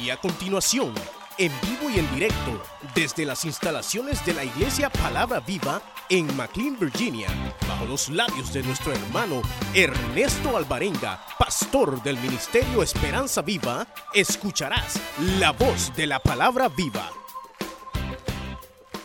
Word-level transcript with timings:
Y 0.00 0.10
a 0.10 0.18
continuación, 0.18 0.92
en 1.38 1.50
vivo 1.62 1.90
y 1.90 1.98
en 1.98 2.14
directo, 2.14 2.62
desde 2.94 3.24
las 3.24 3.44
instalaciones 3.44 4.24
de 4.26 4.34
la 4.34 4.44
Iglesia 4.44 4.90
Palabra 4.90 5.40
Viva 5.40 5.80
en 6.10 6.36
McLean, 6.36 6.78
Virginia, 6.78 7.28
bajo 7.66 7.86
los 7.86 8.10
labios 8.10 8.52
de 8.52 8.62
nuestro 8.62 8.92
hermano 8.92 9.40
Ernesto 9.74 10.56
Alvarenga, 10.56 11.24
pastor 11.38 12.02
del 12.02 12.18
Ministerio 12.18 12.82
Esperanza 12.82 13.40
Viva, 13.40 13.86
escucharás 14.12 15.00
la 15.38 15.52
voz 15.52 15.94
de 15.96 16.06
la 16.06 16.20
Palabra 16.20 16.68
Viva. 16.68 17.10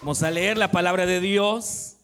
Vamos 0.02 0.24
a 0.24 0.32
leer 0.32 0.58
la 0.58 0.72
palabra 0.72 1.06
de 1.06 1.22
Dios. 1.22 1.96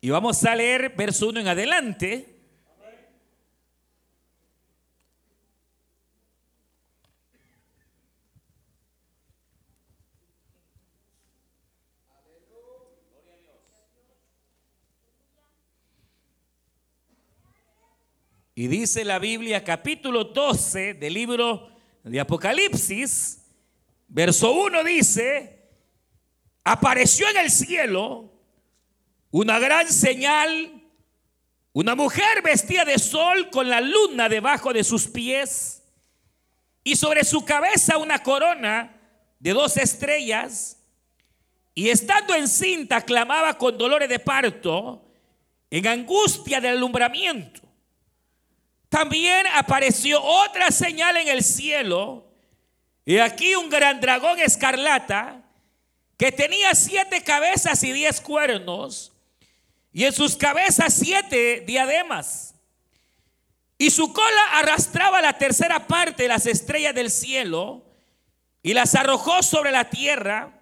Y 0.00 0.08
vamos 0.08 0.42
a 0.44 0.54
leer 0.54 0.94
verso 0.96 1.28
1 1.28 1.40
en 1.40 1.48
adelante. 1.48 2.39
Y 18.60 18.68
dice 18.68 19.06
la 19.06 19.18
Biblia, 19.18 19.64
capítulo 19.64 20.22
12 20.22 20.92
del 20.92 21.14
libro 21.14 21.70
de 22.04 22.20
Apocalipsis, 22.20 23.38
verso 24.06 24.52
1 24.52 24.84
dice, 24.84 25.66
apareció 26.62 27.26
en 27.30 27.38
el 27.38 27.50
cielo 27.50 28.30
una 29.30 29.58
gran 29.58 29.90
señal, 29.90 30.78
una 31.72 31.94
mujer 31.94 32.42
vestida 32.42 32.84
de 32.84 32.98
sol 32.98 33.48
con 33.48 33.70
la 33.70 33.80
luna 33.80 34.28
debajo 34.28 34.74
de 34.74 34.84
sus 34.84 35.08
pies 35.08 35.82
y 36.84 36.96
sobre 36.96 37.24
su 37.24 37.42
cabeza 37.46 37.96
una 37.96 38.22
corona 38.22 38.94
de 39.38 39.54
dos 39.54 39.78
estrellas. 39.78 40.78
Y 41.74 41.88
estando 41.88 42.34
encinta 42.34 43.00
clamaba 43.00 43.56
con 43.56 43.78
dolores 43.78 44.10
de 44.10 44.18
parto, 44.18 45.10
en 45.70 45.86
angustia 45.86 46.60
del 46.60 46.76
alumbramiento. 46.76 47.69
También 48.90 49.46
apareció 49.54 50.20
otra 50.20 50.72
señal 50.72 51.16
en 51.16 51.28
el 51.28 51.44
cielo. 51.44 52.26
Y 53.06 53.18
aquí 53.18 53.54
un 53.54 53.70
gran 53.70 54.00
dragón 54.00 54.38
escarlata 54.40 55.42
que 56.18 56.32
tenía 56.32 56.74
siete 56.74 57.22
cabezas 57.22 57.82
y 57.84 57.92
diez 57.92 58.20
cuernos. 58.20 59.12
Y 59.92 60.04
en 60.04 60.12
sus 60.12 60.36
cabezas 60.36 60.92
siete 60.92 61.62
diademas. 61.66 62.56
Y 63.78 63.90
su 63.90 64.12
cola 64.12 64.42
arrastraba 64.54 65.22
la 65.22 65.38
tercera 65.38 65.86
parte 65.86 66.24
de 66.24 66.28
las 66.28 66.46
estrellas 66.46 66.94
del 66.94 67.12
cielo 67.12 67.84
y 68.60 68.74
las 68.74 68.96
arrojó 68.96 69.42
sobre 69.44 69.70
la 69.70 69.88
tierra. 69.88 70.52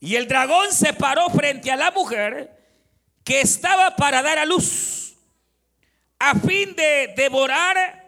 Y 0.00 0.16
el 0.16 0.26
dragón 0.26 0.72
se 0.72 0.92
paró 0.92 1.30
frente 1.30 1.70
a 1.70 1.76
la 1.76 1.92
mujer 1.92 2.60
que 3.22 3.40
estaba 3.40 3.94
para 3.94 4.20
dar 4.22 4.38
a 4.38 4.44
luz 4.44 5.05
a 6.30 6.34
fin 6.34 6.74
de 6.74 7.14
devorar 7.16 8.04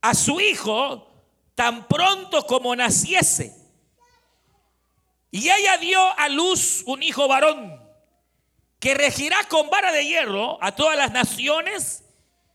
a 0.00 0.14
su 0.14 0.40
hijo 0.40 1.08
tan 1.56 1.88
pronto 1.88 2.46
como 2.46 2.74
naciese. 2.76 3.52
Y 5.32 5.48
ella 5.50 5.76
dio 5.78 6.00
a 6.18 6.28
luz 6.28 6.84
un 6.86 7.02
hijo 7.02 7.26
varón 7.26 7.82
que 8.78 8.94
regirá 8.94 9.42
con 9.48 9.68
vara 9.70 9.90
de 9.90 10.06
hierro 10.06 10.56
a 10.62 10.72
todas 10.72 10.96
las 10.96 11.10
naciones 11.10 12.04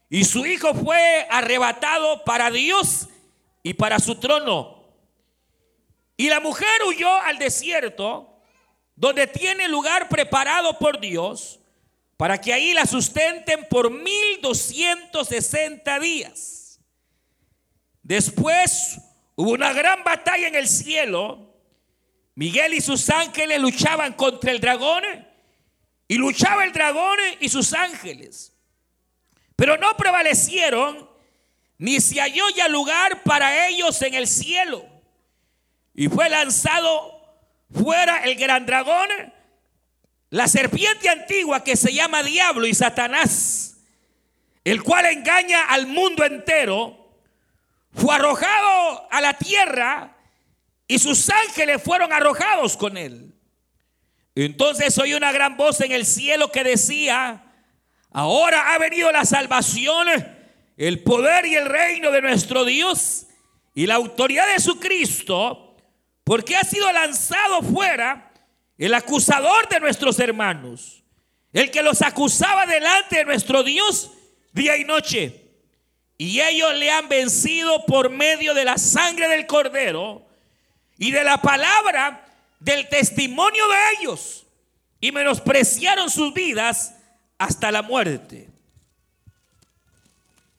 y 0.10 0.24
su 0.24 0.46
hijo 0.46 0.74
fue 0.74 1.28
arrebatado 1.30 2.24
para 2.24 2.50
Dios 2.50 3.10
y 3.62 3.74
para 3.74 4.00
su 4.00 4.16
trono. 4.16 4.86
Y 6.16 6.30
la 6.30 6.40
mujer 6.40 6.70
huyó 6.88 7.14
al 7.24 7.40
desierto 7.40 8.40
donde 8.96 9.28
tiene 9.28 9.68
lugar 9.68 10.08
preparado 10.08 10.80
por 10.80 11.02
Dios 11.02 11.60
para 12.24 12.40
que 12.40 12.54
ahí 12.54 12.74
la 12.74 12.86
sustenten 12.86 13.68
por 13.68 13.92
1260 13.92 16.00
días. 16.00 16.80
Después 18.02 18.98
hubo 19.36 19.52
una 19.52 19.74
gran 19.74 20.06
batalla 20.06 20.48
en 20.48 20.56
el 20.56 20.70
cielo. 20.70 21.54
Miguel 22.36 22.76
y 22.76 22.80
sus 22.80 23.10
ángeles 23.10 23.60
luchaban 23.60 24.14
contra 24.14 24.52
el 24.52 24.62
dragón 24.62 25.04
y 26.08 26.16
luchaba 26.16 26.64
el 26.64 26.72
dragón 26.72 27.20
y 27.42 27.50
sus 27.50 27.74
ángeles. 27.74 28.54
Pero 29.58 29.78
no 29.78 29.98
prevalecieron 29.98 31.10
ni 31.78 32.00
se 32.00 32.22
halló 32.22 32.50
ya 32.56 32.70
lugar 32.70 33.24
para 33.24 33.68
ellos 33.68 34.02
en 34.02 34.14
el 34.14 34.28
cielo. 34.28 34.86
Y 35.94 36.08
fue 36.08 36.30
lanzado 36.30 37.22
fuera 37.70 38.24
el 38.24 38.36
gran 38.36 38.66
dragón 38.66 39.10
la 40.34 40.48
serpiente 40.48 41.10
antigua 41.10 41.64
que 41.64 41.76
se 41.76 41.94
llama 41.94 42.24
Diablo 42.24 42.66
y 42.66 42.74
Satanás, 42.74 43.78
el 44.64 44.82
cual 44.82 45.06
engaña 45.06 45.66
al 45.66 45.86
mundo 45.86 46.26
entero, 46.26 47.20
fue 47.92 48.16
arrojado 48.16 49.08
a 49.12 49.22
la 49.22 49.38
tierra 49.38 50.18
y 50.88 50.98
sus 50.98 51.30
ángeles 51.30 51.84
fueron 51.84 52.12
arrojados 52.12 52.76
con 52.78 52.98
él. 52.98 53.36
Entonces 54.34 54.98
oí 54.98 55.14
una 55.14 55.32
gran 55.32 55.56
voz 55.56 55.82
en 55.82 55.92
el 55.92 56.04
cielo 56.04 56.52
que 56.52 56.64
decía, 56.64 57.44
ahora 58.10 58.74
ha 58.74 58.80
venido 58.80 59.12
la 59.12 59.26
salvación, 59.26 60.08
el 60.78 61.04
poder 61.04 61.46
y 61.46 61.54
el 61.54 61.68
reino 61.68 62.10
de 62.10 62.24
nuestro 62.24 62.66
Dios 62.66 63.28
y 63.76 63.86
la 63.86 63.96
autoridad 63.96 64.52
de 64.52 64.60
su 64.60 64.80
Cristo, 64.80 65.76
porque 66.24 66.58
ha 66.58 66.64
sido 66.64 66.92
lanzado 66.92 67.62
fuera 67.62 68.33
el 68.78 68.94
acusador 68.94 69.68
de 69.70 69.80
nuestros 69.80 70.20
hermanos, 70.20 71.04
el 71.52 71.70
que 71.70 71.84
los 71.84 72.02
acusaba 72.02 72.66
delante 72.66 73.18
de 73.18 73.26
nuestro 73.26 73.64
Dios 73.64 74.12
día 74.54 74.78
y 74.78 74.84
noche. 74.84 75.42
Y 76.18 76.40
ellos 76.40 76.74
le 76.76 76.92
han 76.92 77.10
vencido 77.10 77.86
por 77.86 78.10
medio 78.10 78.54
de 78.54 78.66
la 78.66 78.78
sangre 78.78 79.28
del 79.28 79.46
cordero 79.46 80.26
y 80.98 81.12
de 81.12 81.24
la 81.24 81.42
palabra 81.42 82.26
del 82.60 82.88
testimonio 82.88 83.68
de 83.68 83.78
ellos. 84.00 84.46
Y 85.00 85.12
menospreciaron 85.12 86.10
sus 86.10 86.34
vidas 86.34 86.96
hasta 87.38 87.72
la 87.72 87.82
muerte. 87.82 88.50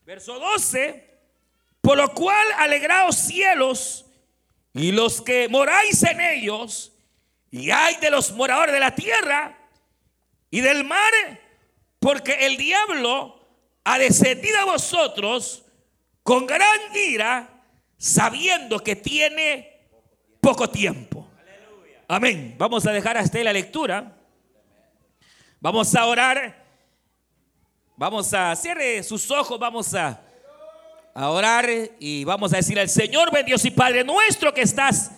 Verso 0.05 0.37
12. 0.37 1.03
Por 1.81 1.97
lo 1.97 2.13
cual 2.13 2.47
alegraos 2.57 3.15
cielos 3.15 4.05
y 4.73 4.91
los 4.91 5.21
que 5.21 5.47
moráis 5.47 6.03
en 6.03 6.21
ellos 6.21 6.91
y 7.51 7.71
hay 7.71 7.95
de 7.97 8.09
los 8.09 8.31
moradores 8.31 8.73
de 8.73 8.79
la 8.79 8.93
tierra 8.95 9.57
y 10.49 10.61
del 10.61 10.83
mar, 10.83 11.13
porque 11.99 12.45
el 12.45 12.57
diablo 12.57 13.39
ha 13.83 13.97
descendido 13.97 14.59
a 14.59 14.65
vosotros 14.65 15.63
con 16.23 16.45
gran 16.45 16.79
ira, 16.93 17.63
sabiendo 17.97 18.79
que 18.79 18.95
tiene 18.95 19.87
poco 20.41 20.69
tiempo. 20.69 21.29
Amén. 22.07 22.55
Vamos 22.57 22.85
a 22.85 22.91
dejar 22.91 23.17
hasta 23.17 23.37
ahí 23.37 23.43
la 23.43 23.53
lectura. 23.53 24.15
Vamos 25.59 25.95
a 25.95 26.05
orar. 26.05 26.63
Vamos 27.95 28.33
a 28.33 28.55
cierre 28.55 29.01
sus 29.03 29.31
ojos, 29.31 29.57
vamos 29.57 29.93
a, 29.95 30.21
a 31.13 31.29
orar 31.29 31.65
y 31.97 32.25
vamos 32.25 32.53
a 32.53 32.57
decir 32.57 32.77
al 32.77 32.89
Señor, 32.89 33.31
ven 33.31 33.45
Dios 33.45 33.63
y 33.63 33.71
Padre 33.71 34.03
nuestro 34.03 34.53
que 34.53 34.61
estás 34.61 35.11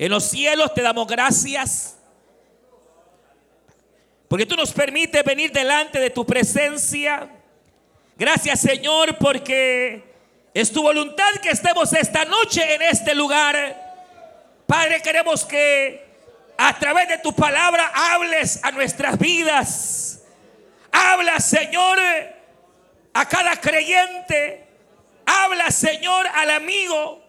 en 0.00 0.10
los 0.10 0.24
cielos 0.24 0.72
te 0.72 0.80
damos 0.80 1.06
gracias. 1.06 1.98
Porque 4.28 4.46
tú 4.46 4.56
nos 4.56 4.72
permites 4.72 5.22
venir 5.22 5.52
delante 5.52 6.00
de 6.00 6.08
tu 6.08 6.24
presencia. 6.24 7.28
Gracias 8.16 8.60
Señor 8.60 9.18
porque 9.18 10.02
es 10.54 10.72
tu 10.72 10.82
voluntad 10.82 11.30
que 11.42 11.50
estemos 11.50 11.92
esta 11.92 12.24
noche 12.24 12.76
en 12.76 12.80
este 12.80 13.14
lugar. 13.14 13.76
Padre, 14.66 15.02
queremos 15.02 15.44
que 15.44 16.02
a 16.56 16.78
través 16.78 17.06
de 17.06 17.18
tu 17.18 17.34
palabra 17.34 17.92
hables 17.94 18.64
a 18.64 18.70
nuestras 18.70 19.18
vidas. 19.18 20.22
Habla 20.90 21.38
Señor 21.40 21.98
a 23.12 23.28
cada 23.28 23.54
creyente. 23.60 24.66
Habla 25.26 25.70
Señor 25.70 26.26
al 26.26 26.52
amigo. 26.52 27.19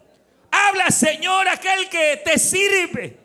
Habla, 0.52 0.92
Señor, 0.92 1.48
aquel 1.48 1.90
que 1.90 2.22
te 2.24 2.38
sirve. 2.38 3.18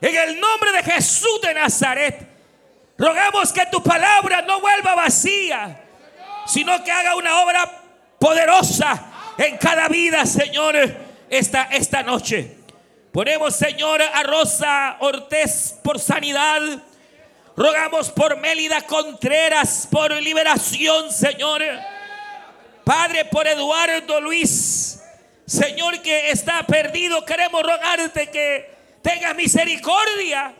En 0.00 0.16
el 0.16 0.40
nombre 0.40 0.72
de 0.72 0.82
Jesús 0.82 1.40
de 1.42 1.54
Nazaret. 1.54 2.28
Rogamos 2.96 3.52
que 3.52 3.64
tu 3.66 3.82
palabra 3.82 4.42
no 4.42 4.60
vuelva 4.60 4.94
vacía, 4.94 5.80
sino 6.46 6.82
que 6.84 6.92
haga 6.92 7.16
una 7.16 7.40
obra 7.40 7.70
poderosa 8.18 9.10
en 9.38 9.56
cada 9.56 9.88
vida, 9.88 10.26
Señor, 10.26 10.76
esta, 11.30 11.62
esta 11.72 12.02
noche. 12.02 12.58
Ponemos, 13.10 13.56
Señor, 13.56 14.02
a 14.02 14.22
Rosa 14.22 14.96
Ortez 15.00 15.76
por 15.82 15.98
sanidad. 15.98 16.60
Rogamos 17.56 18.10
por 18.10 18.36
Mélida 18.36 18.82
Contreras 18.82 19.88
por 19.90 20.12
liberación, 20.12 21.10
Señor. 21.10 21.62
Padre, 22.84 23.24
por 23.24 23.46
Eduardo 23.46 24.20
Luis, 24.20 24.99
Señor 25.50 26.00
que 26.00 26.30
está 26.30 26.62
perdido, 26.62 27.24
queremos 27.24 27.60
rogarte 27.64 28.30
que 28.30 28.70
tengas 29.02 29.34
misericordia 29.34 30.54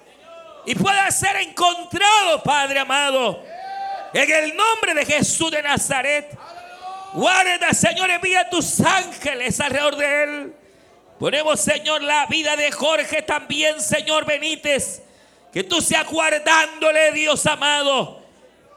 y 0.67 0.75
pueda 0.75 1.09
ser 1.13 1.37
encontrado, 1.37 2.43
Padre 2.43 2.81
amado. 2.81 3.41
En 4.13 4.29
el 4.29 4.57
nombre 4.57 4.95
de 4.95 5.07
Jesús 5.07 5.53
de 5.53 5.63
Nazaret. 5.63 6.37
Guarda, 7.13 7.73
Señor, 7.73 8.11
envía 8.11 8.51
tus 8.51 8.81
ángeles 8.81 9.61
alrededor 9.61 9.95
de 9.95 10.23
él. 10.25 10.55
Ponemos, 11.21 11.61
Señor, 11.61 12.03
la 12.03 12.27
vida 12.27 12.57
de 12.57 12.73
Jorge 12.73 13.23
también, 13.23 13.81
Señor 13.81 14.25
Benítez. 14.25 15.03
Que 15.53 15.63
tú 15.63 15.81
seas 15.81 16.05
guardándole, 16.09 17.13
Dios 17.13 17.47
amado. 17.47 18.25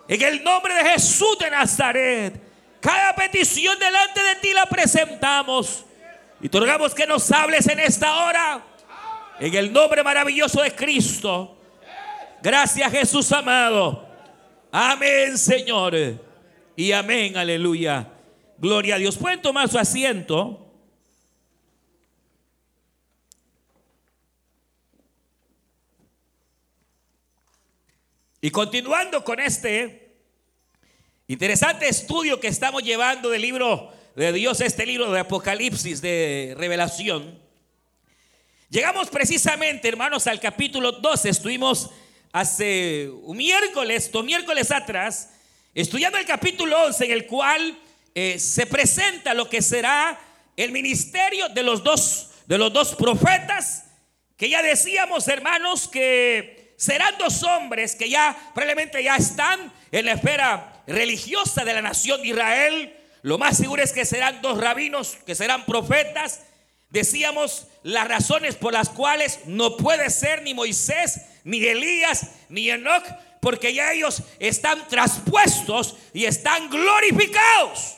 En 0.07 0.21
el 0.21 0.43
nombre 0.43 0.75
de 0.75 0.91
Jesús 0.91 1.39
de 1.39 1.49
Nazaret. 1.49 2.35
Cada 2.81 3.15
petición 3.15 3.79
delante 3.79 4.21
de 4.21 4.35
ti 4.35 4.53
la 4.53 4.67
presentamos. 4.67 5.85
Y 6.43 6.49
te 6.49 6.59
que 6.93 7.07
nos 7.07 7.31
hables 7.31 7.65
en 7.67 7.79
esta 7.79 8.25
hora. 8.25 8.61
En 9.39 9.55
el 9.55 9.71
nombre 9.71 10.03
maravilloso 10.03 10.61
de 10.61 10.75
Cristo. 10.75 11.57
Gracias 12.41 12.91
Jesús 12.91 13.31
amado. 13.31 14.05
Amén 14.69 15.37
Señor. 15.37 15.95
Y 16.75 16.91
amén, 16.91 17.37
aleluya. 17.37 18.09
Gloria 18.57 18.95
a 18.95 18.97
Dios. 18.97 19.17
Pueden 19.17 19.41
tomar 19.41 19.69
su 19.69 19.79
asiento. 19.79 20.59
Y 28.41 28.51
continuando 28.51 29.23
con 29.23 29.39
este 29.39 30.17
interesante 31.27 31.87
estudio 31.87 32.37
que 32.41 32.49
estamos 32.49 32.83
llevando 32.83 33.29
del 33.29 33.41
libro 33.41 33.93
de 34.15 34.31
Dios, 34.31 34.61
este 34.61 34.85
libro 34.85 35.11
de 35.11 35.19
Apocalipsis, 35.19 35.99
de 35.99 36.53
revelación, 36.55 37.39
llegamos 38.69 39.09
precisamente, 39.09 39.87
hermanos, 39.87 40.27
al 40.27 40.39
capítulo 40.39 40.91
12. 40.91 41.29
Estuvimos 41.29 41.89
hace 42.31 43.09
un 43.23 43.37
miércoles, 43.37 44.11
dos 44.11 44.23
miércoles 44.23 44.69
atrás, 44.69 45.29
estudiando 45.73 46.19
el 46.19 46.25
capítulo 46.25 46.85
11, 46.85 47.05
en 47.05 47.11
el 47.11 47.25
cual 47.25 47.79
eh, 48.13 48.37
se 48.37 48.67
presenta 48.67 49.33
lo 49.33 49.49
que 49.49 49.63
será 49.63 50.19
el 50.55 50.71
ministerio 50.71 51.49
de 51.49 51.63
los 51.63 51.83
dos, 51.83 52.29
de 52.45 52.59
los 52.59 52.71
dos 52.71 52.93
profetas, 52.93 53.85
que 54.37 54.47
ya 54.47 54.61
decíamos, 54.61 55.27
hermanos, 55.27 55.87
que 55.87 56.75
serán 56.77 57.15
dos 57.17 57.41
hombres 57.41 57.95
que 57.95 58.09
ya 58.09 58.37
probablemente 58.53 59.03
ya 59.03 59.15
están 59.15 59.73
en 59.91 60.05
la 60.05 60.13
esfera 60.13 60.83
religiosa 60.85 61.65
de 61.65 61.73
la 61.73 61.81
nación 61.81 62.21
de 62.21 62.27
Israel. 62.27 62.99
Lo 63.23 63.39
más 63.39 63.57
seguro 63.57 63.81
es 63.81 63.91
que 63.91 64.05
serán 64.05 64.41
dos 64.43 64.59
rabinos, 64.59 65.17
que 65.25 65.33
serán 65.33 65.65
profetas. 65.65 66.41
Decíamos 66.89 67.65
las 67.81 68.07
razones 68.07 68.55
por 68.55 68.71
las 68.73 68.89
cuales 68.89 69.39
no 69.47 69.75
puede 69.77 70.11
ser 70.11 70.43
ni 70.43 70.53
Moisés, 70.53 71.21
ni 71.43 71.65
Elías, 71.65 72.27
ni 72.49 72.69
Enoch, 72.69 73.03
porque 73.41 73.73
ya 73.73 73.91
ellos 73.93 74.21
están 74.37 74.87
traspuestos 74.87 75.95
y 76.13 76.25
están 76.25 76.69
glorificados. 76.69 77.97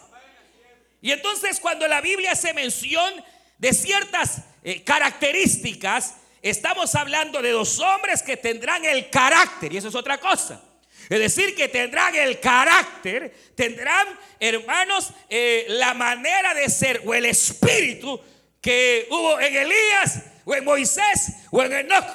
Y 1.01 1.11
entonces 1.11 1.59
cuando 1.59 1.85
la 1.87 1.99
Biblia 1.99 2.31
hace 2.31 2.53
mención 2.53 3.13
de 3.57 3.73
ciertas 3.73 4.43
eh, 4.63 4.81
características, 4.83 6.15
Estamos 6.45 6.93
hablando 6.93 7.41
de 7.41 7.49
dos 7.49 7.79
hombres 7.79 8.21
que 8.21 8.37
tendrán 8.37 8.85
el 8.85 9.09
carácter, 9.09 9.73
y 9.73 9.77
eso 9.77 9.87
es 9.87 9.95
otra 9.95 10.19
cosa. 10.19 10.61
Es 11.09 11.19
decir, 11.19 11.55
que 11.55 11.67
tendrán 11.67 12.15
el 12.15 12.39
carácter, 12.39 13.33
tendrán, 13.55 14.07
hermanos, 14.39 15.11
eh, 15.29 15.65
la 15.69 15.93
manera 15.93 16.53
de 16.53 16.69
ser 16.69 17.01
o 17.05 17.13
el 17.13 17.25
espíritu 17.25 18.19
que 18.61 19.07
hubo 19.09 19.39
en 19.39 19.55
Elías 19.55 20.23
o 20.43 20.55
en 20.55 20.65
Moisés 20.65 21.33
o 21.51 21.63
en 21.63 21.73
Enoch, 21.73 22.05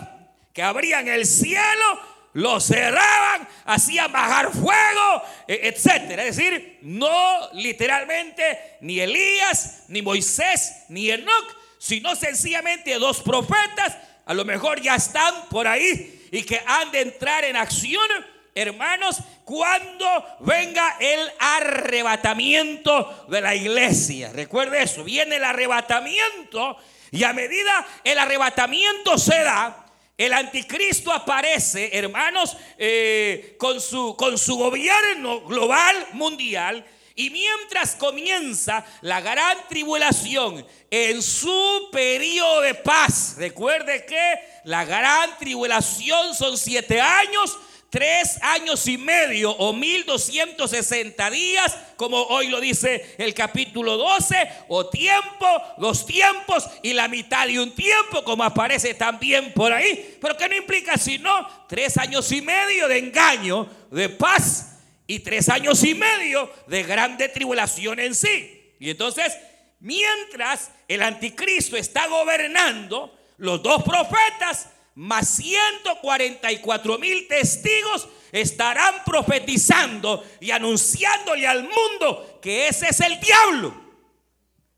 que 0.52 0.62
abrían 0.62 1.08
el 1.08 1.26
cielo, 1.26 2.10
lo 2.32 2.60
cerraban, 2.60 3.48
hacían 3.64 4.10
bajar 4.12 4.52
fuego, 4.52 5.22
e, 5.48 5.68
etcétera. 5.68 6.24
Es 6.24 6.36
decir, 6.36 6.78
no 6.82 7.50
literalmente 7.54 8.76
ni 8.80 9.00
Elías, 9.00 9.84
ni 9.88 10.02
Moisés, 10.02 10.84
ni 10.88 11.10
Enoch, 11.10 11.56
sino 11.78 12.14
sencillamente 12.14 12.94
dos 12.94 13.22
profetas 13.22 13.96
a 14.30 14.34
lo 14.34 14.44
mejor 14.44 14.80
ya 14.80 14.94
están 14.94 15.48
por 15.48 15.66
ahí 15.66 16.28
y 16.30 16.44
que 16.44 16.62
han 16.64 16.92
de 16.92 17.00
entrar 17.00 17.44
en 17.44 17.56
acción, 17.56 18.08
hermanos, 18.54 19.18
cuando 19.44 20.06
venga 20.40 20.96
el 21.00 21.20
arrebatamiento 21.38 23.26
de 23.28 23.40
la 23.40 23.54
iglesia. 23.54 24.32
Recuerde 24.32 24.82
eso, 24.82 25.04
viene 25.04 25.36
el 25.36 25.44
arrebatamiento 25.44 26.76
y 27.10 27.24
a 27.24 27.32
medida 27.32 27.86
el 28.04 28.18
arrebatamiento 28.18 29.18
se 29.18 29.38
da, 29.42 29.86
el 30.16 30.32
anticristo 30.34 31.12
aparece, 31.12 31.90
hermanos, 31.96 32.56
eh, 32.76 33.56
con, 33.58 33.80
su, 33.80 34.14
con 34.16 34.36
su 34.36 34.56
gobierno 34.56 35.40
global, 35.40 35.96
mundial, 36.12 36.84
y 37.14 37.30
mientras 37.30 37.96
comienza 37.96 38.84
la 39.00 39.20
gran 39.20 39.58
tribulación 39.68 40.66
en 40.90 41.22
su 41.22 41.88
periodo 41.90 42.60
de 42.60 42.74
paz, 42.74 43.34
recuerde 43.36 44.06
que 44.06 44.34
la 44.64 44.84
gran 44.84 45.36
tribulación 45.38 46.34
son 46.34 46.56
siete 46.56 47.00
años, 47.00 47.58
tres 47.90 48.38
años 48.42 48.86
y 48.86 48.96
medio 48.96 49.50
o 49.50 49.72
mil 49.72 50.06
doscientos 50.06 50.70
sesenta 50.70 51.28
días, 51.28 51.76
como 51.96 52.22
hoy 52.22 52.48
lo 52.48 52.60
dice 52.60 53.16
el 53.18 53.34
capítulo 53.34 53.96
12, 53.96 54.36
o 54.68 54.88
tiempo, 54.88 55.46
dos 55.76 56.06
tiempos 56.06 56.64
y 56.82 56.92
la 56.92 57.08
mitad 57.08 57.46
de 57.48 57.60
un 57.60 57.74
tiempo, 57.74 58.22
como 58.24 58.44
aparece 58.44 58.94
también 58.94 59.52
por 59.52 59.72
ahí. 59.72 60.16
Pero 60.20 60.36
que 60.36 60.48
no 60.48 60.56
implica 60.56 60.96
sino 60.96 61.66
tres 61.68 61.98
años 61.98 62.30
y 62.30 62.40
medio 62.40 62.86
de 62.86 62.98
engaño, 62.98 63.68
de 63.90 64.08
paz 64.08 64.78
y 65.06 65.18
tres 65.18 65.48
años 65.48 65.82
y 65.82 65.94
medio 65.94 66.48
de 66.68 66.84
grande 66.84 67.28
tribulación 67.28 67.98
en 67.98 68.14
sí. 68.14 68.74
Y 68.78 68.90
entonces, 68.90 69.36
mientras 69.80 70.70
el 70.86 71.02
anticristo 71.02 71.76
está 71.76 72.06
gobernando, 72.06 73.18
los 73.38 73.62
dos 73.62 73.82
profetas 73.82 74.68
más 75.00 75.28
144 75.36 76.98
mil 76.98 77.26
testigos 77.26 78.06
estarán 78.32 79.02
profetizando 79.02 80.22
y 80.40 80.50
anunciándole 80.50 81.46
al 81.46 81.62
mundo 81.62 82.38
que 82.42 82.68
ese 82.68 82.88
es 82.90 83.00
el 83.00 83.18
diablo. 83.18 83.74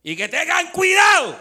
Y 0.01 0.15
que 0.15 0.29
tengan 0.29 0.71
cuidado. 0.71 1.37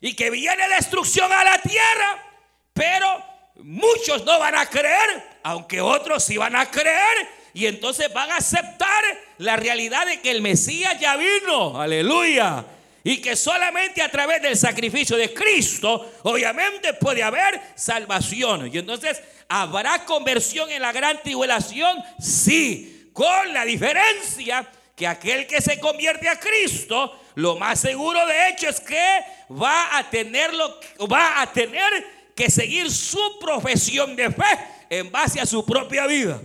Y 0.00 0.14
que 0.14 0.30
viene 0.30 0.68
destrucción 0.70 1.32
a 1.32 1.44
la 1.44 1.62
tierra. 1.62 2.24
Pero 2.72 3.24
muchos 3.62 4.24
no 4.24 4.40
van 4.40 4.56
a 4.56 4.68
creer, 4.68 5.38
aunque 5.44 5.80
otros 5.80 6.24
sí 6.24 6.36
van 6.36 6.56
a 6.56 6.68
creer 6.68 7.28
y 7.54 7.66
entonces 7.66 8.12
van 8.12 8.32
a 8.32 8.38
aceptar 8.38 9.04
la 9.38 9.54
realidad 9.54 10.04
de 10.04 10.20
que 10.20 10.32
el 10.32 10.42
Mesías 10.42 10.98
ya 10.98 11.16
vino. 11.16 11.80
Aleluya. 11.80 12.64
Y 13.06 13.18
que 13.18 13.36
solamente 13.36 14.02
a 14.02 14.10
través 14.10 14.42
del 14.42 14.56
sacrificio 14.56 15.16
de 15.16 15.32
Cristo, 15.32 16.14
obviamente 16.24 16.92
puede 16.94 17.22
haber 17.22 17.60
salvación. 17.76 18.68
Y 18.74 18.78
entonces, 18.78 19.22
¿habrá 19.48 20.04
conversión 20.04 20.68
en 20.72 20.82
la 20.82 20.90
gran 20.90 21.22
tribulación? 21.22 22.02
Sí, 22.18 23.12
con 23.12 23.54
la 23.54 23.64
diferencia 23.64 24.68
que 24.96 25.06
aquel 25.06 25.46
que 25.46 25.60
se 25.60 25.78
convierte 25.78 26.28
a 26.28 26.40
Cristo, 26.40 27.16
lo 27.36 27.54
más 27.54 27.78
seguro 27.78 28.26
de 28.26 28.48
hecho 28.48 28.68
es 28.68 28.80
que 28.80 29.20
va 29.52 29.96
a 29.96 30.10
tenerlo, 30.10 30.80
va 31.08 31.40
a 31.42 31.52
tener 31.52 32.32
que 32.34 32.50
seguir 32.50 32.90
su 32.90 33.38
profesión 33.38 34.16
de 34.16 34.32
fe 34.32 34.58
en 34.90 35.12
base 35.12 35.40
a 35.40 35.46
su 35.46 35.64
propia 35.64 36.08
vida. 36.08 36.42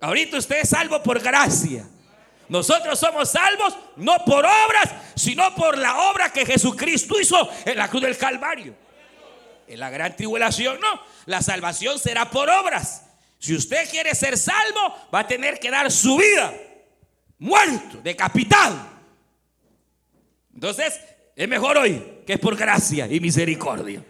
Ahorita 0.00 0.36
usted 0.36 0.62
es 0.62 0.70
salvo 0.70 1.00
por 1.00 1.20
gracia. 1.20 1.86
Nosotros 2.50 2.98
somos 2.98 3.30
salvos 3.30 3.76
no 3.94 4.24
por 4.24 4.44
obras, 4.44 4.90
sino 5.14 5.54
por 5.54 5.78
la 5.78 6.10
obra 6.10 6.32
que 6.32 6.44
Jesucristo 6.44 7.20
hizo 7.20 7.48
en 7.64 7.78
la 7.78 7.88
cruz 7.88 8.02
del 8.02 8.18
Calvario. 8.18 8.74
En 9.68 9.78
la 9.78 9.88
gran 9.88 10.16
tribulación 10.16 10.80
no. 10.80 11.00
La 11.26 11.42
salvación 11.42 12.00
será 12.00 12.28
por 12.28 12.50
obras. 12.50 13.06
Si 13.38 13.54
usted 13.54 13.88
quiere 13.88 14.16
ser 14.16 14.36
salvo, 14.36 14.96
va 15.14 15.20
a 15.20 15.28
tener 15.28 15.60
que 15.60 15.70
dar 15.70 15.92
su 15.92 16.16
vida. 16.16 16.52
Muerto, 17.38 18.00
decapitado. 18.02 18.76
Entonces, 20.52 21.00
es 21.36 21.48
mejor 21.48 21.78
hoy 21.78 22.02
que 22.26 22.32
es 22.32 22.40
por 22.40 22.56
gracia 22.56 23.06
y 23.06 23.20
misericordia. 23.20 24.02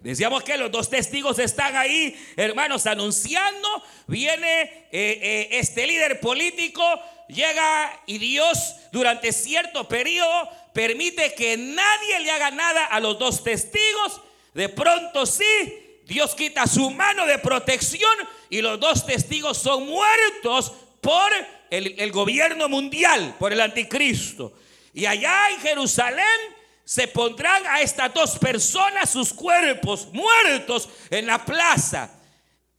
Decíamos 0.00 0.44
que 0.44 0.56
los 0.56 0.70
dos 0.70 0.88
testigos 0.88 1.40
están 1.40 1.74
ahí, 1.74 2.16
hermanos, 2.36 2.86
anunciando. 2.86 3.68
Viene 4.06 4.62
eh, 4.62 4.88
eh, 4.92 5.48
este 5.50 5.84
líder 5.84 6.20
político, 6.20 6.80
llega 7.28 8.02
y 8.06 8.18
Dios 8.18 8.76
durante 8.92 9.32
cierto 9.32 9.88
periodo 9.88 10.48
permite 10.72 11.34
que 11.34 11.56
nadie 11.56 12.20
le 12.20 12.30
haga 12.30 12.50
nada 12.50 12.86
a 12.86 13.00
los 13.00 13.18
dos 13.18 13.42
testigos. 13.42 14.20
De 14.54 14.68
pronto 14.68 15.26
sí, 15.26 16.00
Dios 16.04 16.34
quita 16.34 16.66
su 16.66 16.90
mano 16.90 17.26
de 17.26 17.38
protección 17.38 18.12
y 18.50 18.60
los 18.60 18.78
dos 18.78 19.04
testigos 19.04 19.58
son 19.58 19.86
muertos 19.86 20.72
por 21.00 21.32
el, 21.70 21.94
el 21.98 22.12
gobierno 22.12 22.68
mundial 22.68 23.34
por 23.38 23.52
el 23.52 23.60
anticristo. 23.60 24.54
Y 24.94 25.06
allá 25.06 25.50
en 25.50 25.60
Jerusalén 25.60 26.56
se 26.84 27.08
pondrán 27.08 27.66
a 27.66 27.80
estas 27.80 28.14
dos 28.14 28.38
personas 28.38 29.10
sus 29.10 29.32
cuerpos 29.32 30.08
muertos 30.12 30.88
en 31.10 31.26
la 31.26 31.44
plaza. 31.44 32.15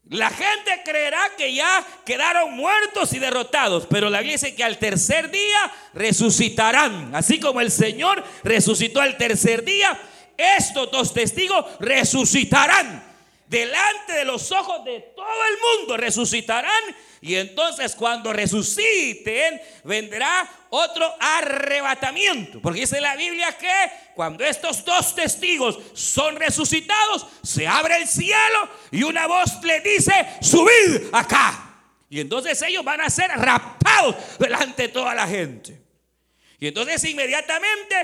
La 0.09 0.29
gente 0.29 0.81
creerá 0.85 1.19
que 1.37 1.53
ya 1.53 1.85
quedaron 2.05 2.55
muertos 2.55 3.11
y 3.11 3.19
derrotados, 3.19 3.87
pero 3.89 4.09
la 4.09 4.19
Biblia 4.19 4.37
dice 4.37 4.55
que 4.55 4.63
al 4.63 4.77
tercer 4.77 5.29
día 5.29 5.71
resucitarán. 5.93 7.13
Así 7.13 7.39
como 7.39 7.59
el 7.59 7.71
Señor 7.71 8.23
resucitó 8.43 9.01
al 9.01 9.17
tercer 9.17 9.65
día, 9.65 9.99
estos 10.37 10.89
dos 10.91 11.13
testigos 11.13 11.65
resucitarán. 11.79 13.05
Delante 13.47 14.13
de 14.13 14.25
los 14.25 14.51
ojos 14.51 14.83
de 14.85 14.99
todo 15.15 15.45
el 15.49 15.79
mundo 15.79 15.97
resucitarán 15.97 16.83
y 17.21 17.36
entonces 17.36 17.95
cuando 17.95 18.31
resuciten 18.31 19.59
vendrá 19.83 20.50
otro 20.69 21.15
arrebatamiento. 21.19 22.62
Porque 22.62 22.81
dice 22.81 23.01
la 23.01 23.15
Biblia 23.15 23.57
que 23.57 23.74
cuando 24.15 24.43
estos 24.43 24.86
dos 24.86 25.15
testigos 25.15 25.79
son 25.93 26.36
resucitados, 26.36 27.25
se 27.43 27.67
abre 27.67 27.97
el 27.97 28.07
cielo 28.07 28.69
y 28.91 29.03
una 29.03 29.25
voz 29.27 29.62
le 29.63 29.81
dice, 29.81 30.13
subid 30.41 31.07
acá. 31.12 31.63
Y 32.09 32.19
entonces 32.19 32.62
ellos 32.62 32.83
van 32.83 33.01
a 33.01 33.09
ser 33.09 33.29
raptados 33.31 34.15
delante 34.39 34.83
de 34.83 34.89
toda 34.89 35.13
la 35.15 35.27
gente. 35.27 35.81
Y 36.59 36.67
entonces 36.67 37.03
inmediatamente, 37.03 37.95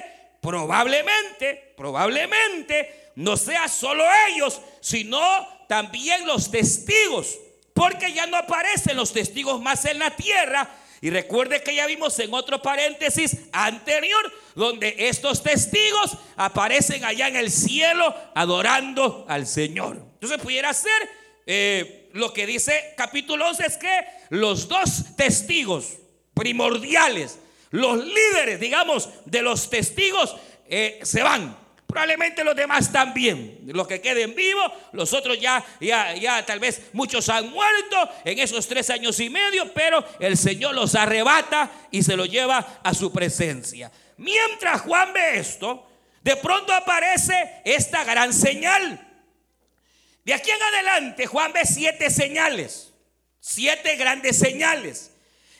probablemente, 0.41 1.73
probablemente, 1.77 3.11
no 3.15 3.37
sea 3.37 3.67
solo 3.67 4.03
ellos, 4.29 4.59
sino 4.81 5.21
también 5.69 6.25
los 6.25 6.51
testigos 6.51 7.37
porque 7.73 8.13
ya 8.13 8.25
no 8.27 8.37
aparecen 8.37 8.97
los 8.97 9.13
testigos 9.13 9.61
más 9.61 9.85
en 9.85 9.99
la 9.99 10.15
tierra. 10.15 10.69
Y 11.01 11.09
recuerde 11.09 11.61
que 11.61 11.75
ya 11.75 11.85
vimos 11.85 12.17
en 12.19 12.33
otro 12.33 12.61
paréntesis 12.61 13.37
anterior, 13.51 14.31
donde 14.55 14.95
estos 14.97 15.43
testigos 15.43 16.17
aparecen 16.37 17.03
allá 17.03 17.27
en 17.27 17.35
el 17.35 17.51
cielo 17.51 18.15
adorando 18.33 19.25
al 19.27 19.45
Señor. 19.45 19.97
Entonces 20.13 20.39
pudiera 20.39 20.73
ser 20.73 21.09
eh, 21.45 22.09
lo 22.13 22.31
que 22.31 22.45
dice 22.45 22.93
capítulo 22.95 23.49
11, 23.49 23.65
es 23.65 23.77
que 23.77 24.05
los 24.29 24.69
dos 24.69 25.15
testigos 25.17 25.97
primordiales, 26.33 27.37
los 27.71 27.97
líderes, 27.97 28.59
digamos, 28.59 29.09
de 29.25 29.41
los 29.41 29.69
testigos, 29.69 30.35
eh, 30.67 30.99
se 31.03 31.21
van. 31.21 31.62
Probablemente 31.93 32.43
los 32.43 32.55
demás 32.55 32.91
también, 32.91 33.59
los 33.67 33.87
que 33.87 34.01
queden 34.01 34.33
vivos, 34.33 34.71
los 34.93 35.13
otros 35.13 35.39
ya, 35.39 35.63
ya, 35.79 36.15
ya 36.15 36.43
tal 36.43 36.59
vez 36.59 36.81
muchos 36.91 37.29
han 37.29 37.51
muerto 37.51 38.09
en 38.25 38.39
esos 38.39 38.67
tres 38.67 38.89
años 38.89 39.19
y 39.19 39.29
medio, 39.29 39.71
pero 39.75 40.03
el 40.19 40.35
Señor 40.35 40.73
los 40.73 40.95
arrebata 40.95 41.69
y 41.91 42.01
se 42.01 42.17
los 42.17 42.27
lleva 42.27 42.79
a 42.83 42.95
su 42.95 43.13
presencia. 43.13 43.91
Mientras 44.17 44.81
Juan 44.81 45.13
ve 45.13 45.37
esto, 45.37 45.87
de 46.23 46.35
pronto 46.35 46.73
aparece 46.73 47.61
esta 47.63 48.03
gran 48.03 48.33
señal. 48.33 48.99
De 50.25 50.33
aquí 50.33 50.49
en 50.49 50.63
adelante 50.63 51.27
Juan 51.27 51.53
ve 51.53 51.61
siete 51.63 52.09
señales, 52.09 52.91
siete 53.39 53.97
grandes 53.97 54.39
señales. 54.39 55.11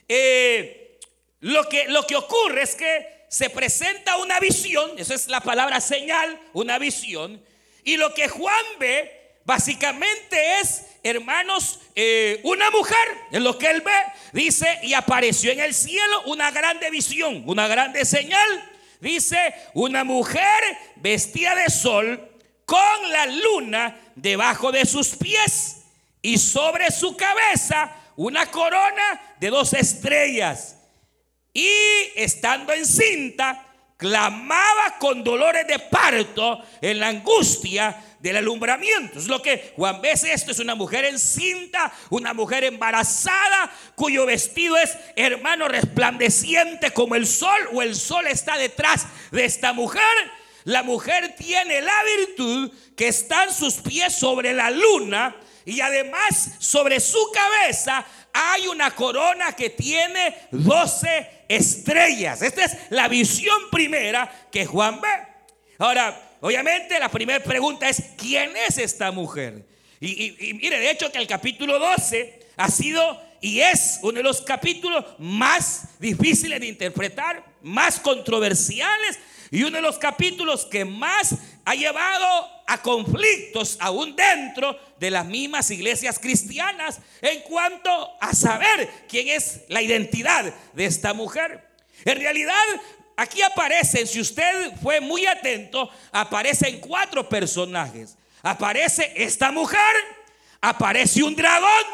Eh, 0.07 0.97
lo, 1.41 1.69
que, 1.69 1.89
lo 1.89 2.07
que 2.07 2.15
ocurre 2.15 2.63
es 2.63 2.73
que 2.73 3.12
se 3.33 3.49
presenta 3.49 4.17
una 4.17 4.39
visión, 4.39 4.91
esa 4.95 5.15
es 5.15 5.27
la 5.27 5.41
palabra 5.41 5.81
señal, 5.81 6.39
una 6.53 6.77
visión, 6.77 7.43
y 7.83 7.97
lo 7.97 8.13
que 8.13 8.27
Juan 8.27 8.63
ve 8.77 9.39
básicamente 9.43 10.59
es, 10.61 10.83
hermanos, 11.01 11.79
eh, 11.95 12.39
una 12.43 12.69
mujer, 12.69 13.07
en 13.31 13.43
lo 13.43 13.57
que 13.57 13.71
él 13.71 13.81
ve, 13.81 13.91
dice, 14.33 14.67
y 14.83 14.93
apareció 14.93 15.51
en 15.51 15.61
el 15.61 15.73
cielo 15.73 16.21
una 16.27 16.51
grande 16.51 16.91
visión, 16.91 17.41
una 17.47 17.67
grande 17.67 18.05
señal, 18.05 18.71
dice, 18.99 19.55
una 19.73 20.03
mujer 20.03 20.77
vestida 20.97 21.55
de 21.55 21.71
sol 21.71 22.29
con 22.65 23.11
la 23.11 23.25
luna 23.25 23.99
debajo 24.13 24.71
de 24.71 24.85
sus 24.85 25.15
pies 25.15 25.77
y 26.21 26.37
sobre 26.37 26.91
su 26.91 27.17
cabeza 27.17 27.95
una 28.15 28.45
corona 28.51 29.33
de 29.39 29.49
dos 29.49 29.73
estrellas 29.73 30.77
y 31.53 31.69
estando 32.15 32.73
encinta, 32.73 33.69
clamaba 33.97 34.97
con 34.99 35.23
dolores 35.23 35.67
de 35.67 35.79
parto 35.79 36.61
en 36.81 36.99
la 36.99 37.09
angustia 37.09 37.95
del 38.19 38.37
alumbramiento. 38.37 39.19
Es 39.19 39.27
lo 39.27 39.41
que 39.41 39.73
Juan 39.75 40.01
ve 40.01 40.11
esto, 40.11 40.51
es 40.51 40.59
una 40.59 40.75
mujer 40.75 41.05
encinta, 41.05 41.93
una 42.09 42.33
mujer 42.33 42.63
embarazada, 42.63 43.71
cuyo 43.95 44.25
vestido 44.25 44.77
es, 44.77 44.97
hermano, 45.15 45.67
resplandeciente 45.67 46.91
como 46.91 47.15
el 47.15 47.27
sol, 47.27 47.69
o 47.73 47.81
el 47.81 47.95
sol 47.95 48.27
está 48.27 48.57
detrás 48.57 49.05
de 49.31 49.45
esta 49.45 49.73
mujer. 49.73 50.01
La 50.65 50.83
mujer 50.83 51.35
tiene 51.37 51.81
la 51.81 52.03
virtud 52.17 52.71
que 52.95 53.09
están 53.09 53.53
sus 53.53 53.75
pies 53.75 54.13
sobre 54.13 54.53
la 54.53 54.71
luna 54.71 55.35
y 55.65 55.81
además 55.81 56.55
sobre 56.59 56.99
su 56.99 57.19
cabeza 57.31 58.05
hay 58.33 58.67
una 58.67 58.91
corona 58.91 59.53
que 59.53 59.69
tiene 59.69 60.35
12 60.51 61.42
estrellas. 61.55 62.41
Esta 62.41 62.65
es 62.65 62.77
la 62.89 63.07
visión 63.07 63.55
primera 63.71 64.47
que 64.51 64.65
Juan 64.65 65.01
ve. 65.01 65.09
Ahora, 65.77 66.37
obviamente 66.41 66.99
la 66.99 67.09
primera 67.09 67.43
pregunta 67.43 67.89
es, 67.89 68.03
¿quién 68.17 68.51
es 68.67 68.77
esta 68.77 69.11
mujer? 69.11 69.65
Y, 69.99 70.53
mire, 70.61 70.79
de 70.79 70.91
hecho 70.91 71.11
que 71.11 71.17
el 71.17 71.27
capítulo 71.27 71.79
12 71.79 72.39
ha 72.57 72.69
sido 72.69 73.21
y 73.39 73.59
es 73.59 73.99
uno 74.01 74.17
de 74.17 74.23
los 74.23 74.41
capítulos 74.41 75.03
más 75.17 75.99
difíciles 75.99 76.59
de 76.59 76.67
interpretar, 76.67 77.43
más 77.61 77.99
controversiales 77.99 79.19
y 79.53 79.61
uno 79.61 79.75
de 79.75 79.83
los 79.83 79.99
capítulos 79.99 80.65
que 80.65 80.83
más 80.83 81.35
ha 81.63 81.75
llevado 81.75 82.49
a 82.65 82.81
conflictos 82.81 83.77
aún 83.79 84.15
dentro 84.15 84.75
de 84.99 85.11
las 85.11 85.27
mismas 85.27 85.69
iglesias 85.69 86.17
cristianas 86.17 86.99
en 87.21 87.39
cuanto 87.41 88.17
a 88.19 88.33
saber 88.33 88.89
quién 89.07 89.27
es 89.27 89.61
la 89.67 89.83
identidad 89.83 90.51
de 90.73 90.85
esta 90.85 91.13
mujer. 91.13 91.69
En 92.03 92.19
realidad, 92.19 92.55
aquí 93.15 93.43
aparecen, 93.43 94.07
si 94.07 94.21
usted 94.21 94.71
fue 94.81 94.99
muy 94.99 95.27
atento, 95.27 95.87
aparecen 96.11 96.79
cuatro 96.79 97.29
personajes. 97.29 98.17
Aparece 98.41 99.13
esta 99.15 99.51
mujer, 99.51 99.95
aparece 100.61 101.21
un 101.21 101.35
dragón, 101.35 101.85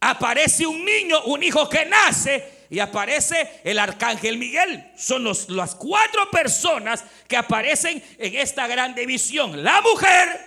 aparece 0.00 0.66
un 0.66 0.82
niño, 0.82 1.22
un 1.24 1.42
hijo 1.42 1.68
que 1.68 1.84
nace 1.84 2.57
y 2.70 2.80
aparece 2.80 3.60
el 3.64 3.78
arcángel 3.78 4.38
Miguel. 4.38 4.90
Son 4.96 5.24
las 5.24 5.74
cuatro 5.74 6.30
personas 6.30 7.04
que 7.26 7.36
aparecen 7.36 8.02
en 8.18 8.36
esta 8.36 8.66
grande 8.66 9.06
visión. 9.06 9.62
La 9.62 9.80
mujer, 9.80 10.40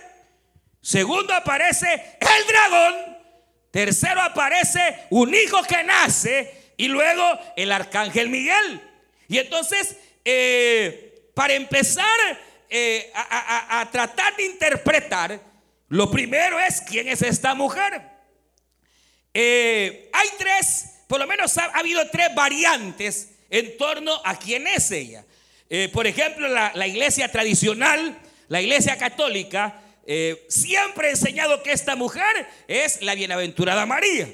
segundo 0.80 1.34
aparece 1.34 2.16
el 2.20 2.46
dragón, 2.46 3.16
tercero 3.70 4.20
aparece 4.20 5.06
un 5.10 5.34
hijo 5.34 5.62
que 5.64 5.82
nace 5.82 6.72
y 6.76 6.88
luego 6.88 7.24
el 7.56 7.72
arcángel 7.72 8.28
Miguel. 8.28 8.80
Y 9.28 9.38
entonces, 9.38 9.96
eh, 10.24 11.30
para 11.34 11.54
empezar 11.54 12.04
eh, 12.68 13.10
a, 13.14 13.88
tratar 13.90 14.36
de 14.36 14.44
interpretar, 14.44 15.40
lo 15.88 16.10
primero 16.10 16.58
es 16.60 16.80
quién 16.80 17.08
es 17.08 17.22
esta 17.22 17.54
mujer. 17.54 18.02
Eh, 19.34 20.10
hay 20.12 20.28
tres 20.38 21.01
por 21.12 21.20
lo 21.20 21.26
menos 21.26 21.58
ha, 21.58 21.64
habido 21.74 22.08
tres 22.08 22.34
variantes 22.34 23.32
en 23.50 23.76
torno 23.76 24.18
a 24.24 24.38
quién 24.38 24.66
es 24.66 24.90
ella. 24.92 25.26
Eh, 25.68 25.90
por 25.92 26.06
ejemplo, 26.06 26.48
la, 26.48 26.86
iglesia 26.86 27.30
tradicional, 27.30 28.18
la 28.48 28.62
iglesia 28.62 28.96
católica, 28.96 29.78
eh, 30.06 30.46
siempre 30.48 31.08
ha 31.08 31.10
enseñado 31.10 31.62
que 31.62 31.72
esta 31.72 31.96
mujer 31.96 32.48
es 32.66 33.02
la 33.02 33.14
bienaventurada 33.14 33.84
María. 33.84 34.26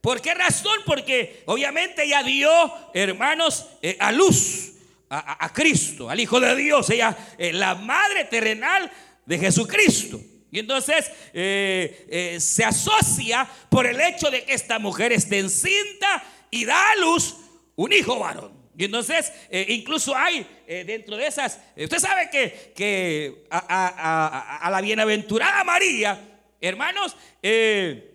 ¿Por 0.00 0.20
qué 0.20 0.32
razón? 0.34 0.76
Porque 0.86 1.42
obviamente 1.46 2.04
ella 2.04 2.22
dio, 2.22 2.50
hermanos, 2.94 3.66
eh, 3.82 3.96
a 3.98 4.12
luz 4.12 4.74
a, 5.10 5.52
Cristo, 5.52 6.08
al 6.08 6.20
Hijo 6.20 6.38
de 6.38 6.54
Dios, 6.54 6.88
ella, 6.90 7.18
la 7.36 7.74
madre 7.74 8.26
terrenal 8.26 8.88
de 9.26 9.38
Jesucristo. 9.40 10.20
Y 10.54 10.60
entonces 10.60 11.10
eh, 11.32 12.06
eh, 12.08 12.40
se 12.40 12.64
asocia 12.64 13.44
por 13.68 13.88
el 13.88 14.00
hecho 14.00 14.30
de 14.30 14.44
que 14.44 14.54
esta 14.54 14.78
mujer 14.78 15.10
esté 15.10 15.40
encinta 15.40 16.22
y 16.48 16.64
da 16.64 16.92
a 16.92 16.94
luz 16.94 17.34
un 17.74 17.92
hijo 17.92 18.20
varón. 18.20 18.52
Y 18.78 18.84
entonces 18.84 19.32
eh, 19.50 19.66
incluso 19.70 20.14
hay 20.14 20.46
dentro 20.86 21.16
de 21.16 21.26
esas, 21.26 21.58
usted 21.76 21.98
sabe 21.98 22.30
que, 22.30 22.72
que 22.72 23.46
a, 23.50 24.68
la 24.70 24.80
bienaventurada 24.80 25.64
María, 25.64 26.20
hermanos, 26.60 27.16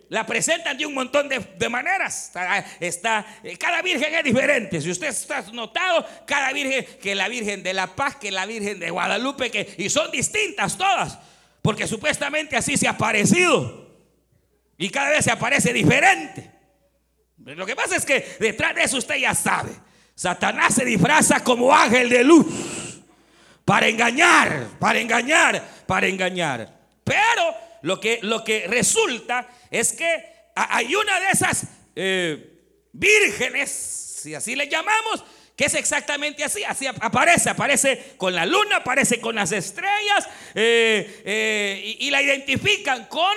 la 0.08 0.24
presentan 0.24 0.78
de 0.78 0.86
un 0.86 0.94
montón 0.94 1.28
de, 1.28 1.68
maneras. 1.68 2.32
Está, 2.80 3.26
cada 3.58 3.82
virgen 3.82 4.14
es 4.14 4.24
diferente. 4.24 4.80
Si 4.80 4.90
usted 4.90 5.08
está 5.08 5.42
notado, 5.52 6.06
cada 6.26 6.54
virgen, 6.54 6.86
que 7.02 7.14
la 7.14 7.28
Virgen 7.28 7.62
de 7.62 7.74
la 7.74 7.94
Paz, 7.94 8.16
que 8.16 8.30
la 8.30 8.46
Virgen 8.46 8.80
de 8.80 8.88
Guadalupe, 8.88 9.50
que, 9.50 9.74
y 9.76 9.90
son 9.90 10.10
distintas 10.10 10.78
todas. 10.78 11.18
Porque 11.62 11.86
supuestamente 11.86 12.56
así 12.56 12.76
se 12.76 12.88
ha 12.88 12.92
aparecido. 12.92 13.88
Y 14.78 14.88
cada 14.90 15.10
vez 15.10 15.24
se 15.24 15.30
aparece 15.30 15.72
diferente. 15.72 16.50
Lo 17.44 17.66
que 17.66 17.76
pasa 17.76 17.96
es 17.96 18.04
que 18.04 18.36
detrás 18.38 18.74
de 18.74 18.82
eso 18.82 18.98
usted 18.98 19.16
ya 19.16 19.34
sabe. 19.34 19.72
Satanás 20.14 20.74
se 20.74 20.84
disfraza 20.84 21.42
como 21.42 21.74
ángel 21.74 22.08
de 22.08 22.24
luz 22.24 22.46
para 23.64 23.88
engañar, 23.88 24.66
para 24.78 24.98
engañar, 24.98 25.62
para 25.86 26.06
engañar. 26.06 26.80
Pero 27.04 27.54
lo 27.82 28.00
que, 28.00 28.18
lo 28.22 28.44
que 28.44 28.66
resulta 28.66 29.48
es 29.70 29.92
que 29.92 30.24
hay 30.54 30.94
una 30.94 31.20
de 31.20 31.30
esas 31.30 31.64
eh, 31.94 32.88
vírgenes, 32.92 33.70
si 33.70 34.34
así 34.34 34.56
le 34.56 34.68
llamamos, 34.68 35.24
que 35.60 35.66
es 35.66 35.74
exactamente 35.74 36.42
así, 36.42 36.64
así 36.64 36.86
aparece, 36.86 37.50
aparece 37.50 38.14
con 38.16 38.34
la 38.34 38.46
luna, 38.46 38.76
aparece 38.76 39.20
con 39.20 39.34
las 39.34 39.52
estrellas 39.52 40.26
eh, 40.54 41.20
eh, 41.22 41.96
y, 41.98 42.10
la 42.10 42.22
identifican 42.22 43.04
con 43.04 43.36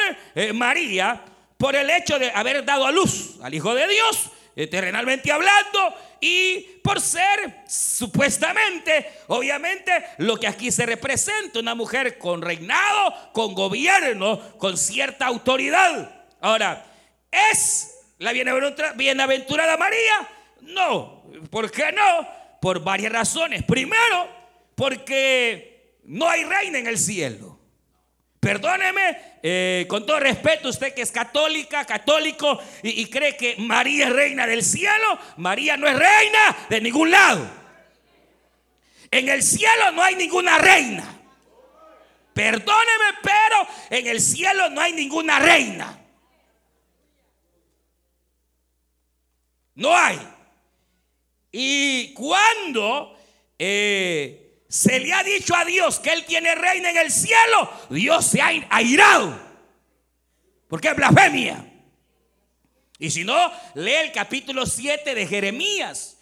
María 0.53 1.21
por 1.57 1.75
el 1.75 1.89
hecho 1.89 2.17
de 2.17 2.31
haber 2.31 2.63
dado 2.63 2.87
a 2.87 2.93
luz 2.93 3.41
al 3.43 3.53
Hijo 3.53 3.75
de 3.75 3.89
Dios, 3.89 4.31
terrenalmente 4.71 5.33
hablando, 5.33 5.93
y 6.21 6.61
por 6.81 7.01
ser 7.01 7.63
supuestamente, 7.67 9.05
obviamente, 9.27 9.91
lo 10.19 10.37
que 10.37 10.47
aquí 10.47 10.71
se 10.71 10.85
representa, 10.85 11.59
una 11.59 11.75
mujer 11.75 12.17
con 12.17 12.41
reinado, 12.41 13.33
con 13.33 13.53
gobierno, 13.53 14.39
con 14.57 14.77
cierta 14.77 15.25
autoridad. 15.25 16.23
Ahora, 16.39 16.85
¿es 17.29 17.93
la 18.17 18.31
bienaventurada 18.31 19.75
María? 19.75 20.29
No. 20.63 21.23
¿Por 21.49 21.71
qué 21.71 21.91
no? 21.91 22.27
Por 22.61 22.83
varias 22.83 23.11
razones. 23.11 23.63
Primero, 23.63 24.29
porque 24.75 25.99
no 26.05 26.29
hay 26.29 26.43
reina 26.43 26.79
en 26.79 26.87
el 26.87 26.97
cielo. 26.97 27.59
Perdóneme, 28.39 29.39
eh, 29.41 29.85
con 29.87 30.05
todo 30.05 30.19
respeto, 30.19 30.67
usted 30.67 30.93
que 30.93 31.01
es 31.01 31.13
católica, 31.13 31.85
católico 31.85 32.59
y, 32.81 33.05
cree 33.05 33.37
que 33.37 33.55
María 33.57 34.07
es 34.07 34.13
reina 34.13 34.45
del 34.45 34.63
cielo, 34.63 35.17
María 35.37 35.77
no 35.77 35.87
es 35.87 35.97
reina 35.97 36.67
de 36.67 36.81
ningún 36.81 37.09
lado. 37.09 37.49
En 39.09 39.29
el 39.29 39.41
cielo 39.43 39.91
no 39.93 40.03
hay 40.03 40.15
ninguna 40.15 40.57
reina. 40.57 41.05
Perdóneme, 42.33 43.19
pero 43.21 43.67
en 43.91 44.07
el 44.07 44.19
cielo 44.19 44.69
no 44.71 44.81
hay 44.81 44.91
ninguna 44.91 45.39
reina. 45.39 45.99
No 49.75 49.95
hay. 49.95 50.19
Y 51.55 52.13
cuando 52.13 53.15
eh, 53.59 54.63
se 54.67 54.99
le 54.99 55.13
ha 55.13 55.23
dicho 55.23 55.55
a 55.55 55.63
Dios 55.63 55.99
que 55.99 56.11
Él 56.11 56.25
tiene 56.25 56.55
reina 56.55 56.89
en 56.89 56.97
el 56.97 57.11
cielo, 57.11 57.71
Dios 57.91 58.25
se 58.25 58.41
ha 58.41 58.47
airado. 58.71 59.39
Porque 60.67 60.87
es 60.87 60.95
blasfemia. 60.95 61.63
Y 62.97 63.11
si 63.11 63.23
no, 63.23 63.37
lee 63.75 63.93
el 63.93 64.11
capítulo 64.11 64.65
7 64.65 65.13
de 65.13 65.27
Jeremías. 65.27 66.17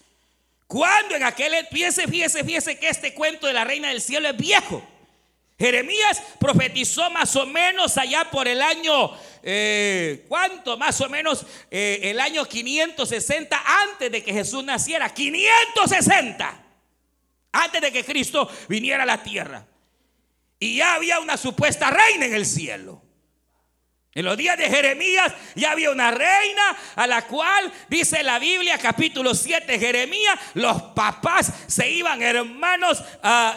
Cuando 0.66 1.16
en 1.16 1.22
aquel, 1.22 1.66
fíjese, 1.72 2.06
fíjese, 2.06 2.44
fíjese 2.44 2.78
que 2.78 2.90
este 2.90 3.14
cuento 3.14 3.46
de 3.46 3.54
la 3.54 3.64
reina 3.64 3.88
del 3.88 4.02
cielo 4.02 4.28
es 4.28 4.36
viejo. 4.36 4.86
Jeremías 5.62 6.20
profetizó 6.40 7.08
más 7.10 7.36
o 7.36 7.46
menos 7.46 7.96
allá 7.96 8.28
por 8.28 8.48
el 8.48 8.60
año, 8.60 9.12
eh, 9.44 10.24
¿cuánto? 10.26 10.76
Más 10.76 11.00
o 11.00 11.08
menos 11.08 11.46
eh, 11.70 12.00
el 12.02 12.18
año 12.18 12.44
560 12.44 13.62
antes 13.84 14.10
de 14.10 14.24
que 14.24 14.32
Jesús 14.32 14.64
naciera. 14.64 15.14
560 15.14 16.62
antes 17.52 17.80
de 17.80 17.92
que 17.92 18.04
Cristo 18.04 18.50
viniera 18.68 19.04
a 19.04 19.06
la 19.06 19.22
tierra. 19.22 19.64
Y 20.58 20.78
ya 20.78 20.94
había 20.94 21.20
una 21.20 21.36
supuesta 21.36 21.90
reina 21.90 22.26
en 22.26 22.34
el 22.34 22.44
cielo. 22.44 23.00
En 24.14 24.26
los 24.26 24.36
días 24.36 24.58
de 24.58 24.68
Jeremías 24.68 25.32
ya 25.54 25.70
había 25.70 25.90
una 25.90 26.10
reina 26.10 26.76
a 26.96 27.06
la 27.06 27.26
cual 27.26 27.72
dice 27.88 28.22
la 28.22 28.38
Biblia 28.38 28.76
capítulo 28.76 29.34
7 29.34 29.78
Jeremías, 29.78 30.38
los 30.52 30.82
papás 30.94 31.50
se 31.66 31.90
iban 31.90 32.20
hermanos, 32.20 33.02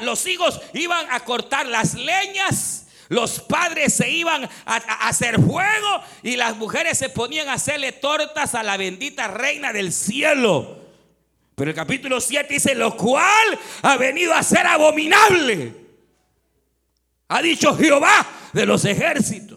los 0.02 0.26
hijos 0.28 0.62
iban 0.74 1.08
a 1.12 1.20
cortar 1.22 1.66
las 1.66 1.96
leñas, 1.96 2.88
los 3.10 3.42
padres 3.42 3.96
se 3.96 4.10
iban 4.10 4.46
a, 4.46 4.76
a, 4.76 5.08
hacer 5.10 5.36
fuego 5.42 6.02
y 6.24 6.38
las 6.38 6.56
mujeres 6.56 6.98
se 6.98 7.10
ponían 7.10 7.50
a 7.50 7.54
hacerle 7.54 7.92
tortas 7.92 8.56
a 8.56 8.64
la 8.64 8.78
bendita 8.78 9.28
reina 9.28 9.74
del 9.74 9.92
cielo. 9.92 10.86
Pero 11.56 11.70
el 11.70 11.76
capítulo 11.76 12.22
7 12.22 12.54
dice, 12.54 12.76
lo 12.76 12.96
cual 12.96 13.60
ha 13.82 13.98
venido 13.98 14.34
a 14.34 14.42
ser 14.42 14.66
abominable. 14.68 15.74
Ha 17.28 17.42
dicho 17.42 17.76
Jehová 17.76 18.26
de 18.54 18.66
los 18.66 18.86
ejércitos. 18.86 19.55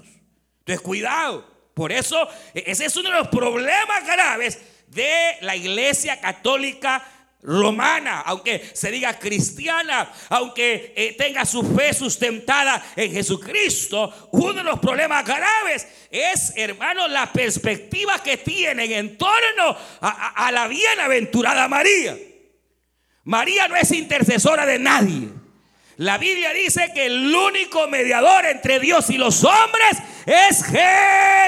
Entonces, 0.68 0.84
cuidado. 0.84 1.44
Por 1.72 1.92
eso, 1.92 2.28
e-, 2.52 2.64
ese 2.66 2.84
es 2.84 2.96
uno 2.96 3.08
de 3.08 3.16
los 3.16 3.28
problemas 3.28 4.04
graves 4.04 4.58
de 4.88 5.36
la 5.40 5.56
iglesia 5.56 6.20
católica 6.20 7.02
romana, 7.40 8.20
aunque 8.26 8.68
se 8.74 8.90
diga 8.90 9.18
cristiana, 9.18 10.12
aunque 10.28 10.92
eh, 10.94 11.14
tenga 11.16 11.46
su 11.46 11.62
fe 11.74 11.94
sustentada 11.94 12.84
en 12.96 13.12
Jesucristo, 13.12 14.28
uno 14.32 14.54
de 14.54 14.64
los 14.64 14.78
problemas 14.78 15.24
graves 15.24 15.86
es, 16.10 16.52
hermano, 16.56 17.08
la 17.08 17.32
perspectiva 17.32 18.22
que 18.22 18.36
tienen 18.36 18.92
en 18.92 19.16
torno 19.16 19.74
a, 20.02 20.46
a 20.46 20.52
la 20.52 20.68
bienaventurada 20.68 21.66
María. 21.68 22.14
María 23.24 23.68
no 23.68 23.76
es 23.76 23.90
intercesora 23.92 24.66
de 24.66 24.78
nadie. 24.78 25.37
La 25.98 26.16
Biblia 26.16 26.52
dice 26.52 26.92
que 26.94 27.06
el 27.06 27.34
único 27.34 27.88
mediador 27.88 28.46
entre 28.46 28.78
Dios 28.78 29.10
y 29.10 29.18
los 29.18 29.42
hombres 29.42 29.98
es 30.26 30.64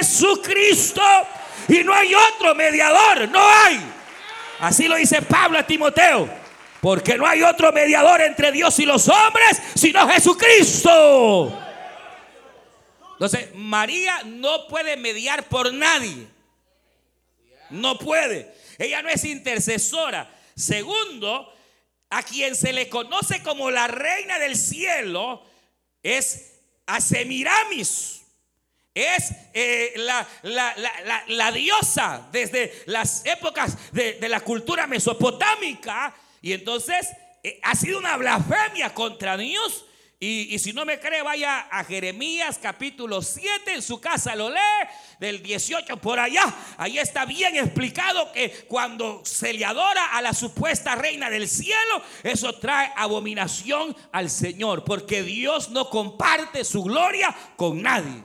Jesucristo. 0.00 1.02
Y 1.68 1.84
no 1.84 1.94
hay 1.94 2.12
otro 2.14 2.56
mediador, 2.56 3.28
no 3.28 3.40
hay. 3.40 3.80
Así 4.58 4.88
lo 4.88 4.96
dice 4.96 5.22
Pablo 5.22 5.56
a 5.56 5.62
Timoteo. 5.62 6.28
Porque 6.80 7.16
no 7.16 7.26
hay 7.26 7.42
otro 7.42 7.70
mediador 7.70 8.20
entre 8.22 8.50
Dios 8.50 8.76
y 8.80 8.86
los 8.86 9.08
hombres 9.08 9.62
sino 9.76 10.08
Jesucristo. 10.08 11.56
Entonces, 13.12 13.54
María 13.54 14.22
no 14.24 14.66
puede 14.66 14.96
mediar 14.96 15.44
por 15.44 15.72
nadie. 15.72 16.26
No 17.70 17.96
puede. 17.98 18.52
Ella 18.78 19.00
no 19.00 19.10
es 19.10 19.22
intercesora. 19.24 20.28
Segundo, 20.56 21.54
a 22.10 22.22
quien 22.22 22.54
se 22.54 22.72
le 22.72 22.88
conoce 22.88 23.42
como 23.42 23.70
la 23.70 23.86
reina 23.86 24.38
del 24.38 24.56
cielo 24.56 25.42
es 26.02 26.58
a 26.86 27.00
Semiramis 27.00 28.20
es 28.94 29.32
eh, 29.54 29.94
la, 29.96 31.52
diosa 31.52 32.28
desde 32.32 32.82
las 32.86 33.24
épocas 33.24 33.76
de, 33.92 34.28
la 34.28 34.40
cultura 34.40 34.86
mesopotámica. 34.86 36.14
Y 36.42 36.52
entonces 36.52 37.08
eh, 37.42 37.60
ha 37.62 37.74
sido 37.74 37.98
una 37.98 38.16
blasfemia 38.16 38.92
contra 38.92 39.36
Dios. 39.36 39.86
Y, 40.22 40.58
si 40.58 40.74
no 40.74 40.84
me 40.84 41.00
cree, 41.00 41.22
vaya 41.22 41.60
a 41.70 41.82
Jeremías 41.82 42.58
capítulo 42.62 43.22
7, 43.22 43.72
en 43.72 43.80
su 43.80 44.02
casa 44.02 44.36
lo 44.36 44.50
lee, 44.50 44.58
del 45.18 45.42
18 45.42 45.96
por 45.96 46.20
allá. 46.20 46.44
Ahí 46.76 46.98
está 46.98 47.24
bien 47.24 47.56
explicado 47.56 48.30
que 48.30 48.66
cuando 48.68 49.24
se 49.24 49.54
le 49.54 49.64
adora 49.64 50.14
a 50.14 50.20
la 50.20 50.34
supuesta 50.34 50.94
reina 50.94 51.30
del 51.30 51.48
cielo, 51.48 52.02
eso 52.22 52.54
trae 52.58 52.92
abominación 52.96 53.96
al 54.12 54.28
Señor, 54.28 54.84
porque 54.84 55.22
Dios 55.22 55.70
no 55.70 55.88
comparte 55.88 56.64
su 56.64 56.82
gloria 56.82 57.34
con 57.56 57.80
nadie. 57.80 58.22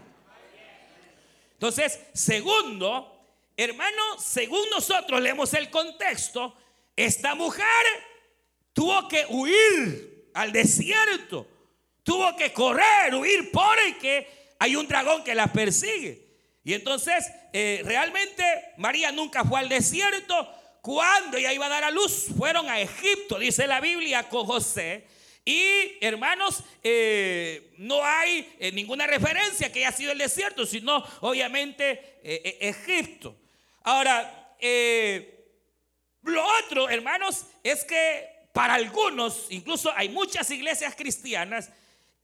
Entonces, 1.53 1.97
segundo, 2.13 3.25
hermano, 3.55 4.19
según 4.19 4.69
nosotros 4.69 5.21
leemos 5.21 5.53
el 5.53 5.69
contexto, 5.69 6.58
esta 6.93 7.36
mujer 7.36 7.63
tuvo 8.73 9.08
que 9.08 9.25
huir 9.29 10.29
al 10.34 10.51
desierto, 10.51 11.54
tuvo 12.05 12.37
que 12.37 12.53
correr, 12.53 13.13
huir 13.15 13.51
porque 13.51 14.53
hay 14.59 14.75
un 14.77 14.87
dragón 14.87 15.23
que 15.23 15.35
la 15.35 15.51
persigue. 15.51 16.23
Y 16.63 16.73
entonces, 16.73 17.29
eh, 17.51 17.81
realmente 17.83 18.43
María 18.77 19.11
nunca 19.11 19.43
fue 19.43 19.59
al 19.59 19.67
desierto. 19.67 20.49
Cuando 20.81 21.37
ella 21.37 21.51
iba 21.51 21.65
a 21.65 21.69
dar 21.69 21.83
a 21.83 21.91
luz, 21.91 22.27
fueron 22.37 22.69
a 22.69 22.79
Egipto, 22.79 23.39
dice 23.39 23.67
la 23.67 23.81
Biblia, 23.81 24.29
con 24.29 24.45
José. 24.45 25.05
Y 25.43 25.97
hermanos, 25.99 26.63
eh, 26.83 27.73
no 27.77 28.03
hay 28.03 28.55
eh, 28.59 28.71
ninguna 28.71 29.07
referencia 29.07 29.71
que 29.71 29.79
haya 29.85 29.95
sido 29.95 30.11
el 30.11 30.17
desierto, 30.19 30.65
sino 30.65 31.03
obviamente 31.21 32.19
Egipto. 32.23 33.35
Ahora, 33.83 34.55
lo 36.23 36.43
otro, 36.63 36.89
hermanos, 36.89 37.45
es 37.63 37.83
que 37.83 38.27
para 38.53 38.75
algunos, 38.75 39.47
incluso 39.49 39.91
hay 39.95 40.09
muchas 40.09 40.49
iglesias 40.49 40.95
cristianas, 40.95 41.71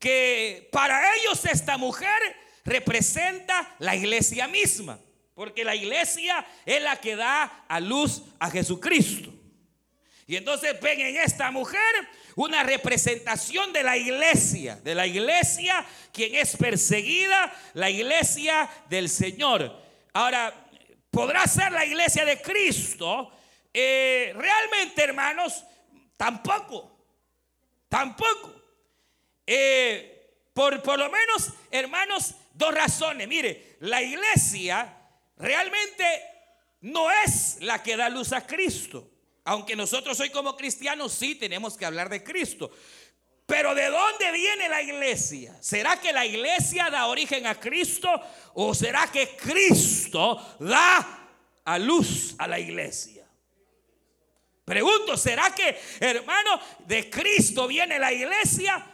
que 0.01 0.67
para 0.71 1.15
ellos 1.15 1.45
esta 1.45 1.77
mujer 1.77 2.09
representa 2.65 3.75
la 3.77 3.95
iglesia 3.95 4.47
misma, 4.47 4.99
porque 5.35 5.63
la 5.63 5.75
iglesia 5.75 6.45
es 6.65 6.81
la 6.81 6.99
que 6.99 7.15
da 7.15 7.65
a 7.69 7.79
luz 7.79 8.23
a 8.39 8.49
Jesucristo. 8.49 9.31
Y 10.25 10.35
entonces 10.37 10.79
ven 10.81 10.99
en 10.99 11.17
esta 11.17 11.51
mujer 11.51 11.79
una 12.35 12.63
representación 12.63 13.71
de 13.73 13.83
la 13.83 13.95
iglesia, 13.95 14.77
de 14.77 14.95
la 14.95 15.05
iglesia 15.05 15.85
quien 16.11 16.33
es 16.33 16.57
perseguida, 16.57 17.53
la 17.73 17.89
iglesia 17.89 18.67
del 18.89 19.07
Señor. 19.07 19.79
Ahora, 20.13 20.51
podrá 21.11 21.45
ser 21.45 21.71
la 21.71 21.85
iglesia 21.85 22.25
de 22.25 22.41
Cristo, 22.41 23.31
eh, 23.71 24.33
realmente, 24.35 25.03
hermanos, 25.03 25.63
tampoco. 26.17 26.89
Tampoco. 27.87 28.60
Eh, 29.45 30.21
por, 30.53 30.81
por 30.81 30.99
lo 30.99 31.09
menos, 31.09 31.51
hermanos, 31.71 32.35
dos 32.53 32.73
razones. 32.73 33.27
Mire, 33.27 33.77
la 33.79 34.01
iglesia 34.01 34.97
realmente 35.37 36.05
no 36.81 37.09
es 37.11 37.57
la 37.61 37.81
que 37.81 37.95
da 37.95 38.09
luz 38.09 38.33
a 38.33 38.45
Cristo. 38.45 39.09
Aunque 39.43 39.75
nosotros 39.75 40.19
hoy 40.19 40.29
como 40.29 40.55
cristianos 40.55 41.13
sí 41.13 41.35
tenemos 41.35 41.77
que 41.77 41.85
hablar 41.85 42.09
de 42.09 42.23
Cristo. 42.23 42.71
Pero 43.45 43.75
¿de 43.75 43.87
dónde 43.87 44.31
viene 44.31 44.69
la 44.69 44.81
iglesia? 44.81 45.57
¿Será 45.61 45.99
que 45.99 46.13
la 46.13 46.25
iglesia 46.25 46.89
da 46.89 47.07
origen 47.07 47.47
a 47.47 47.59
Cristo 47.59 48.09
o 48.53 48.73
será 48.73 49.11
que 49.11 49.35
Cristo 49.35 50.55
da 50.59 51.29
a 51.65 51.77
luz 51.77 52.35
a 52.37 52.47
la 52.47 52.59
iglesia? 52.59 53.27
Pregunto, 54.63 55.17
¿será 55.17 55.53
que, 55.53 55.77
hermano, 55.99 56.61
de 56.85 57.09
Cristo 57.09 57.67
viene 57.67 57.99
la 57.99 58.13
iglesia? 58.13 58.90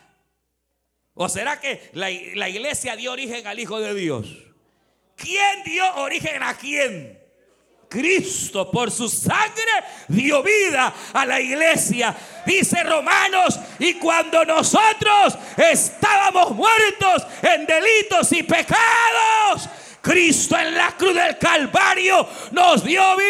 ¿O 1.18 1.28
será 1.28 1.60
que 1.60 1.90
la, 1.94 2.10
la 2.36 2.48
iglesia 2.48 2.96
dio 2.96 3.12
origen 3.12 3.46
al 3.48 3.60
Hijo 3.60 3.80
de 3.80 3.94
Dios? 3.96 4.28
¿Quién 5.16 5.64
dio 5.66 5.96
origen 5.96 6.44
a 6.44 6.56
quién? 6.56 7.20
Cristo 7.90 8.70
por 8.70 8.92
su 8.92 9.10
sangre 9.10 9.64
dio 10.08 10.44
vida 10.44 10.94
a 11.14 11.26
la 11.26 11.40
iglesia. 11.40 12.16
Dice 12.46 12.84
Romanos, 12.84 13.60
y 13.80 13.96
cuando 13.96 14.46
nosotros 14.46 15.36
estábamos 15.58 16.52
muertos 16.52 17.26
en 17.42 17.66
delitos 17.66 18.32
y 18.34 18.44
pecados, 18.44 19.70
Cristo 20.02 20.56
en 20.60 20.76
la 20.76 20.96
cruz 20.96 21.16
del 21.16 21.40
Calvario 21.40 22.28
nos 22.52 22.84
dio 22.84 23.02
vida. 23.18 23.28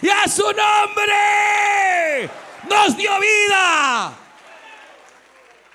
Y 0.00 0.08
a 0.08 0.26
su 0.28 0.44
nombre 0.44 1.75
nos 2.68 2.96
dio 2.96 3.10
vida. 3.20 4.18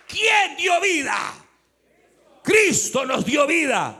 ¿Quién 0.07 0.57
dio 0.57 0.79
vida? 0.81 1.33
Cristo 2.43 3.05
nos 3.05 3.25
dio 3.25 3.47
vida. 3.47 3.97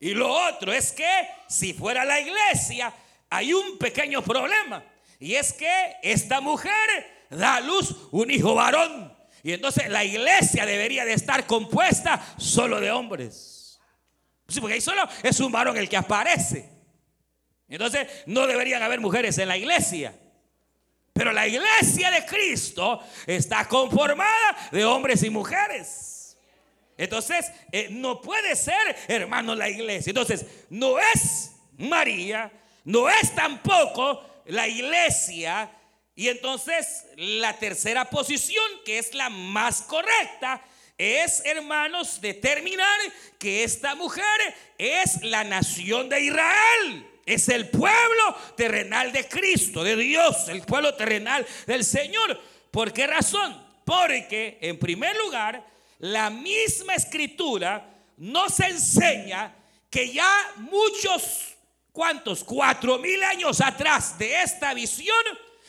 Y 0.00 0.14
lo 0.14 0.32
otro 0.32 0.72
es 0.72 0.92
que 0.92 1.28
si 1.48 1.74
fuera 1.74 2.04
la 2.04 2.20
iglesia, 2.20 2.92
hay 3.28 3.52
un 3.52 3.78
pequeño 3.78 4.22
problema. 4.22 4.82
Y 5.18 5.34
es 5.34 5.52
que 5.52 5.96
esta 6.02 6.40
mujer 6.40 7.26
da 7.28 7.56
a 7.56 7.60
luz 7.60 7.94
un 8.10 8.30
hijo 8.30 8.54
varón. 8.54 9.14
Y 9.42 9.52
entonces 9.52 9.88
la 9.88 10.04
iglesia 10.04 10.66
debería 10.66 11.04
de 11.04 11.12
estar 11.12 11.46
compuesta 11.46 12.20
solo 12.38 12.80
de 12.80 12.90
hombres. 12.90 13.78
Sí, 14.48 14.60
porque 14.60 14.74
ahí 14.74 14.80
solo 14.80 15.02
es 15.22 15.38
un 15.40 15.52
varón 15.52 15.76
el 15.76 15.88
que 15.88 15.96
aparece. 15.96 16.68
Entonces 17.68 18.08
no 18.26 18.46
deberían 18.46 18.82
haber 18.82 19.00
mujeres 19.00 19.38
en 19.38 19.48
la 19.48 19.56
iglesia. 19.56 20.14
Pero 21.20 21.34
la 21.34 21.46
iglesia 21.46 22.10
de 22.10 22.24
Cristo 22.24 22.98
está 23.26 23.68
conformada 23.68 24.70
de 24.72 24.86
hombres 24.86 25.22
y 25.22 25.28
mujeres. 25.28 26.38
Entonces, 26.96 27.52
eh, 27.70 27.88
no 27.90 28.22
puede 28.22 28.56
ser, 28.56 28.96
hermano, 29.06 29.54
la 29.54 29.68
iglesia. 29.68 30.12
Entonces, 30.12 30.46
no 30.70 30.98
es 30.98 31.50
María, 31.76 32.50
no 32.84 33.10
es 33.10 33.34
tampoco 33.34 34.24
la 34.46 34.66
iglesia. 34.66 35.70
Y 36.14 36.28
entonces, 36.28 37.04
la 37.18 37.52
tercera 37.52 38.08
posición, 38.08 38.64
que 38.86 38.98
es 38.98 39.12
la 39.12 39.28
más 39.28 39.82
correcta, 39.82 40.62
es, 40.96 41.42
hermanos, 41.44 42.22
determinar 42.22 42.98
que 43.38 43.62
esta 43.62 43.94
mujer 43.94 44.24
es 44.78 45.22
la 45.22 45.44
nación 45.44 46.08
de 46.08 46.18
Israel. 46.18 47.06
Es 47.26 47.48
el 47.48 47.68
pueblo 47.68 48.36
terrenal 48.56 49.12
de 49.12 49.28
Cristo, 49.28 49.84
de 49.84 49.96
Dios, 49.96 50.48
el 50.48 50.62
pueblo 50.62 50.94
terrenal 50.94 51.46
del 51.66 51.84
Señor. 51.84 52.40
¿Por 52.70 52.92
qué 52.92 53.06
razón? 53.06 53.60
Porque, 53.84 54.58
en 54.60 54.78
primer 54.78 55.16
lugar, 55.16 55.66
la 55.98 56.30
misma 56.30 56.94
escritura 56.94 57.86
nos 58.16 58.58
enseña 58.60 59.54
que 59.88 60.12
ya 60.12 60.30
muchos, 60.56 61.56
¿cuántos? 61.92 62.44
Cuatro 62.44 62.98
mil 62.98 63.22
años 63.24 63.60
atrás 63.60 64.18
de 64.18 64.42
esta 64.42 64.72
visión, 64.74 65.24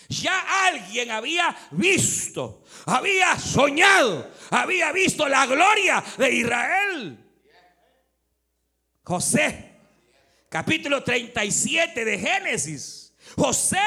ya 0.09 0.67
alguien 0.67 1.09
había 1.11 1.55
visto, 1.71 2.63
había 2.85 3.39
soñado, 3.39 4.29
había 4.49 4.91
visto 4.91 5.27
la 5.27 5.45
gloria 5.45 6.03
de 6.17 6.33
Israel. 6.33 7.17
José, 9.03 9.70
capítulo 10.51 11.01
37 11.01 12.03
de 12.03 12.19
Génesis. 12.19 13.13
José, 13.37 13.77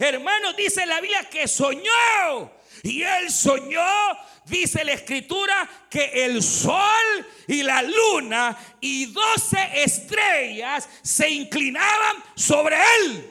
hermano, 0.00 0.54
dice 0.54 0.84
la 0.86 1.00
Biblia 1.00 1.28
que 1.30 1.46
soñó. 1.46 2.50
Y 2.82 3.02
él 3.02 3.30
soñó 3.30 3.82
dice 4.46 4.84
la 4.84 4.92
escritura 4.92 5.68
que 5.90 6.24
el 6.24 6.42
sol 6.42 7.26
y 7.46 7.62
la 7.62 7.82
luna 7.82 8.56
y 8.80 9.06
doce 9.06 9.58
estrellas 9.82 10.88
se 11.02 11.28
inclinaban 11.28 12.16
sobre 12.34 12.76
él. 12.76 13.30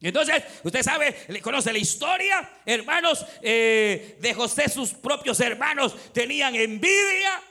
Entonces, 0.00 0.42
usted 0.62 0.82
sabe, 0.82 1.16
conoce 1.40 1.72
la 1.72 1.78
historia, 1.78 2.50
hermanos 2.66 3.24
eh, 3.40 4.18
de 4.20 4.34
José, 4.34 4.68
sus 4.68 4.90
propios 4.90 5.40
hermanos 5.40 5.96
tenían 6.12 6.54
envidia. 6.54 7.42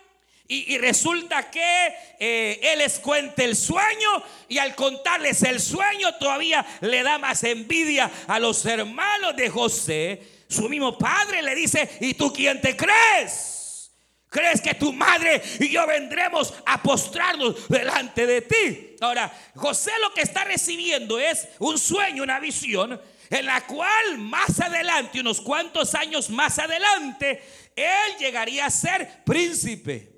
Y, 0.46 0.78
resulta 0.78 1.50
que 1.50 1.96
eh, 2.20 2.60
él 2.62 2.80
les 2.80 3.00
cuenta 3.00 3.44
el 3.44 3.56
sueño 3.56 4.24
y 4.50 4.58
al 4.58 4.76
contarles 4.76 5.42
el 5.44 5.60
sueño 5.60 6.14
todavía 6.16 6.66
le 6.82 7.02
da 7.02 7.18
más 7.18 7.44
envidia 7.44 8.12
a 8.28 8.40
los 8.40 8.66
hermanos 8.66 9.36
de 9.36 9.50
José 9.50 10.22
su 10.54 10.70
mismo 10.70 10.98
padre 10.98 11.42
le 11.42 11.56
dice, 11.56 11.98
¿y 12.00 12.14
tú 12.14 12.32
quién 12.32 12.62
te 12.62 12.78
crees? 12.78 13.92
¿Crees 14.30 14.62
que 14.62 14.74
tu 14.74 14.94
madre 14.94 15.42
y 15.60 15.70
yo 15.70 15.86
vendremos 15.86 16.54
a 16.66 16.82
postrarnos 16.82 17.68
delante 17.68 18.26
de 18.26 18.42
ti? 18.42 18.96
Ahora, 19.02 19.32
José 19.56 19.92
lo 20.02 20.14
que 20.14 20.22
está 20.22 20.44
recibiendo 20.44 21.20
es 21.20 21.48
un 21.60 21.78
sueño, 21.78 22.24
una 22.24 22.40
visión, 22.40 23.00
en 23.30 23.46
la 23.46 23.66
cual 23.66 24.18
más 24.20 24.60
adelante, 24.60 25.20
unos 25.20 25.42
cuantos 25.42 25.94
años 25.96 26.30
más 26.30 26.58
adelante, 26.60 27.44
él 27.76 28.18
llegaría 28.20 28.66
a 28.66 28.72
ser 28.72 29.24
príncipe. 29.24 30.13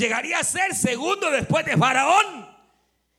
Llegaría 0.00 0.38
a 0.38 0.44
ser 0.44 0.74
segundo 0.74 1.30
después 1.30 1.66
de 1.66 1.76
Faraón. 1.76 2.48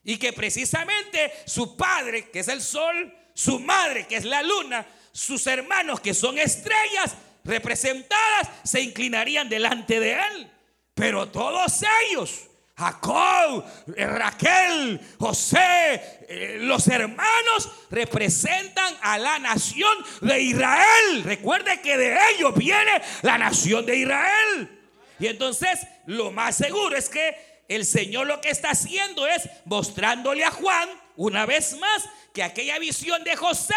Y 0.04 0.18
que 0.18 0.34
precisamente 0.34 1.32
su 1.46 1.78
padre, 1.78 2.32
que 2.32 2.40
es 2.40 2.48
el 2.48 2.60
sol, 2.60 3.16
su 3.36 3.60
madre, 3.60 4.08
que 4.08 4.16
es 4.16 4.26
la 4.26 4.42
luna, 4.42 4.88
sus 5.12 5.46
hermanos 5.46 6.00
que 6.00 6.16
son 6.16 6.40
estrellas 6.40 7.16
representadas 7.44 8.50
se 8.64 8.82
inclinarían 8.82 9.48
delante 9.48 10.00
de 10.00 10.14
él. 10.14 10.52
Pero 10.96 11.30
todos 11.30 11.84
ellos, 12.10 12.48
Jacob, 12.76 13.64
Raquel, 13.96 15.00
José, 15.20 16.26
eh, 16.28 16.58
los 16.62 16.88
hermanos 16.88 17.70
representan 17.92 18.96
a 19.04 19.20
la 19.20 19.38
nación 19.38 19.96
de 20.22 20.42
Israel. 20.42 21.24
Recuerde 21.26 21.80
que 21.80 21.96
de 21.96 22.18
ellos 22.32 22.56
viene 22.56 23.04
la 23.22 23.38
nación 23.38 23.86
de 23.86 23.98
Israel. 23.98 24.81
Y 25.22 25.28
entonces 25.28 25.88
lo 26.08 26.32
más 26.32 26.58
seguro 26.58 26.98
es 26.98 27.08
que 27.08 27.64
el 27.70 27.86
Señor 27.86 28.28
lo 28.28 28.42
que 28.42 28.50
está 28.50 28.72
haciendo 28.72 29.28
es 29.28 29.48
mostrándole 29.66 30.44
a 30.44 30.52
Juan 30.52 30.90
una 31.16 31.46
vez 31.46 31.78
más 31.78 32.10
que 32.34 32.44
aquella 32.44 32.80
visión 32.80 33.24
de 33.24 33.36
José 33.36 33.76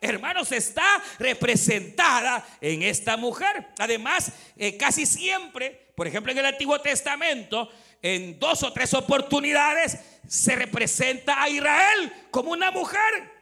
hermanos, 0.00 0.52
está 0.52 1.02
representada 1.18 2.46
en 2.60 2.82
esta 2.82 3.16
mujer. 3.16 3.66
Además, 3.78 4.32
eh, 4.56 4.76
casi 4.76 5.06
siempre, 5.06 5.90
por 5.94 6.06
ejemplo, 6.06 6.32
en 6.32 6.38
el 6.38 6.46
Antiguo 6.46 6.80
Testamento, 6.80 7.70
en 8.00 8.38
dos 8.38 8.62
o 8.62 8.72
tres 8.72 8.94
oportunidades 8.94 9.98
se 10.26 10.54
representa 10.54 11.42
a 11.42 11.48
Israel 11.48 12.12
como 12.30 12.52
una 12.52 12.70
mujer. 12.70 13.38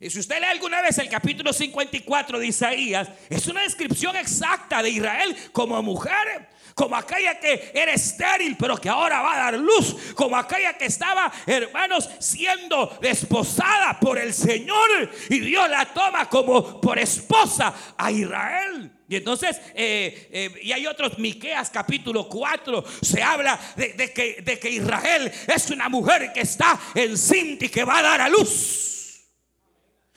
Y 0.00 0.08
si 0.10 0.20
usted 0.20 0.38
lee 0.38 0.46
alguna 0.46 0.80
vez 0.80 0.96
el 0.98 1.08
capítulo 1.08 1.52
54 1.52 2.38
de 2.38 2.46
Isaías, 2.46 3.08
es 3.28 3.46
una 3.48 3.62
descripción 3.62 4.16
exacta 4.16 4.82
de 4.82 4.90
Israel 4.90 5.36
como 5.52 5.82
mujer 5.82 6.48
como 6.78 6.94
aquella 6.94 7.40
que 7.40 7.72
era 7.74 7.92
estéril, 7.92 8.56
pero 8.56 8.76
que 8.76 8.88
ahora 8.88 9.20
va 9.20 9.34
a 9.34 9.38
dar 9.50 9.54
luz, 9.58 9.96
como 10.14 10.36
aquella 10.36 10.74
que 10.74 10.84
estaba, 10.84 11.30
hermanos, 11.44 12.08
siendo 12.20 12.96
desposada 13.02 13.98
por 13.98 14.16
el 14.16 14.32
Señor 14.32 15.10
y 15.28 15.40
Dios 15.40 15.68
la 15.68 15.86
toma 15.86 16.28
como 16.28 16.80
por 16.80 16.96
esposa 17.00 17.74
a 17.96 18.12
Israel. 18.12 18.92
Y 19.08 19.16
entonces, 19.16 19.60
eh, 19.74 20.28
eh, 20.30 20.54
y 20.62 20.70
hay 20.70 20.86
otros, 20.86 21.18
Miqueas 21.18 21.68
capítulo 21.70 22.28
4, 22.28 22.84
se 23.02 23.24
habla 23.24 23.58
de, 23.74 24.12
que, 24.12 24.40
de 24.40 24.60
que 24.60 24.70
Israel 24.70 25.32
es 25.48 25.70
una 25.70 25.88
mujer 25.88 26.32
que 26.32 26.42
está 26.42 26.78
encinta 26.94 27.64
y 27.64 27.70
que 27.70 27.82
va 27.82 27.98
a 27.98 28.02
dar 28.02 28.20
a 28.20 28.28
luz. 28.28 28.97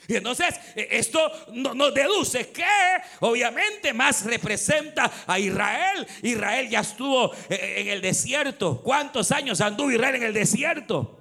Y 0.07 0.15
entonces 0.15 0.55
eh, 0.75 0.87
esto 0.91 1.31
nos 1.53 1.93
deduce 1.93 2.49
que 2.49 2.65
obviamente 3.19 3.93
más 3.93 4.25
representa 4.25 5.11
a 5.27 5.39
Israel. 5.39 6.07
Israel 6.23 6.69
ya 6.69 6.81
estuvo 6.81 7.33
eh, 7.49 7.75
en 7.77 7.87
el 7.89 8.01
desierto. 8.01 8.81
¿Cuántos 8.81 9.31
años 9.31 9.61
anduvo 9.61 9.91
Israel 9.91 10.15
en 10.15 10.23
el 10.23 10.33
desierto? 10.33 11.20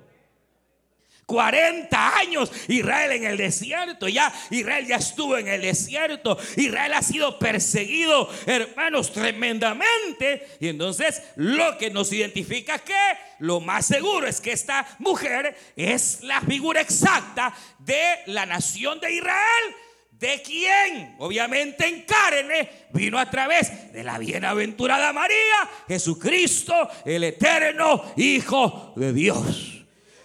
40 1.31 2.19
años 2.19 2.51
Israel 2.67 3.13
en 3.13 3.25
el 3.25 3.37
desierto. 3.37 4.09
Ya 4.09 4.33
Israel 4.51 4.85
ya 4.85 4.97
estuvo 4.97 5.39
en 5.39 5.47
el 5.47 5.63
desierto. 5.63 6.37
Israel 6.57 6.93
ha 6.93 7.03
sido 7.03 7.39
perseguido, 7.39 8.29
hermanos, 8.47 9.13
tremendamente. 9.13 10.49
Y 10.59 10.67
entonces 10.67 11.23
lo 11.37 11.79
que 11.79 11.91
nos 11.91 12.13
identifica 12.13 12.81
que 12.81 12.95
lo 13.39 13.61
más 13.61 13.87
seguro 13.87 14.27
es 14.27 14.41
que 14.41 14.51
esta 14.51 14.85
mujer 14.99 15.57
es 15.77 16.25
la 16.25 16.41
figura 16.41 16.81
exacta 16.81 17.55
de 17.79 18.03
la 18.27 18.45
nación 18.45 18.99
de 18.99 19.15
Israel. 19.15 19.77
¿De 20.11 20.43
quien 20.43 21.15
Obviamente 21.19 21.87
en 21.87 22.03
carne 22.03 22.89
vino 22.93 23.21
a 23.21 23.31
través 23.31 23.93
de 23.93 24.03
la 24.03 24.19
bienaventurada 24.19 25.13
María, 25.13 25.71
Jesucristo, 25.87 26.75
el 27.05 27.23
eterno 27.23 28.03
Hijo 28.17 28.93
de 28.97 29.13
Dios. 29.13 29.80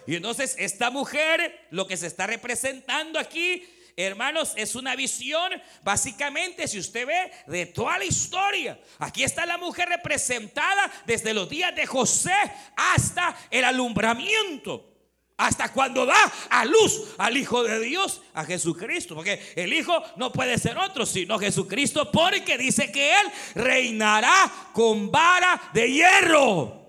Y 0.07 0.15
entonces 0.15 0.55
esta 0.59 0.89
mujer, 0.89 1.67
lo 1.71 1.87
que 1.87 1.97
se 1.97 2.07
está 2.07 2.27
representando 2.27 3.19
aquí, 3.19 3.63
hermanos, 3.95 4.53
es 4.55 4.75
una 4.75 4.95
visión, 4.95 5.51
básicamente, 5.83 6.67
si 6.67 6.79
usted 6.79 7.07
ve, 7.07 7.31
de 7.47 7.65
toda 7.65 7.97
la 7.97 8.05
historia. 8.05 8.79
Aquí 8.99 9.23
está 9.23 9.45
la 9.45 9.57
mujer 9.57 9.89
representada 9.89 10.91
desde 11.05 11.33
los 11.33 11.49
días 11.49 11.75
de 11.75 11.85
José 11.85 12.35
hasta 12.75 13.35
el 13.49 13.63
alumbramiento. 13.63 14.91
Hasta 15.37 15.73
cuando 15.73 16.05
da 16.05 16.15
a 16.49 16.63
luz 16.63 17.13
al 17.17 17.35
Hijo 17.35 17.61
de 17.63 17.79
Dios, 17.81 18.21
a 18.33 18.45
Jesucristo. 18.45 19.15
Porque 19.15 19.53
el 19.55 19.73
Hijo 19.73 20.01
no 20.15 20.31
puede 20.31 20.57
ser 20.57 20.77
otro, 20.77 21.05
sino 21.05 21.37
Jesucristo, 21.37 22.09
porque 22.09 22.57
dice 22.57 22.89
que 22.91 23.11
Él 23.11 23.27
reinará 23.55 24.69
con 24.71 25.11
vara 25.11 25.71
de 25.73 25.91
hierro. 25.91 26.84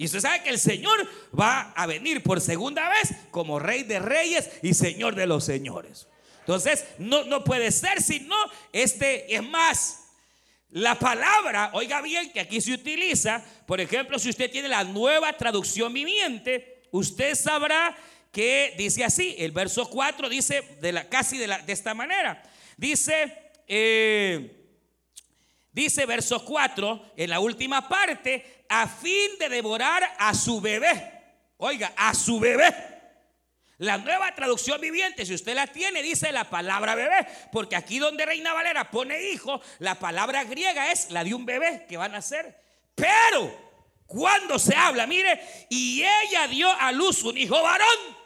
Y 0.00 0.06
usted 0.06 0.20
sabe 0.20 0.42
que 0.42 0.48
el 0.48 0.58
Señor 0.58 1.06
va 1.38 1.72
a 1.76 1.86
venir 1.86 2.22
por 2.22 2.40
segunda 2.40 2.88
vez 2.88 3.12
como 3.30 3.58
Rey 3.58 3.82
de 3.82 3.98
Reyes 3.98 4.48
y 4.62 4.72
Señor 4.72 5.14
de 5.14 5.26
los 5.26 5.44
Señores. 5.44 6.08
Entonces, 6.38 6.86
no, 6.96 7.24
no 7.24 7.44
puede 7.44 7.70
ser 7.70 8.00
sino 8.00 8.34
este 8.72 9.34
es 9.34 9.42
más. 9.42 10.04
La 10.70 10.98
palabra, 10.98 11.72
oiga 11.74 12.00
bien, 12.00 12.32
que 12.32 12.40
aquí 12.40 12.62
se 12.62 12.72
utiliza, 12.72 13.44
por 13.66 13.78
ejemplo, 13.78 14.18
si 14.18 14.30
usted 14.30 14.50
tiene 14.50 14.68
la 14.68 14.84
nueva 14.84 15.34
traducción 15.34 15.92
viviente, 15.92 16.80
usted 16.92 17.34
sabrá 17.34 17.94
que 18.32 18.74
dice 18.78 19.04
así, 19.04 19.34
el 19.38 19.52
verso 19.52 19.90
4 19.90 20.30
dice 20.30 20.62
de 20.80 20.92
la, 20.92 21.10
casi 21.10 21.36
de, 21.36 21.46
la, 21.46 21.58
de 21.58 21.74
esta 21.74 21.92
manera, 21.92 22.42
dice, 22.78 23.36
eh, 23.68 24.59
Dice 25.72 26.04
verso 26.06 26.44
4, 26.44 27.12
en 27.16 27.30
la 27.30 27.40
última 27.40 27.88
parte, 27.88 28.64
a 28.68 28.88
fin 28.88 29.38
de 29.38 29.48
devorar 29.48 30.02
a 30.18 30.34
su 30.34 30.60
bebé. 30.60 31.20
Oiga, 31.58 31.92
a 31.96 32.14
su 32.14 32.40
bebé. 32.40 32.74
La 33.78 33.96
nueva 33.96 34.34
traducción 34.34 34.78
viviente, 34.80 35.24
si 35.24 35.32
usted 35.32 35.54
la 35.54 35.66
tiene, 35.66 36.02
dice 36.02 36.32
la 36.32 36.50
palabra 36.50 36.94
bebé, 36.94 37.26
porque 37.50 37.76
aquí 37.76 37.98
donde 37.98 38.26
Reina 38.26 38.52
Valera 38.52 38.90
pone 38.90 39.30
hijo, 39.30 39.60
la 39.78 39.94
palabra 39.94 40.44
griega 40.44 40.92
es 40.92 41.10
la 41.10 41.24
de 41.24 41.32
un 41.32 41.46
bebé 41.46 41.86
que 41.88 41.96
va 41.96 42.04
a 42.04 42.08
nacer. 42.08 42.54
Pero 42.94 43.50
cuando 44.04 44.58
se 44.58 44.76
habla, 44.76 45.06
mire, 45.06 45.40
y 45.70 46.02
ella 46.02 46.46
dio 46.46 46.70
a 46.70 46.92
luz 46.92 47.22
un 47.22 47.38
hijo 47.38 47.62
varón. 47.62 48.20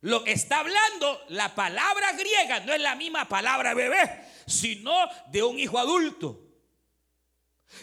Lo 0.00 0.24
que 0.24 0.32
está 0.32 0.58
hablando 0.58 1.22
la 1.28 1.54
palabra 1.54 2.12
griega 2.14 2.58
no 2.60 2.72
es 2.72 2.80
la 2.80 2.96
misma 2.96 3.28
palabra 3.28 3.74
bebé, 3.74 4.24
sino 4.46 4.92
de 5.28 5.44
un 5.44 5.60
hijo 5.60 5.78
adulto. 5.78 6.41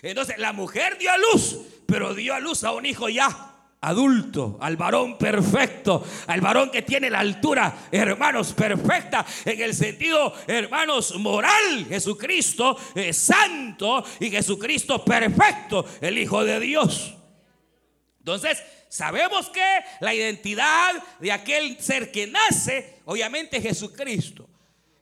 Entonces 0.02 0.38
la 0.38 0.54
mujer 0.54 0.98
dio 0.98 1.12
a 1.12 1.18
luz, 1.18 1.60
pero 1.86 2.14
dio 2.14 2.34
a 2.34 2.40
luz 2.40 2.64
a 2.64 2.72
un 2.72 2.86
hijo 2.86 3.10
ya 3.10 3.50
adulto, 3.82 4.58
al 4.62 4.76
varón 4.76 5.18
perfecto, 5.18 6.06
al 6.28 6.42
varón 6.42 6.70
que 6.70 6.82
tiene 6.82 7.10
la 7.10 7.20
altura, 7.20 7.88
hermanos, 7.92 8.54
perfecta 8.54 9.26
en 9.46 9.62
el 9.62 9.74
sentido, 9.74 10.34
hermanos, 10.48 11.16
moral. 11.16 11.86
Jesucristo 11.88 12.78
es 12.94 13.18
santo 13.18 14.04
y 14.20 14.30
Jesucristo 14.30 15.04
perfecto, 15.04 15.86
el 16.02 16.18
Hijo 16.18 16.44
de 16.44 16.60
Dios. 16.60 17.16
Entonces, 18.20 18.62
sabemos 18.90 19.50
que 19.50 19.66
la 20.02 20.14
identidad 20.14 21.02
de 21.20 21.32
aquel 21.32 21.80
ser 21.80 22.12
que 22.12 22.28
nace, 22.28 23.00
obviamente 23.06 23.58
es 23.58 23.64
Jesucristo. 23.64 24.50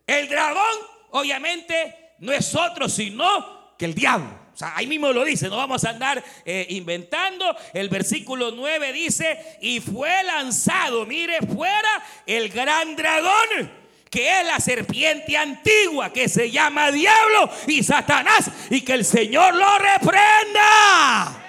El 0.06 0.30
dragón, 0.30 0.78
obviamente, 1.12 2.14
no 2.20 2.32
es 2.32 2.54
otro 2.56 2.88
sino 2.88 3.76
que 3.78 3.86
el 3.86 3.96
diablo. 3.96 4.47
O 4.58 4.60
sea, 4.60 4.76
ahí 4.76 4.88
mismo 4.88 5.14
lo 5.14 5.24
dice, 5.24 5.50
no 5.50 5.58
vamos 5.58 5.86
a 5.86 5.92
andar 5.92 6.24
eh, 6.44 6.66
inventando. 6.72 7.56
El 7.74 7.90
versículo 7.90 8.50
9 8.50 8.92
dice, 8.92 9.60
y 9.62 9.80
fue 9.80 10.24
lanzado, 10.24 11.06
mire, 11.06 11.38
fuera 11.42 12.04
el 12.26 12.50
gran 12.50 12.96
dragón 12.96 13.72
que 14.10 14.40
es 14.40 14.48
la 14.48 14.60
serpiente 14.60 15.38
antigua 15.38 16.12
que 16.12 16.28
se 16.28 16.50
llama 16.50 16.92
diablo 16.92 17.52
y 17.68 17.84
Satanás 17.84 18.50
y 18.72 18.82
que 18.82 18.94
el 18.94 19.06
Señor 19.06 19.54
lo 19.54 19.78
reprenda. 19.78 21.44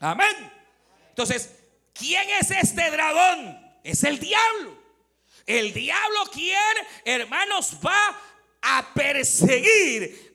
Amén. 0.00 0.50
Entonces, 1.10 1.54
¿quién 1.94 2.28
es 2.40 2.50
este 2.50 2.90
dragón? 2.90 3.60
Es 3.84 4.02
el 4.02 4.18
diablo. 4.18 4.76
El 5.46 5.72
diablo 5.72 6.24
quien, 6.32 6.58
hermanos, 7.04 7.76
va 7.86 8.20
a 8.60 8.92
perseguir 8.92 10.31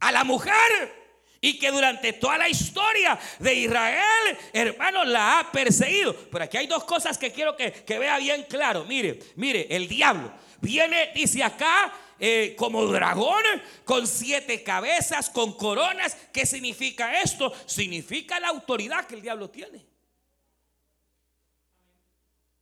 a 0.00 0.12
la 0.12 0.24
mujer 0.24 0.98
y 1.40 1.58
que 1.58 1.70
durante 1.70 2.14
toda 2.14 2.38
la 2.38 2.48
historia 2.48 3.18
de 3.38 3.54
Israel, 3.54 4.38
hermanos, 4.52 5.06
la 5.06 5.38
ha 5.38 5.52
perseguido. 5.52 6.14
Pero 6.30 6.44
aquí 6.44 6.56
hay 6.56 6.66
dos 6.66 6.84
cosas 6.84 7.16
que 7.16 7.32
quiero 7.32 7.56
que, 7.56 7.84
vea 7.86 8.18
bien 8.18 8.44
claro. 8.48 8.84
Mire, 8.84 9.18
mire, 9.36 9.66
el 9.70 9.88
diablo 9.88 10.32
viene, 10.60 11.12
dice 11.14 11.42
acá, 11.42 11.92
eh, 12.18 12.54
como 12.58 12.84
dragón, 12.86 13.44
con 13.84 14.06
siete 14.06 14.62
cabezas, 14.64 15.30
con 15.30 15.56
coronas. 15.56 16.16
¿Qué 16.32 16.44
significa 16.44 17.20
esto? 17.20 17.52
Significa 17.66 18.40
la 18.40 18.48
autoridad 18.48 19.06
que 19.06 19.14
el 19.14 19.22
diablo 19.22 19.48
tiene. 19.48 19.86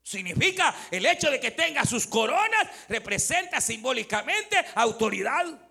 Significa 0.03 0.73
el 0.91 1.05
hecho 1.05 1.31
de 1.31 1.41
que 1.41 1.51
tenga 1.51 1.85
sus 1.85 2.07
coronas, 2.07 2.69
representa 2.89 3.61
simbólicamente 3.61 4.57
autoridad 4.77 5.66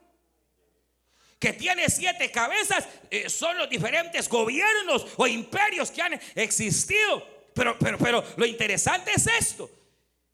que 1.45 1.53
tiene 1.53 1.87
siete 1.91 2.31
cabezas, 2.31 2.87
eh, 3.11 3.29
son 3.29 3.55
los 3.55 3.69
diferentes 3.69 4.27
gobiernos 4.27 5.05
o 5.15 5.27
imperios 5.27 5.91
que 5.91 6.01
han 6.01 6.19
existido. 6.33 7.23
Pero, 7.53 7.77
pero, 7.77 7.99
pero 7.99 8.23
lo 8.35 8.47
interesante 8.47 9.11
es 9.15 9.27
esto. 9.27 9.69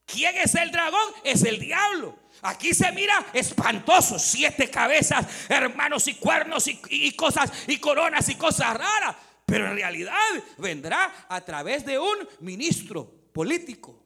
¿Quién 0.06 0.34
es 0.38 0.54
el 0.54 0.70
dragón? 0.70 1.12
Es 1.22 1.44
el 1.44 1.60
diablo. 1.60 2.18
Aquí 2.40 2.72
se 2.72 2.90
mira 2.92 3.26
espantoso, 3.34 4.18
siete 4.18 4.70
cabezas, 4.70 5.26
hermanos 5.50 6.08
y 6.08 6.14
cuernos 6.14 6.66
y, 6.68 6.80
y 6.88 7.12
cosas 7.12 7.52
y 7.66 7.76
coronas 7.76 8.30
y 8.30 8.36
cosas 8.36 8.72
raras. 8.72 9.14
Pero 9.44 9.66
en 9.66 9.76
realidad 9.76 10.16
vendrá 10.56 11.26
a 11.28 11.42
través 11.42 11.84
de 11.84 11.98
un 11.98 12.26
ministro 12.40 13.04
político 13.34 14.02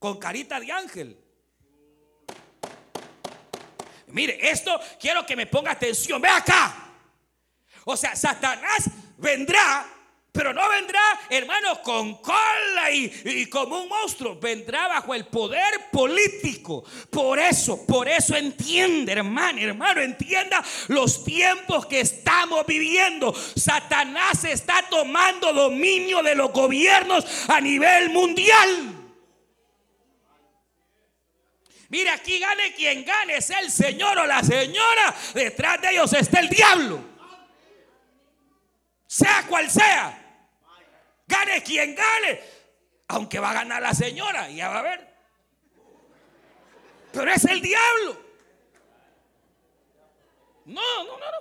con 0.00 0.18
carita 0.18 0.58
de 0.58 0.72
ángel. 0.72 1.16
Mire, 4.12 4.38
esto 4.50 4.78
quiero 5.00 5.24
que 5.24 5.36
me 5.36 5.46
ponga 5.46 5.72
atención. 5.72 6.20
Ve 6.20 6.28
acá. 6.28 6.90
O 7.84 7.96
sea, 7.96 8.14
Satanás 8.14 8.90
vendrá, 9.16 9.86
pero 10.32 10.52
no 10.52 10.68
vendrá, 10.68 11.00
hermano, 11.28 11.82
con 11.82 12.16
cola 12.16 12.90
y, 12.92 13.46
como 13.46 13.82
un 13.82 13.88
monstruo. 13.88 14.36
Vendrá 14.36 14.86
bajo 14.86 15.14
el 15.14 15.26
poder 15.26 15.90
político. 15.90 16.84
Por 17.10 17.38
eso, 17.38 17.84
por 17.86 18.08
eso 18.08 18.36
entiende, 18.36 19.12
hermano, 19.12 19.60
hermano, 19.60 20.00
entienda 20.02 20.62
los 20.88 21.24
tiempos 21.24 21.86
que 21.86 22.00
estamos 22.00 22.64
viviendo. 22.66 23.34
Satanás 23.34 24.44
está 24.44 24.84
tomando 24.88 25.52
dominio 25.52 26.22
de 26.22 26.34
los 26.34 26.52
gobiernos 26.52 27.24
a 27.48 27.60
nivel 27.60 28.10
mundial. 28.10 28.99
Mira, 31.90 32.14
aquí 32.14 32.38
gane 32.38 32.72
quien 32.72 33.04
gane, 33.04 33.36
es 33.36 33.50
el 33.50 33.68
Señor 33.68 34.16
o 34.16 34.24
la 34.24 34.44
señora. 34.44 35.12
Detrás 35.34 35.80
de 35.82 35.90
ellos 35.90 36.12
está 36.12 36.38
el 36.38 36.48
diablo. 36.48 37.02
Sea 39.08 39.44
cual 39.48 39.68
sea. 39.68 40.16
Gane 41.26 41.62
quien 41.64 41.96
gane. 41.96 42.40
Aunque 43.08 43.40
va 43.40 43.50
a 43.50 43.54
ganar 43.54 43.82
la 43.82 43.92
señora, 43.92 44.48
ya 44.50 44.68
va 44.68 44.78
a 44.78 44.82
ver. 44.82 45.14
Pero 47.12 47.32
es 47.32 47.44
el 47.46 47.60
diablo. 47.60 48.24
No, 50.66 51.04
no, 51.04 51.18
no, 51.18 51.30
no. 51.32 51.38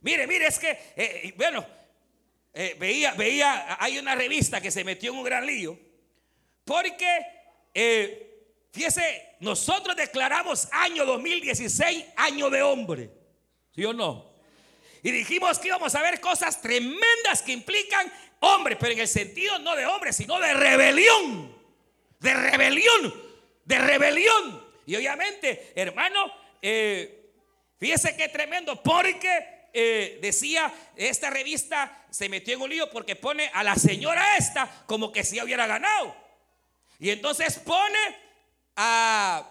Mire, 0.00 0.26
mire, 0.26 0.46
es 0.46 0.58
que, 0.58 0.92
eh, 0.96 1.34
bueno, 1.36 1.66
eh, 2.54 2.74
veía, 2.78 3.12
veía, 3.12 3.76
hay 3.78 3.98
una 3.98 4.14
revista 4.14 4.62
que 4.62 4.70
se 4.70 4.82
metió 4.82 5.12
en 5.12 5.18
un 5.18 5.24
gran 5.24 5.44
lío. 5.44 5.78
Porque... 6.64 7.26
Eh, 7.74 8.25
fíjese, 8.76 9.36
nosotros 9.40 9.96
declaramos 9.96 10.68
año 10.70 11.06
2016 11.06 12.04
año 12.14 12.50
de 12.50 12.62
hombre. 12.62 13.10
¿Sí 13.74 13.82
o 13.86 13.94
no? 13.94 14.30
Y 15.02 15.10
dijimos 15.10 15.58
que 15.58 15.68
íbamos 15.68 15.94
a 15.94 16.02
ver 16.02 16.20
cosas 16.20 16.60
tremendas 16.60 17.40
que 17.44 17.52
implican 17.52 18.12
hombre, 18.40 18.76
pero 18.76 18.92
en 18.92 18.98
el 18.98 19.08
sentido 19.08 19.58
no 19.60 19.74
de 19.74 19.86
hombre, 19.86 20.12
sino 20.12 20.38
de 20.38 20.52
rebelión. 20.52 21.56
De 22.20 22.34
rebelión. 22.34 23.14
De 23.64 23.78
rebelión. 23.78 24.66
Y 24.84 24.94
obviamente, 24.94 25.72
hermano, 25.74 26.30
eh, 26.60 27.30
fíjese 27.78 28.14
qué 28.14 28.28
tremendo, 28.28 28.82
porque 28.82 29.68
eh, 29.72 30.18
decía, 30.20 30.72
esta 30.96 31.30
revista 31.30 32.06
se 32.10 32.28
metió 32.28 32.54
en 32.54 32.60
un 32.60 32.70
lío 32.70 32.90
porque 32.90 33.16
pone 33.16 33.50
a 33.54 33.62
la 33.62 33.76
señora 33.76 34.36
esta 34.36 34.84
como 34.86 35.12
que 35.12 35.24
si 35.24 35.40
hubiera 35.40 35.66
ganado. 35.66 36.14
Y 36.98 37.10
entonces 37.10 37.58
pone 37.58 38.25
a 38.76 39.50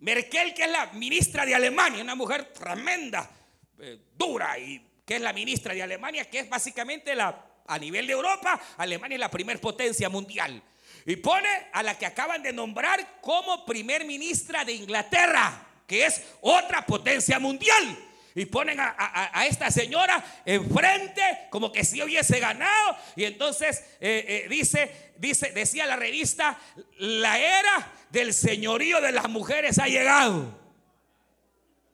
Merkel, 0.00 0.52
que 0.52 0.64
es 0.64 0.70
la 0.70 0.86
ministra 0.92 1.46
de 1.46 1.54
Alemania, 1.54 2.02
una 2.02 2.14
mujer 2.14 2.52
tremenda, 2.52 3.30
eh, 3.78 3.98
dura 4.16 4.58
y 4.58 4.84
que 5.04 5.16
es 5.16 5.20
la 5.20 5.32
ministra 5.32 5.72
de 5.72 5.82
Alemania, 5.82 6.28
que 6.28 6.40
es 6.40 6.48
básicamente 6.48 7.14
la, 7.14 7.44
a 7.66 7.78
nivel 7.78 8.06
de 8.06 8.12
Europa, 8.12 8.60
Alemania 8.76 9.14
es 9.14 9.20
la 9.20 9.30
primer 9.30 9.60
potencia 9.60 10.08
mundial. 10.08 10.62
Y 11.04 11.16
pone 11.16 11.48
a 11.72 11.82
la 11.84 11.96
que 11.96 12.06
acaban 12.06 12.42
de 12.42 12.52
nombrar 12.52 13.20
como 13.20 13.64
primer 13.64 14.04
ministra 14.04 14.64
de 14.64 14.72
Inglaterra, 14.72 15.66
que 15.86 16.04
es 16.04 16.22
otra 16.40 16.84
potencia 16.84 17.38
mundial. 17.38 17.96
Y 18.36 18.44
ponen 18.44 18.78
a, 18.78 19.46
esta 19.48 19.70
señora 19.70 20.22
enfrente 20.44 21.22
como 21.48 21.72
que 21.72 21.84
si 21.84 22.02
hubiese 22.02 22.38
ganado. 22.38 22.94
Y 23.16 23.24
entonces 23.24 23.82
eh, 23.98 24.24
eh, 24.28 24.46
dice, 24.50 25.14
dice, 25.16 25.52
decía 25.52 25.86
la 25.86 25.96
revista, 25.96 26.58
la 26.98 27.38
era 27.38 27.92
del 28.10 28.34
señorío 28.34 29.00
de 29.00 29.12
las 29.12 29.30
mujeres 29.30 29.78
ha 29.78 29.86
llegado. 29.86 30.54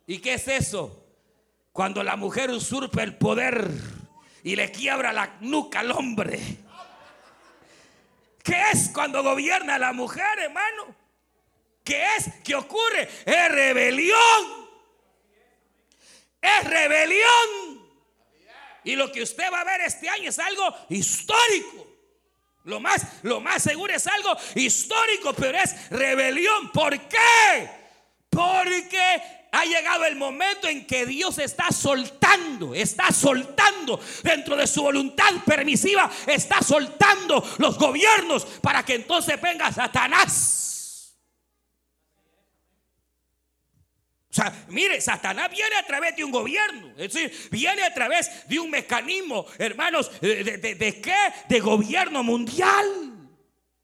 ¿Y 0.04 0.18
qué 0.18 0.34
es 0.34 0.48
eso? 0.48 1.06
Cuando 1.70 2.02
la 2.02 2.16
mujer 2.16 2.50
usurpa 2.50 3.04
el 3.04 3.16
poder 3.16 3.70
y 4.42 4.56
le 4.56 4.72
quiebra 4.72 5.12
la 5.12 5.36
nuca 5.42 5.78
al 5.78 5.92
hombre. 5.92 6.40
¿Qué 8.42 8.60
es 8.72 8.90
cuando 8.92 9.22
gobierna 9.22 9.78
la 9.78 9.92
mujer, 9.92 10.40
hermano? 10.40 10.96
¿Qué 11.84 12.04
es? 12.16 12.32
¿Qué 12.42 12.56
ocurre? 12.56 13.08
Es 13.24 13.48
rebelión. 13.48 14.61
Es 16.42 16.64
rebelión. 16.64 17.72
Y 18.84 18.96
lo 18.96 19.10
que 19.12 19.22
usted 19.22 19.44
va 19.52 19.60
a 19.60 19.64
ver 19.64 19.80
este 19.82 20.08
año 20.08 20.28
es 20.28 20.38
algo 20.38 20.74
histórico. 20.88 21.86
Lo 22.64 22.80
más, 22.80 23.06
lo 23.22 23.40
más 23.40 23.62
seguro 23.62 23.94
es 23.94 24.06
algo 24.06 24.36
histórico, 24.54 25.32
pero 25.34 25.58
es 25.58 25.90
rebelión. 25.90 26.70
¿Por 26.72 26.98
qué? 27.08 27.70
Porque 28.28 29.22
ha 29.52 29.64
llegado 29.64 30.04
el 30.04 30.16
momento 30.16 30.66
en 30.66 30.86
que 30.86 31.04
Dios 31.04 31.38
está 31.38 31.70
soltando, 31.70 32.74
está 32.74 33.12
soltando 33.12 34.00
dentro 34.22 34.56
de 34.56 34.66
su 34.66 34.82
voluntad 34.82 35.30
permisiva, 35.44 36.10
está 36.26 36.62
soltando 36.62 37.44
los 37.58 37.76
gobiernos 37.78 38.44
para 38.62 38.84
que 38.84 38.94
entonces 38.94 39.40
venga 39.40 39.70
Satanás. 39.70 40.71
O 44.32 44.34
sea, 44.34 44.64
mire, 44.68 44.98
Satanás 44.98 45.50
viene 45.50 45.76
a 45.76 45.82
través 45.82 46.16
de 46.16 46.24
un 46.24 46.30
gobierno, 46.30 46.88
es 46.96 47.12
decir, 47.12 47.48
viene 47.50 47.82
a 47.82 47.92
través 47.92 48.48
de 48.48 48.58
un 48.58 48.70
mecanismo, 48.70 49.44
hermanos, 49.58 50.10
¿de, 50.22 50.56
de 50.56 51.00
qué? 51.02 51.14
De 51.48 51.60
gobierno 51.60 52.22
mundial. 52.22 53.12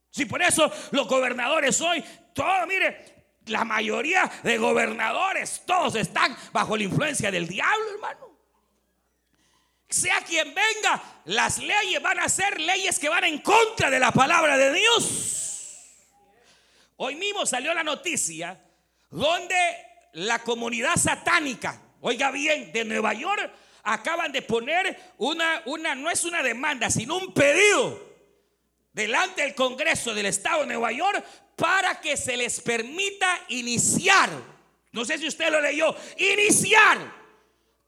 Si 0.09 0.25
por 0.25 0.41
eso 0.41 0.73
los 0.93 1.07
gobernadores 1.07 1.79
hoy, 1.83 2.03
todo, 2.33 2.67
mire, 2.67 3.27
la 3.45 3.67
mayoría 3.67 4.31
de 4.43 4.57
gobernadores, 4.57 5.65
todos 5.67 5.97
están 5.97 6.35
bajo 6.51 6.79
la 6.79 6.85
influencia 6.85 7.31
del 7.31 7.47
diablo, 7.47 7.91
hermano. 7.93 8.39
Sea 9.87 10.23
quien 10.23 10.55
venga, 10.55 11.03
las 11.27 11.59
leyes 11.59 12.01
van 12.01 12.21
a 12.21 12.29
ser 12.31 12.59
leyes 12.59 12.99
que 12.99 13.11
van 13.11 13.25
en 13.25 13.43
contra 13.43 13.91
de 13.91 14.01
la 14.01 14.13
palabra 14.13 14.57
de 14.57 14.73
Dios. 14.73 15.95
Hoy 16.97 17.17
mismo 17.17 17.45
salió 17.45 17.75
la 17.75 17.85
noticia 17.85 18.59
donde 19.11 19.88
la 20.19 20.41
comunidad 20.41 20.97
satánica, 20.97 21.81
oiga 22.01 22.33
bien, 22.33 22.73
de 22.73 22.85
Nueva 22.85 23.15
York, 23.15 23.53
acaban 23.85 24.33
de 24.33 24.43
poner 24.43 25.15
una, 25.19 25.63
una, 25.67 25.95
no 25.95 26.11
es 26.11 26.25
una 26.25 26.43
demanda, 26.43 26.91
sino 26.91 27.17
un 27.17 27.33
pedido 27.33 28.05
delante 28.93 29.43
del 29.43 29.55
Congreso 29.55 30.13
del 30.15 30.27
Estado 30.27 30.63
de 30.63 30.67
Nueva 30.67 30.91
York 30.91 31.25
para 31.55 32.01
que 32.01 32.17
se 32.17 32.37
les 32.37 32.61
permita 32.61 33.29
iniciar, 33.49 34.29
no 34.91 35.05
sé 35.05 35.19
si 35.19 35.29
usted 35.29 35.51
lo 35.51 35.61
leyó, 35.61 35.95
iniciar 36.17 36.99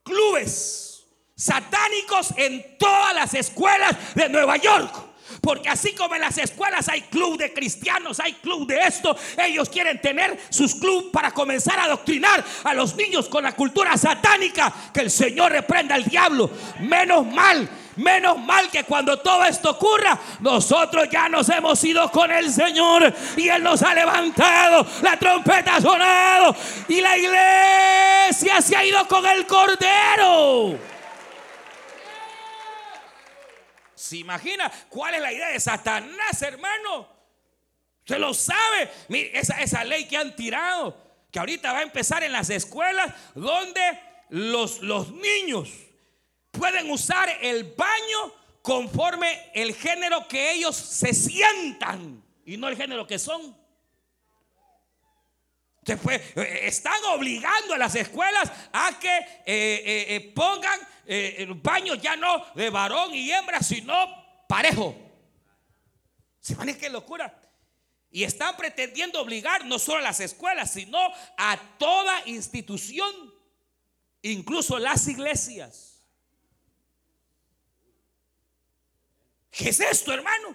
clubes 0.05 1.05
satánicos 1.35 2.33
en 2.37 2.79
todas 2.79 3.13
las 3.13 3.35
escuelas 3.35 4.15
de 4.15 4.29
Nueva 4.29 4.57
York. 4.57 5.10
Porque 5.41 5.69
así 5.69 5.95
como 5.95 6.15
en 6.15 6.21
las 6.21 6.39
escuelas 6.39 6.89
hay 6.89 7.03
club 7.03 7.39
de 7.39 7.53
cristianos, 7.53 8.21
hay 8.21 8.35
club 8.35 8.67
de 8.67 8.81
esto, 8.81 9.17
ellos 9.39 9.69
quieren 9.69 10.01
tener 10.01 10.39
sus 10.51 10.75
clubes 10.75 11.11
para 11.13 11.31
comenzar 11.31 11.79
a 11.79 11.85
adoctrinar 11.85 12.45
a 12.65 12.75
los 12.75 12.97
niños 12.97 13.29
con 13.29 13.45
la 13.45 13.53
cultura 13.53 13.97
satánica. 13.97 14.73
Que 14.93 15.01
el 15.01 15.11
Señor 15.11 15.53
reprenda 15.53 15.95
al 15.95 16.05
diablo. 16.05 16.51
Menos 16.81 17.27
mal 17.27 17.69
Menos 17.97 18.39
mal 18.39 18.71
que 18.71 18.85
cuando 18.85 19.19
todo 19.19 19.45
esto 19.45 19.71
ocurra, 19.73 20.19
nosotros 20.41 21.09
ya 21.11 21.29
nos 21.29 21.49
hemos 21.51 21.83
ido 21.85 22.11
con 22.11 22.31
el 22.31 22.51
Señor 22.51 23.13
y 23.37 23.49
Él 23.49 23.63
nos 23.63 23.83
ha 23.83 23.95
levantado, 23.95 24.87
la 25.03 25.19
trompeta 25.19 25.77
ha 25.77 25.81
sonado 25.81 26.57
y 26.89 27.01
la 27.01 27.19
iglesia 27.19 28.63
se 28.63 28.77
ha 28.77 28.85
ido 28.85 29.07
con 29.07 29.27
el 29.27 29.45
Cordero. 29.47 30.79
¿Se 34.11 34.17
imagina 34.17 34.69
cuál 34.89 35.15
es 35.15 35.21
la 35.21 35.33
idea 35.33 35.51
de 35.51 35.61
Satanás, 35.61 36.43
hermano? 36.43 37.07
Usted 38.01 38.19
lo 38.19 38.35
sabe. 38.35 38.91
Mire, 39.07 39.39
esa, 39.39 39.63
esa 39.63 39.85
ley 39.85 40.09
que 40.09 40.17
han 40.17 40.35
tirado, 40.35 41.01
que 41.31 41.39
ahorita 41.39 41.73
va 41.73 41.79
a 41.79 41.83
empezar 41.83 42.25
en 42.25 42.33
las 42.33 42.51
escuelas, 42.51 43.15
donde 43.37 43.81
los, 44.31 44.81
los 44.81 45.13
niños 45.13 45.71
pueden 46.51 46.91
usar 46.91 47.29
el 47.41 47.63
baño 47.63 48.35
conforme 48.63 49.53
el 49.55 49.77
género 49.77 50.27
que 50.27 50.55
ellos 50.55 50.75
se 50.75 51.15
sientan 51.15 52.21
y 52.45 52.57
no 52.57 52.67
el 52.67 52.77
género 52.77 53.07
que 53.07 53.17
son. 53.17 53.57
Eh, 55.87 56.61
están 56.65 57.05
obligando 57.15 57.75
a 57.75 57.79
las 57.79 57.95
escuelas 57.95 58.51
a 58.73 58.99
que 58.99 59.17
eh, 59.47 60.07
eh, 60.17 60.33
pongan 60.35 60.81
el 61.11 61.55
baño 61.55 61.97
ya 61.97 62.15
no 62.15 62.45
de 62.55 62.71
varón 62.71 63.13
y 63.13 63.33
hembra, 63.33 63.61
sino 63.63 63.95
parejo. 64.49 64.95
¿Se 66.39 66.55
van 66.55 66.73
qué 66.79 66.89
locura? 66.89 67.37
Y 68.13 68.23
están 68.23 68.57
pretendiendo 68.57 69.21
obligar 69.21 69.65
no 69.65 69.79
solo 69.81 69.99
a 69.99 70.03
las 70.03 70.21
escuelas, 70.21 70.73
sino 70.73 70.99
a 71.37 71.59
toda 71.79 72.23
institución, 72.27 73.13
incluso 74.23 74.79
las 74.79 75.09
iglesias. 75.09 76.05
¿Qué 79.51 79.71
es 79.71 79.81
esto, 79.81 80.13
hermano? 80.13 80.55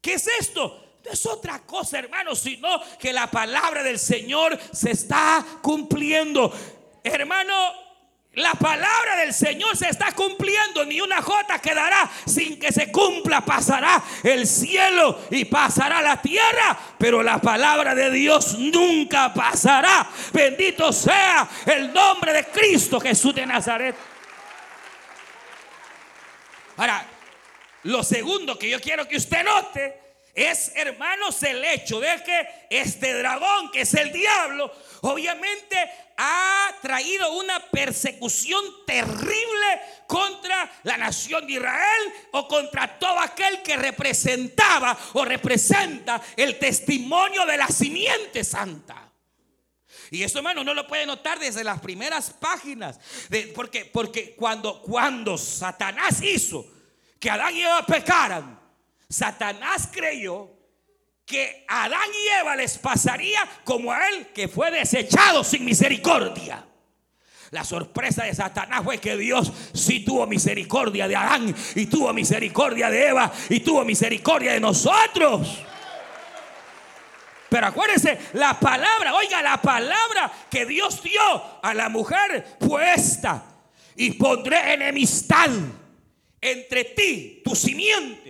¿Qué 0.00 0.14
es 0.14 0.26
esto? 0.26 1.00
No 1.04 1.10
es 1.10 1.26
otra 1.26 1.64
cosa, 1.66 1.98
hermano, 1.98 2.34
sino 2.34 2.80
que 2.98 3.12
la 3.12 3.30
palabra 3.30 3.82
del 3.82 3.98
Señor 3.98 4.58
se 4.72 4.92
está 4.92 5.44
cumpliendo. 5.62 6.50
Hermano, 7.04 7.85
la 8.36 8.52
palabra 8.52 9.16
del 9.16 9.32
Señor 9.32 9.74
se 9.78 9.88
está 9.88 10.12
cumpliendo, 10.12 10.84
ni 10.84 11.00
una 11.00 11.22
jota 11.22 11.58
quedará 11.58 12.08
sin 12.26 12.58
que 12.58 12.70
se 12.70 12.92
cumpla. 12.92 13.42
Pasará 13.42 14.02
el 14.22 14.46
cielo 14.46 15.22
y 15.30 15.46
pasará 15.46 16.02
la 16.02 16.20
tierra, 16.20 16.78
pero 16.98 17.22
la 17.22 17.38
palabra 17.38 17.94
de 17.94 18.10
Dios 18.10 18.58
nunca 18.58 19.32
pasará. 19.32 20.06
Bendito 20.34 20.92
sea 20.92 21.48
el 21.64 21.94
nombre 21.94 22.34
de 22.34 22.44
Cristo 22.44 23.00
Jesús 23.00 23.34
de 23.34 23.46
Nazaret. 23.46 23.96
Ahora, 26.76 27.06
lo 27.84 28.02
segundo 28.02 28.58
que 28.58 28.68
yo 28.68 28.78
quiero 28.82 29.08
que 29.08 29.16
usted 29.16 29.44
note 29.44 29.98
es, 30.34 30.72
hermanos, 30.76 31.42
el 31.42 31.64
hecho 31.64 31.98
de 32.00 32.22
que 32.22 32.66
este 32.68 33.14
dragón, 33.14 33.70
que 33.70 33.80
es 33.80 33.94
el 33.94 34.12
diablo, 34.12 34.70
obviamente 35.00 35.90
ha 36.16 36.74
traído 36.80 37.32
una 37.32 37.58
persecución 37.70 38.64
terrible 38.86 39.80
contra 40.06 40.70
la 40.84 40.96
nación 40.96 41.46
de 41.46 41.54
Israel 41.54 42.12
o 42.32 42.48
contra 42.48 42.98
todo 42.98 43.18
aquel 43.20 43.62
que 43.62 43.76
representaba 43.76 44.96
o 45.14 45.24
representa 45.24 46.20
el 46.36 46.58
testimonio 46.58 47.44
de 47.44 47.56
la 47.56 47.68
simiente 47.68 48.44
santa. 48.44 49.06
Y 50.10 50.22
eso, 50.22 50.38
hermano, 50.38 50.62
no 50.62 50.72
lo 50.72 50.86
puede 50.86 51.04
notar 51.04 51.38
desde 51.38 51.64
las 51.64 51.80
primeras 51.80 52.30
páginas. 52.30 52.98
porque, 53.54 53.84
porque 53.84 54.34
cuando, 54.36 54.80
cuando 54.82 55.36
Satanás 55.36 56.22
hizo 56.22 56.66
que 57.18 57.30
Adán 57.30 57.54
y 57.54 57.62
Eva 57.62 57.84
pecaran, 57.84 58.58
Satanás 59.08 59.88
creyó 59.92 60.55
que 61.26 61.64
a 61.66 61.84
Adán 61.84 62.08
y 62.12 62.40
Eva 62.40 62.54
les 62.54 62.78
pasaría 62.78 63.40
como 63.64 63.92
a 63.92 64.08
él 64.08 64.28
que 64.28 64.46
fue 64.46 64.70
desechado 64.70 65.42
sin 65.42 65.64
misericordia. 65.64 66.64
La 67.50 67.64
sorpresa 67.64 68.24
de 68.24 68.34
Satanás 68.34 68.82
fue 68.84 68.98
que 68.98 69.16
Dios 69.16 69.52
sí 69.72 70.04
tuvo 70.04 70.26
misericordia 70.26 71.08
de 71.08 71.16
Adán 71.16 71.54
y 71.74 71.86
tuvo 71.86 72.12
misericordia 72.12 72.90
de 72.90 73.08
Eva 73.08 73.32
y 73.48 73.60
tuvo 73.60 73.84
misericordia 73.84 74.52
de 74.52 74.60
nosotros. 74.60 75.64
Pero 77.48 77.66
acuérdense, 77.66 78.18
la 78.34 78.58
palabra, 78.58 79.14
oiga, 79.14 79.42
la 79.42 79.60
palabra 79.60 80.30
que 80.50 80.64
Dios 80.66 81.02
dio 81.02 81.60
a 81.62 81.74
la 81.74 81.88
mujer 81.88 82.56
puesta 82.58 83.44
y 83.96 84.12
pondré 84.12 84.74
enemistad 84.74 85.50
entre 86.40 86.84
ti, 86.84 87.42
tu 87.44 87.54
simiente 87.54 88.25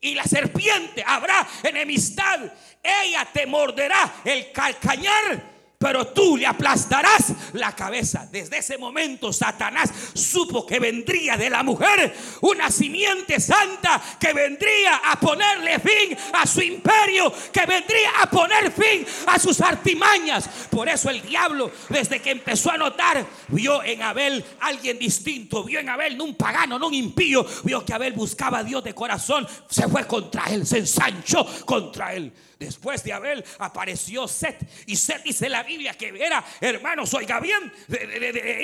y 0.00 0.14
la 0.14 0.24
serpiente. 0.24 1.02
Habrá 1.06 1.46
enemistad. 1.62 2.40
Ella 2.82 3.26
te 3.32 3.46
morderá 3.46 4.14
el 4.24 4.52
calcañar 4.52 5.57
pero 5.78 6.08
tú 6.08 6.36
le 6.36 6.46
aplastarás 6.46 7.32
la 7.52 7.74
cabeza. 7.74 8.28
Desde 8.30 8.58
ese 8.58 8.76
momento 8.78 9.32
Satanás 9.32 9.90
supo 10.12 10.66
que 10.66 10.80
vendría 10.80 11.36
de 11.36 11.48
la 11.48 11.62
mujer 11.62 12.12
una 12.40 12.68
simiente 12.70 13.38
santa 13.38 14.02
que 14.18 14.32
vendría 14.32 14.96
a 14.96 15.20
ponerle 15.20 15.78
fin 15.78 16.16
a 16.34 16.46
su 16.46 16.62
imperio, 16.62 17.32
que 17.52 17.64
vendría 17.64 18.10
a 18.20 18.28
poner 18.28 18.72
fin 18.72 19.06
a 19.28 19.38
sus 19.38 19.60
artimañas. 19.60 20.48
Por 20.68 20.88
eso 20.88 21.10
el 21.10 21.22
diablo, 21.22 21.70
desde 21.88 22.20
que 22.20 22.32
empezó 22.32 22.72
a 22.72 22.76
notar, 22.76 23.24
vio 23.48 23.82
en 23.84 24.02
Abel 24.02 24.44
alguien 24.60 24.98
distinto, 24.98 25.62
vio 25.62 25.78
en 25.78 25.88
Abel 25.88 26.16
no 26.16 26.24
un 26.24 26.34
pagano, 26.34 26.76
no 26.78 26.88
un 26.88 26.94
impío, 26.94 27.46
vio 27.62 27.84
que 27.84 27.94
Abel 27.94 28.14
buscaba 28.14 28.58
a 28.58 28.64
Dios 28.64 28.82
de 28.82 28.94
corazón, 28.94 29.46
se 29.68 29.86
fue 29.86 30.06
contra 30.08 30.46
él, 30.46 30.66
se 30.66 30.78
ensanchó 30.78 31.46
contra 31.64 32.14
él. 32.14 32.32
Después 32.58 33.04
de 33.04 33.12
Abel 33.12 33.44
apareció 33.60 34.26
Set. 34.26 34.58
Y 34.86 34.96
Set 34.96 35.22
dice 35.22 35.48
la 35.48 35.62
Biblia 35.62 35.94
que 35.94 36.08
era, 36.08 36.44
hermanos, 36.60 37.14
oiga 37.14 37.38
bien, 37.38 37.72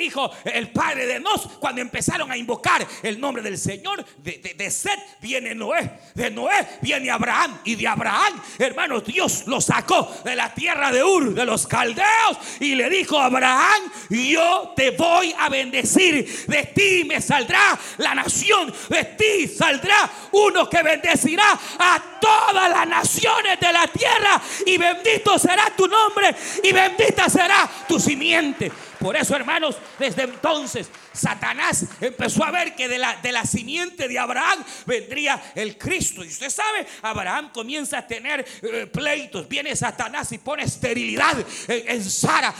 hijo, 0.01 0.29
el 0.43 0.69
padre 0.71 1.05
de 1.05 1.19
Nos. 1.21 1.47
Cuando 1.59 1.81
empezaron 1.81 2.29
a 2.29 2.35
invocar 2.35 2.85
el 3.03 3.19
nombre 3.19 3.41
del 3.41 3.57
Señor, 3.57 4.05
de, 4.17 4.69
Set 4.69 4.99
viene 5.21 5.55
Noé. 5.55 5.89
De 6.13 6.29
Noé 6.29 6.67
viene 6.81 7.09
Abraham. 7.09 7.61
Y 7.63 7.75
de 7.75 7.87
Abraham, 7.87 8.41
hermanos, 8.59 9.05
Dios 9.05 9.47
lo 9.47 9.61
sacó 9.61 10.13
de 10.25 10.35
la 10.35 10.53
tierra 10.53 10.91
de 10.91 11.01
Ur, 11.01 11.33
de 11.33 11.45
los 11.45 11.65
caldeos. 11.65 12.37
Y 12.59 12.75
le 12.75 12.89
dijo 12.89 13.17
a 13.17 13.25
Abraham: 13.25 13.91
Yo 14.09 14.73
te 14.75 14.91
voy 14.91 15.33
a 15.39 15.47
bendecir. 15.47 16.45
De 16.47 16.63
ti 16.63 17.05
me 17.05 17.21
saldrá 17.21 17.79
la 17.97 18.13
nación. 18.13 18.73
De 18.89 19.05
ti 19.05 19.47
saldrá 19.47 20.11
uno 20.33 20.69
que 20.69 20.83
bendecirá 20.83 21.57
a 21.79 22.19
todas 22.19 22.69
las 22.69 22.87
naciones 22.87 23.59
de 23.59 23.71
la 23.71 23.84
tierra 23.87 24.41
y 24.65 24.77
bendito 24.77 25.37
será 25.39 25.71
tu 25.75 25.87
nombre 25.87 26.35
y 26.63 26.71
bendita 26.71 27.29
será 27.29 27.69
tu 27.87 27.99
simiente. 27.99 28.71
Por 29.05 29.15
eso, 29.15 29.35
hermanos, 29.35 29.75
desde 29.99 30.23
entonces 30.23 30.89
Satanás 31.13 31.85
empezó 32.01 32.43
a 32.43 32.49
ver 32.49 32.75
que 32.75 32.87
de 32.87 32.97
la, 32.97 33.15
de 33.17 33.31
la 33.31 33.45
simiente 33.45 34.07
de 34.07 34.17
Abraham 34.17 34.63
vendría 34.87 35.51
el 35.53 35.77
Cristo. 35.77 36.23
Y 36.23 36.27
usted 36.27 36.49
sabe, 36.49 36.87
Abraham 37.03 37.51
comienza 37.53 37.99
a 37.99 38.07
tener 38.07 38.43
eh, 38.63 38.87
pleitos. 38.87 39.47
Viene 39.47 39.75
Satanás 39.75 40.31
y 40.31 40.39
pone 40.39 40.63
esterilidad 40.63 41.35
en, 41.67 42.03
Sara. 42.03 42.51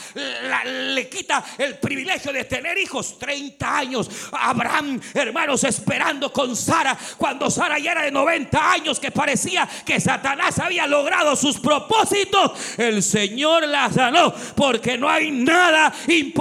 le 0.63 1.09
quita 1.09 1.43
el 1.57 1.79
privilegio 1.79 2.31
de 2.31 2.43
tener 2.43 2.77
hijos. 2.77 3.17
30 3.17 3.77
años. 3.77 4.07
Abraham, 4.31 5.01
hermanos, 5.15 5.63
esperando 5.63 6.31
con 6.31 6.55
Sara. 6.55 6.95
Cuando 7.17 7.49
Sara 7.49 7.79
ya 7.79 7.93
era 7.93 8.03
de 8.03 8.11
90 8.11 8.71
años, 8.71 8.99
que 8.99 9.09
parecía 9.09 9.67
que 9.83 9.99
Satanás 9.99 10.59
había 10.59 10.85
logrado 10.85 11.35
sus 11.35 11.57
propósitos. 11.57 12.51
El 12.77 13.01
Señor 13.01 13.67
la 13.67 13.91
sanó. 13.91 14.31
Porque 14.55 14.95
no 14.95 15.09
hay 15.09 15.31
nada 15.31 15.91
imposible 16.07 16.34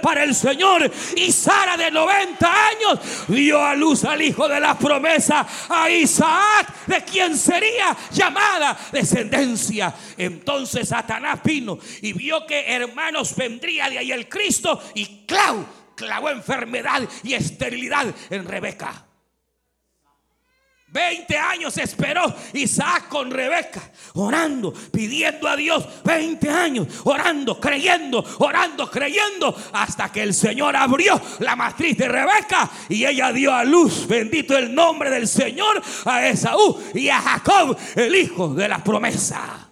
para 0.00 0.24
el 0.24 0.34
Señor. 0.34 0.90
Y 1.16 1.32
Sara 1.32 1.76
de 1.76 1.90
90 1.90 2.68
años 2.68 3.26
dio 3.28 3.62
a 3.62 3.74
luz 3.74 4.04
al 4.04 4.22
hijo 4.22 4.48
de 4.48 4.60
la 4.60 4.78
promesa, 4.78 5.46
a 5.68 5.90
Isaac, 5.90 6.86
de 6.86 7.04
quien 7.04 7.36
sería 7.36 7.96
llamada 8.12 8.76
descendencia. 8.92 9.92
Entonces 10.16 10.88
Satanás 10.88 11.40
vino 11.44 11.78
y 12.02 12.12
vio 12.12 12.46
que 12.46 12.66
hermanos 12.66 13.34
vendría 13.36 13.90
de 13.90 13.98
ahí 13.98 14.12
el 14.12 14.28
Cristo 14.28 14.80
y 14.94 15.26
clavó 15.26 16.30
enfermedad 16.30 17.02
y 17.22 17.34
esterilidad 17.34 18.06
en 18.30 18.44
Rebeca. 18.46 19.05
20 20.96 21.36
años 21.36 21.76
esperó 21.76 22.34
Isaac 22.54 23.08
con 23.08 23.30
Rebeca, 23.30 23.82
orando, 24.14 24.72
pidiendo 24.72 25.46
a 25.46 25.54
Dios. 25.54 25.84
20 26.04 26.48
años, 26.48 26.88
orando, 27.04 27.60
creyendo, 27.60 28.24
orando, 28.38 28.90
creyendo, 28.90 29.54
hasta 29.74 30.10
que 30.10 30.22
el 30.22 30.32
Señor 30.32 30.74
abrió 30.74 31.20
la 31.40 31.54
matriz 31.54 31.98
de 31.98 32.08
Rebeca 32.08 32.70
y 32.88 33.04
ella 33.04 33.30
dio 33.30 33.52
a 33.52 33.62
luz, 33.62 34.06
bendito 34.06 34.56
el 34.56 34.74
nombre 34.74 35.10
del 35.10 35.28
Señor, 35.28 35.82
a 36.06 36.26
Esaú 36.26 36.82
y 36.94 37.10
a 37.10 37.20
Jacob, 37.20 37.76
el 37.94 38.14
hijo 38.14 38.54
de 38.54 38.66
la 38.66 38.82
promesa. 38.82 39.65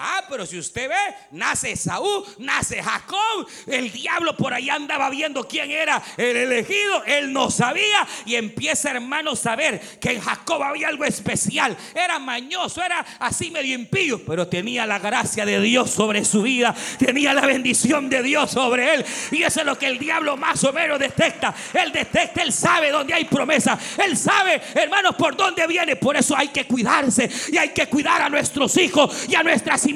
Ah, 0.00 0.24
pero 0.28 0.46
si 0.46 0.56
usted 0.56 0.88
ve, 0.88 1.14
nace 1.32 1.74
Saúl, 1.74 2.24
nace 2.38 2.80
Jacob. 2.80 3.48
El 3.66 3.90
diablo 3.90 4.36
por 4.36 4.54
ahí 4.54 4.70
andaba 4.70 5.10
viendo 5.10 5.46
quién 5.48 5.72
era 5.72 6.00
el 6.16 6.36
elegido. 6.36 7.02
Él 7.04 7.32
no 7.32 7.50
sabía 7.50 8.06
y 8.24 8.36
empieza, 8.36 8.92
hermano, 8.92 9.32
a 9.32 9.36
saber 9.36 9.80
que 10.00 10.12
en 10.12 10.20
Jacob 10.20 10.62
había 10.62 10.86
algo 10.86 11.04
especial. 11.04 11.76
Era 11.94 12.20
mañoso, 12.20 12.80
era 12.80 13.04
así 13.18 13.50
medio 13.50 13.74
impío, 13.74 14.24
pero 14.24 14.46
tenía 14.46 14.86
la 14.86 15.00
gracia 15.00 15.44
de 15.44 15.60
Dios 15.60 15.90
sobre 15.90 16.24
su 16.24 16.42
vida. 16.42 16.74
Tenía 16.98 17.34
la 17.34 17.44
bendición 17.44 18.08
de 18.08 18.22
Dios 18.22 18.52
sobre 18.52 18.94
él. 18.94 19.04
Y 19.32 19.42
eso 19.42 19.60
es 19.60 19.66
lo 19.66 19.76
que 19.76 19.86
el 19.86 19.98
diablo 19.98 20.36
más 20.36 20.62
o 20.62 20.72
menos 20.72 21.00
detecta. 21.00 21.52
Él 21.74 21.90
detecta, 21.90 22.42
él 22.42 22.52
sabe 22.52 22.92
dónde 22.92 23.14
hay 23.14 23.24
promesa. 23.24 23.76
Él 24.04 24.16
sabe, 24.16 24.60
hermanos, 24.74 25.16
por 25.16 25.36
dónde 25.36 25.66
viene. 25.66 25.96
Por 25.96 26.16
eso 26.16 26.36
hay 26.36 26.48
que 26.48 26.66
cuidarse 26.66 27.28
y 27.50 27.56
hay 27.56 27.70
que 27.70 27.88
cuidar 27.88 28.22
a 28.22 28.28
nuestros 28.28 28.76
hijos 28.76 29.26
y 29.28 29.34
a 29.34 29.42
nuestras 29.42 29.87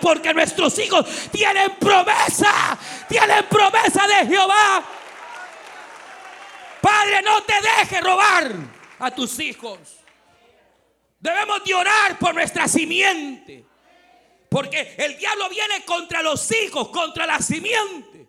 porque 0.00 0.32
nuestros 0.34 0.78
hijos 0.78 1.06
tienen 1.30 1.72
promesa, 1.76 2.78
tienen 3.08 3.44
promesa 3.46 4.06
de 4.06 4.26
Jehová. 4.26 4.84
Padre, 6.80 7.22
no 7.22 7.42
te 7.42 7.54
dejes 7.60 8.00
robar 8.02 8.52
a 8.98 9.10
tus 9.10 9.38
hijos. 9.40 9.78
Debemos 11.18 11.62
de 11.64 11.74
orar 11.74 12.18
por 12.18 12.34
nuestra 12.34 12.66
simiente. 12.66 13.64
Porque 14.48 14.94
el 14.98 15.16
diablo 15.16 15.48
viene 15.48 15.84
contra 15.84 16.22
los 16.22 16.50
hijos, 16.50 16.88
contra 16.88 17.26
la 17.26 17.38
simiente. 17.38 18.26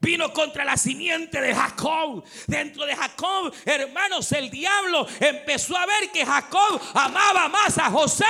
Vino 0.00 0.32
contra 0.32 0.64
la 0.64 0.76
simiente 0.76 1.40
de 1.40 1.54
Jacob. 1.54 2.24
Dentro 2.46 2.86
de 2.86 2.94
Jacob, 2.94 3.52
hermanos, 3.64 4.30
el 4.32 4.50
diablo 4.50 5.06
empezó 5.20 5.76
a 5.76 5.86
ver 5.86 6.10
que 6.10 6.24
Jacob 6.24 6.80
amaba 6.94 7.48
más 7.48 7.76
a 7.78 7.90
José 7.90 8.24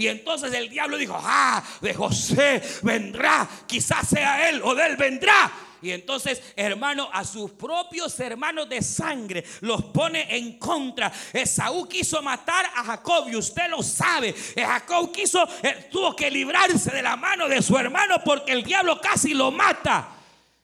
y 0.00 0.08
entonces 0.08 0.54
el 0.54 0.70
diablo 0.70 0.96
dijo, 0.96 1.14
ah, 1.14 1.62
de 1.82 1.92
José 1.92 2.62
vendrá, 2.80 3.46
quizás 3.66 4.08
sea 4.08 4.48
él 4.48 4.62
o 4.64 4.74
de 4.74 4.86
él 4.86 4.96
vendrá. 4.96 5.52
Y 5.82 5.90
entonces, 5.90 6.40
hermano, 6.56 7.10
a 7.12 7.22
sus 7.22 7.50
propios 7.50 8.18
hermanos 8.18 8.66
de 8.70 8.80
sangre 8.80 9.44
los 9.60 9.84
pone 9.84 10.34
en 10.34 10.58
contra. 10.58 11.12
Esaú 11.34 11.86
quiso 11.86 12.22
matar 12.22 12.64
a 12.76 12.82
Jacob 12.82 13.28
y 13.28 13.36
usted 13.36 13.68
lo 13.68 13.82
sabe. 13.82 14.34
Jacob 14.56 15.12
quiso, 15.12 15.46
eh, 15.62 15.90
tuvo 15.92 16.16
que 16.16 16.30
librarse 16.30 16.90
de 16.92 17.02
la 17.02 17.16
mano 17.16 17.46
de 17.46 17.60
su 17.60 17.76
hermano 17.76 18.22
porque 18.24 18.52
el 18.52 18.62
diablo 18.62 18.98
casi 19.02 19.34
lo 19.34 19.50
mata. 19.50 20.19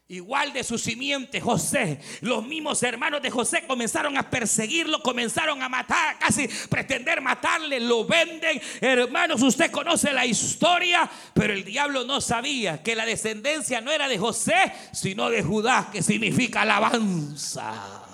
Igual 0.09 0.53
de 0.53 0.63
su 0.63 0.79
simiente, 0.79 1.41
José. 1.41 1.99
Los 2.21 2.47
mismos 2.47 2.81
hermanos 2.85 3.21
de 3.21 3.29
José 3.29 3.67
comenzaron 3.67 4.17
a 4.17 4.31
perseguirlo, 4.31 5.03
comenzaron 5.03 5.61
a 5.65 5.69
matar, 5.69 6.17
casi 6.21 6.47
pretender 6.71 7.21
matarle, 7.21 7.81
lo 7.81 8.05
venden. 8.05 8.63
Hermanos, 8.81 9.43
usted 9.43 9.69
conoce 9.73 10.13
la 10.13 10.25
historia, 10.25 11.11
pero 11.35 11.53
el 11.53 11.65
diablo 11.65 12.05
no 12.05 12.21
sabía 12.21 12.85
que 12.85 12.95
la 12.95 13.05
descendencia 13.05 13.81
no 13.81 13.91
era 13.91 14.07
de 14.07 14.17
José, 14.17 14.73
sino 14.93 15.29
de 15.29 15.43
Judá, 15.43 15.89
que 15.91 16.03
significa 16.05 16.63
alabanza. 16.63 18.06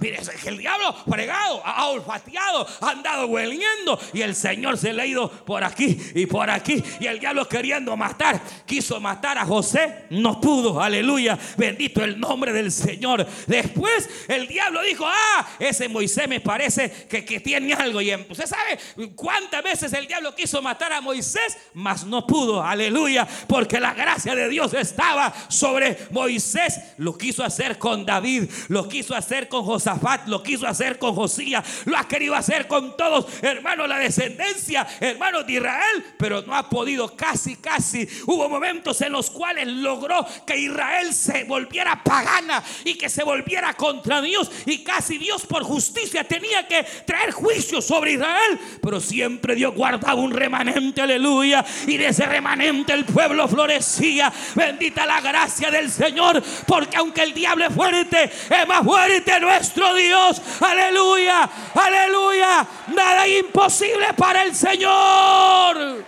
Mire, 0.00 0.20
el 0.44 0.58
diablo 0.58 0.94
fregado, 1.08 1.60
ha 1.64 1.88
olfateado, 1.88 2.66
ha 2.80 2.90
andado 2.90 3.26
hueliendo 3.26 3.98
y 4.12 4.22
el 4.22 4.34
Señor 4.34 4.78
se 4.78 4.92
le 4.92 5.02
ha 5.02 5.06
ido 5.06 5.28
por 5.28 5.64
aquí 5.64 5.98
y 6.14 6.26
por 6.26 6.48
aquí. 6.48 6.82
Y 7.00 7.06
el 7.06 7.18
diablo 7.18 7.48
queriendo 7.48 7.96
matar, 7.96 8.40
quiso 8.64 9.00
matar 9.00 9.38
a 9.38 9.44
José, 9.44 10.04
no 10.10 10.40
pudo, 10.40 10.80
aleluya, 10.80 11.36
bendito 11.56 12.04
el 12.04 12.18
nombre 12.20 12.52
del 12.52 12.70
Señor. 12.70 13.26
Después 13.46 14.08
el 14.28 14.46
diablo 14.46 14.82
dijo, 14.82 15.04
ah, 15.06 15.48
ese 15.58 15.88
Moisés 15.88 16.28
me 16.28 16.40
parece 16.40 16.90
que, 17.08 17.24
que 17.24 17.40
tiene 17.40 17.72
algo. 17.72 18.00
Y 18.00 18.14
usted 18.14 18.46
sabe 18.46 18.78
cuántas 19.16 19.64
veces 19.64 19.92
el 19.94 20.06
diablo 20.06 20.34
quiso 20.34 20.62
matar 20.62 20.92
a 20.92 21.00
Moisés, 21.00 21.58
mas 21.74 22.04
no 22.04 22.24
pudo, 22.24 22.62
aleluya, 22.62 23.26
porque 23.48 23.80
la 23.80 23.94
gracia 23.94 24.36
de 24.36 24.48
Dios 24.48 24.74
estaba 24.74 25.34
sobre 25.48 25.98
Moisés. 26.12 26.78
Lo 26.98 27.18
quiso 27.18 27.42
hacer 27.42 27.78
con 27.78 28.06
David, 28.06 28.44
lo 28.68 28.88
quiso 28.88 29.16
hacer 29.16 29.48
con 29.48 29.64
José 29.64 29.87
Josafat, 29.88 30.28
lo 30.28 30.42
quiso 30.42 30.66
hacer 30.66 30.98
con 30.98 31.14
Josías, 31.14 31.64
lo 31.86 31.96
ha 31.96 32.06
querido 32.06 32.34
hacer 32.34 32.66
con 32.66 32.96
todos, 32.96 33.26
hermanos, 33.42 33.88
la 33.88 33.98
descendencia, 33.98 34.86
hermanos 35.00 35.46
de 35.46 35.54
Israel, 35.54 36.04
pero 36.18 36.42
no 36.42 36.54
ha 36.54 36.68
podido, 36.68 37.16
casi, 37.16 37.56
casi. 37.56 38.06
Hubo 38.26 38.48
momentos 38.48 39.00
en 39.00 39.12
los 39.12 39.30
cuales 39.30 39.66
logró 39.66 40.26
que 40.46 40.58
Israel 40.58 41.14
se 41.14 41.44
volviera 41.44 42.02
pagana 42.04 42.62
y 42.84 42.94
que 42.94 43.08
se 43.08 43.24
volviera 43.24 43.72
contra 43.74 44.20
Dios 44.20 44.50
y 44.66 44.78
casi 44.84 45.16
Dios 45.16 45.46
por 45.46 45.62
justicia 45.62 46.24
tenía 46.24 46.66
que 46.66 46.84
traer 47.06 47.30
juicio 47.30 47.80
sobre 47.80 48.12
Israel, 48.12 48.58
pero 48.82 49.00
siempre 49.00 49.54
Dios 49.54 49.74
guardaba 49.74 50.20
un 50.20 50.32
remanente, 50.32 51.00
aleluya, 51.00 51.64
y 51.86 51.96
de 51.96 52.08
ese 52.08 52.26
remanente 52.26 52.92
el 52.92 53.04
pueblo 53.06 53.48
florecía. 53.48 54.30
Bendita 54.54 55.06
la 55.06 55.20
gracia 55.20 55.70
del 55.70 55.90
Señor, 55.90 56.42
porque 56.66 56.96
aunque 56.98 57.22
el 57.22 57.32
diablo 57.32 57.66
es 57.66 57.74
fuerte, 57.74 58.24
es 58.24 58.68
más 58.68 58.84
fuerte 58.84 59.40
nuestro 59.40 59.77
Dios. 59.94 60.42
Aleluya, 60.60 61.48
aleluya. 61.74 62.66
Nada 62.88 63.26
imposible 63.28 64.12
para 64.14 64.42
el 64.42 64.54
Señor. 64.54 66.04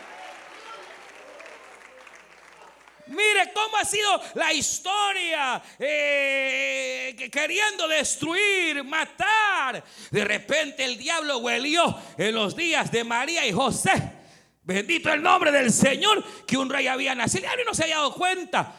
Mire 3.11 3.53
cómo 3.53 3.77
ha 3.77 3.85
sido 3.85 4.23
la 4.35 4.53
historia, 4.53 5.61
eh, 5.81 7.29
queriendo 7.31 7.89
destruir, 7.89 8.85
matar. 8.85 9.83
De 10.11 10.25
repente 10.25 10.85
el 10.85 10.97
diablo 10.97 11.39
huelió 11.39 11.97
en 12.17 12.35
los 12.35 12.55
días 12.55 12.91
de 12.93 13.03
María 13.03 13.45
y 13.45 13.53
José. 13.53 14.21
Bendito 14.63 15.13
el 15.13 15.23
nombre 15.23 15.51
del 15.51 15.73
Señor, 15.73 16.25
que 16.47 16.57
un 16.57 16.71
rey 16.71 16.87
había 16.87 17.15
nacido. 17.17 17.49
Y 17.61 17.65
no 17.65 17.75
se 17.75 17.83
había 17.85 17.97
dado 17.97 18.15
cuenta. 18.15 18.77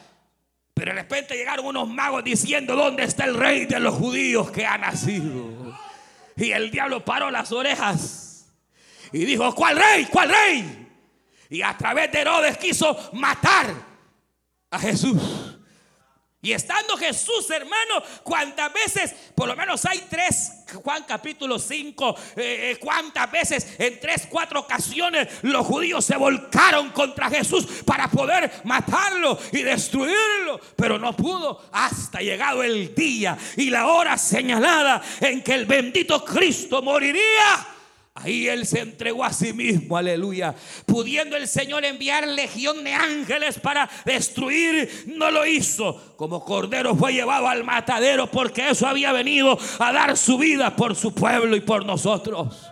Pero 0.74 0.93
de 0.93 1.01
repente 1.01 1.36
llegaron 1.36 1.65
unos 1.65 1.88
magos 1.88 2.24
diciendo, 2.24 2.76
¿dónde 2.76 3.03
está 3.03 3.26
el 3.26 3.36
rey 3.36 3.65
de 3.65 3.80
los 3.80 3.95
judíos 3.95 4.51
que 4.51 4.65
ha 4.65 4.78
nacido? 4.78 5.78
Y 6.36 6.51
el 6.51 6.72
diablo 6.72 7.03
paró 7.05 7.30
las 7.30 7.51
orejas 7.51 8.47
y 9.11 9.26
dijo, 9.26 9.53
¿cuál 9.53 9.78
rey? 9.78 10.05
¿Cuál 10.05 10.30
rey? 10.30 10.88
Y 11.49 11.61
a 11.61 11.78
través 11.78 12.11
de 12.11 12.22
Herodes 12.22 12.57
quiso 12.57 13.09
matar 13.13 13.67
a 14.69 14.80
Jesús. 14.80 15.22
Y 16.43 16.53
estando 16.53 16.97
Jesús, 16.97 17.47
hermano, 17.51 18.01
cuántas 18.23 18.73
veces, 18.73 19.13
por 19.35 19.47
lo 19.47 19.55
menos 19.55 19.85
hay 19.85 20.03
tres, 20.09 20.63
Juan 20.83 21.03
capítulo 21.07 21.59
5, 21.59 22.15
eh, 22.35 22.71
eh, 22.71 22.77
cuántas 22.79 23.31
veces 23.31 23.75
en 23.77 23.99
tres, 23.99 24.27
cuatro 24.27 24.61
ocasiones 24.61 25.27
los 25.43 25.63
judíos 25.67 26.03
se 26.03 26.17
volcaron 26.17 26.89
contra 26.89 27.29
Jesús 27.29 27.67
para 27.85 28.09
poder 28.09 28.51
matarlo 28.63 29.37
y 29.51 29.61
destruirlo, 29.61 30.59
pero 30.75 30.97
no 30.97 31.15
pudo 31.15 31.63
hasta 31.71 32.21
llegado 32.21 32.63
el 32.63 32.95
día 32.95 33.37
y 33.55 33.69
la 33.69 33.85
hora 33.85 34.17
señalada 34.17 34.99
en 35.19 35.43
que 35.43 35.53
el 35.53 35.67
bendito 35.67 36.25
Cristo 36.25 36.81
moriría 36.81 37.67
Ahí 38.14 38.49
Él 38.49 38.66
se 38.66 38.82
entregó 38.82 39.24
a 39.24 39.32
sí 39.32 39.53
mismo, 39.53 39.95
aleluya. 39.95 40.53
Pudiendo 40.86 41.38
el 41.38 41.47
Señor 41.47 41.86
enviar 41.86 42.28
legión 42.28 42.84
de 42.84 42.93
ángeles 42.93 43.57
para 43.57 43.89
destruir, 44.03 45.05
no 45.16 45.32
lo 45.32 45.45
hizo. 45.45 46.16
Como 46.18 46.43
cordero 46.43 46.93
fue 46.95 47.14
llevado 47.14 47.47
al 47.47 47.64
matadero 47.64 48.30
porque 48.30 48.70
eso 48.70 48.86
había 48.86 49.14
venido 49.14 49.57
a 49.80 49.93
dar 49.93 50.18
su 50.18 50.38
vida 50.38 50.76
por 50.76 50.95
su 50.95 51.16
pueblo 51.16 51.55
y 51.55 51.62
por 51.62 51.86
nosotros. 51.86 52.70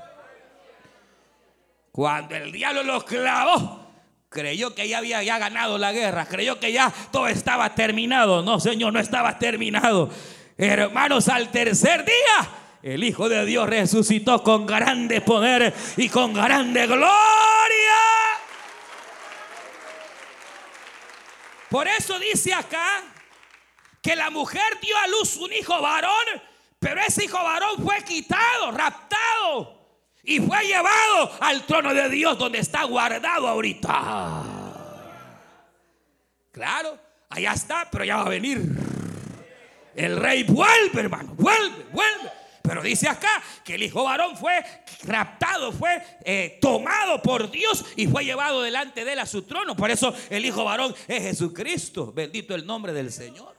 Cuando 1.94 2.36
el 2.36 2.52
diablo 2.52 2.84
lo 2.84 3.06
clavó, 3.06 3.88
creyó 4.28 4.76
que 4.76 4.90
ya 4.90 4.98
había 4.98 5.24
ya 5.24 5.40
ganado 5.40 5.78
la 5.78 5.94
guerra, 5.94 6.26
creyó 6.26 6.60
que 6.60 6.74
ya 6.74 6.94
todo 7.14 7.30
estaba 7.30 7.74
terminado. 7.76 8.44
No, 8.44 8.60
Señor, 8.60 8.92
no 8.92 9.00
estaba 9.00 9.40
terminado. 9.40 10.10
Hermanos, 10.58 11.30
al 11.30 11.50
tercer 11.50 12.04
día 12.04 12.59
el 12.82 13.04
Hijo 13.04 13.28
de 13.28 13.46
Dios 13.46 13.68
resucitó 13.68 14.42
con 14.44 14.66
grande 14.66 15.22
poder 15.22 15.74
y 15.98 16.10
con 16.10 16.34
grande 16.34 16.88
gloria. 16.88 17.10
Por 21.70 21.88
eso 21.88 22.18
dice 22.20 22.54
acá 22.54 23.04
que 24.02 24.16
la 24.16 24.30
mujer 24.30 24.80
dio 24.82 24.96
a 24.98 25.08
luz 25.08 25.38
un 25.38 25.52
hijo 25.54 25.80
varón, 25.82 26.26
pero 26.80 27.02
ese 27.02 27.26
hijo 27.26 27.38
varón 27.44 27.84
fue 27.84 28.02
quitado, 28.04 28.72
raptado 28.72 29.80
y 30.24 30.40
fue 30.40 30.64
llevado 30.64 31.32
al 31.42 31.66
trono 31.66 31.94
de 31.94 32.10
Dios 32.10 32.38
donde 32.38 32.60
está 32.60 32.84
guardado 32.84 33.48
ahorita. 33.48 34.44
Claro, 36.52 36.98
allá 37.30 37.54
está, 37.54 37.88
pero 37.92 38.04
ya 38.04 38.18
va 38.18 38.26
a 38.26 38.30
venir. 38.30 38.62
El 39.96 40.18
rey 40.18 40.44
vuelve, 40.44 41.02
hermano, 41.02 41.34
vuelve, 41.36 41.86
vuelve. 41.92 42.39
Pero 42.70 42.84
dice 42.84 43.10
acá 43.10 43.42
que 43.64 43.74
el 43.74 43.82
hijo 43.82 44.04
varón 44.04 44.38
fue 44.38 44.64
raptado, 45.02 45.72
fue 45.72 46.04
eh, 46.24 46.60
tomado 46.62 47.20
por 47.20 47.50
Dios 47.50 47.84
y 47.96 48.06
fue 48.06 48.24
llevado 48.24 48.62
delante 48.62 49.04
de 49.04 49.14
él 49.14 49.18
a 49.18 49.26
su 49.26 49.42
trono. 49.42 49.76
Por 49.76 49.90
eso 49.90 50.14
el 50.30 50.46
hijo 50.46 50.64
varón 50.64 50.94
es 51.08 51.24
Jesucristo. 51.24 52.14
Bendito 52.14 52.54
el 52.54 52.68
nombre 52.68 52.94
del 52.94 53.12
Señor. 53.12 53.56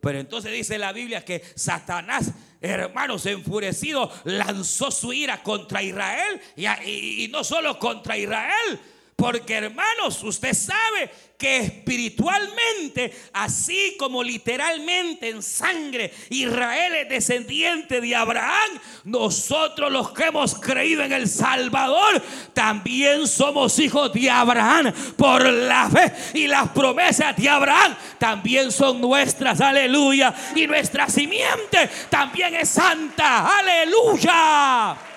Pero 0.00 0.18
entonces 0.18 0.52
dice 0.52 0.78
la 0.78 0.94
Biblia 0.94 1.22
que 1.22 1.42
Satanás, 1.54 2.32
hermanos, 2.62 3.26
enfurecido, 3.26 4.10
lanzó 4.24 4.90
su 4.90 5.12
ira 5.12 5.42
contra 5.42 5.82
Israel 5.82 6.40
y, 6.56 7.24
y 7.24 7.28
no 7.28 7.44
solo 7.44 7.78
contra 7.78 8.16
Israel, 8.16 8.80
porque 9.16 9.54
hermanos, 9.54 10.22
usted 10.22 10.52
sabe 10.52 11.10
que 11.38 11.56
espiritualmente, 11.56 13.12
así 13.32 13.96
como 13.98 14.22
literalmente 14.22 15.30
en 15.30 15.42
sangre, 15.42 16.12
Israel 16.28 16.94
es 16.96 17.08
descendiente 17.08 18.02
de 18.02 18.14
Abraham, 18.14 18.78
nosotros 19.04 19.90
los 19.90 20.12
que 20.12 20.24
hemos 20.24 20.54
creído 20.56 21.02
en 21.02 21.12
el 21.12 21.28
Salvador, 21.28 22.22
también 22.52 23.26
somos 23.26 23.78
hijos 23.78 24.12
de 24.12 24.30
Abraham. 24.30 24.92
Por 25.16 25.48
la 25.50 25.88
fe 25.88 26.12
y 26.34 26.46
las 26.46 26.68
promesas 26.68 27.34
de 27.36 27.48
Abraham 27.48 27.96
también 28.18 28.70
son 28.70 29.00
nuestras, 29.00 29.62
aleluya, 29.62 30.34
y 30.54 30.66
nuestra 30.66 31.08
simiente 31.08 31.88
también 32.10 32.54
es 32.54 32.68
santa, 32.68 33.58
aleluya. 33.60 35.15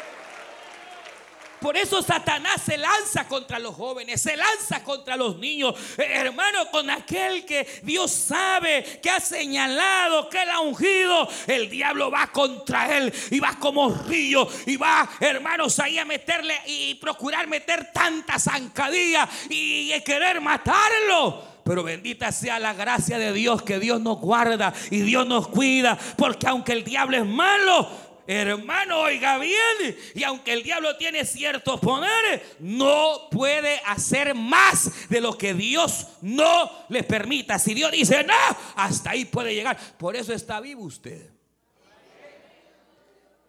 Por 1.61 1.75
eso 1.75 2.01
Satanás 2.01 2.61
se 2.65 2.77
lanza 2.77 3.27
contra 3.27 3.59
los 3.59 3.75
jóvenes, 3.75 4.21
se 4.21 4.35
lanza 4.35 4.83
contra 4.83 5.17
los 5.17 5.37
niños. 5.37 5.75
Eh, 5.97 6.05
hermano, 6.07 6.69
con 6.71 6.89
aquel 6.89 7.45
que 7.45 7.67
Dios 7.83 8.11
sabe, 8.11 8.99
que 9.01 9.09
ha 9.09 9.19
señalado, 9.19 10.29
que 10.29 10.41
él 10.41 10.49
ha 10.49 10.61
ungido, 10.61 11.27
el 11.47 11.69
diablo 11.69 12.09
va 12.09 12.27
contra 12.27 12.97
él 12.97 13.13
y 13.31 13.39
va 13.39 13.57
como 13.59 13.89
río 13.89 14.47
y 14.65 14.77
va, 14.77 15.09
hermanos, 15.19 15.79
ahí 15.79 15.97
a 15.97 16.05
meterle 16.05 16.55
y 16.65 16.95
procurar 16.95 17.47
meter 17.47 17.91
tanta 17.91 18.39
zancadilla 18.39 19.27
y, 19.49 19.93
y 19.93 20.01
querer 20.01 20.41
matarlo. 20.41 21.49
Pero 21.63 21.83
bendita 21.83 22.31
sea 22.31 22.57
la 22.57 22.73
gracia 22.73 23.19
de 23.19 23.31
Dios 23.31 23.61
que 23.61 23.77
Dios 23.79 24.01
nos 24.01 24.17
guarda 24.17 24.73
y 24.89 25.01
Dios 25.01 25.27
nos 25.27 25.49
cuida. 25.49 25.99
Porque 26.17 26.47
aunque 26.47 26.71
el 26.71 26.83
diablo 26.83 27.17
es 27.17 27.25
malo, 27.25 27.87
Hermano, 28.31 28.99
oiga 28.99 29.39
bien, 29.39 29.97
y 30.13 30.23
aunque 30.23 30.53
el 30.53 30.61
diablo 30.61 30.95
tiene 30.97 31.25
ciertos 31.25 31.79
poderes, 31.79 32.43
no 32.59 33.27
puede 33.31 33.81
hacer 33.87 34.35
más 34.35 35.09
de 35.09 35.19
lo 35.19 35.35
que 35.35 35.55
Dios 35.55 36.05
no 36.21 36.85
le 36.89 37.01
permita. 37.01 37.57
Si 37.57 37.73
Dios 37.73 37.91
dice 37.91 38.23
no, 38.23 38.35
hasta 38.75 39.09
ahí 39.09 39.25
puede 39.25 39.55
llegar. 39.55 39.79
Por 39.97 40.15
eso 40.15 40.31
está 40.31 40.59
vivo 40.59 40.83
usted. 40.83 41.27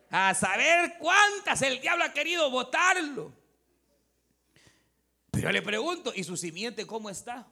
A 0.09 0.33
saber 0.35 0.97
cuántas 0.99 1.61
el 1.61 1.79
diablo 1.79 2.05
ha 2.05 2.15
querido 2.15 2.51
votarlo. 2.51 3.35
Pero 5.31 5.53
le 5.53 5.61
pregunto, 5.61 6.11
¿y 6.17 6.25
su 6.25 6.39
simiente 6.39 6.87
cómo 6.87 7.11
está? 7.11 7.47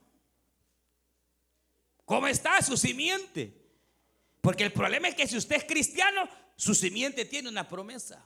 ¿Cómo 2.06 2.26
está 2.26 2.62
su 2.62 2.74
simiente? 2.78 3.52
Porque 4.40 4.64
el 4.64 4.72
problema 4.72 5.08
es 5.08 5.14
que 5.14 5.26
si 5.26 5.36
usted 5.36 5.56
es 5.56 5.64
cristiano, 5.64 6.26
su 6.58 6.74
simiente 6.74 7.24
tiene 7.24 7.48
una 7.48 7.66
promesa. 7.68 8.22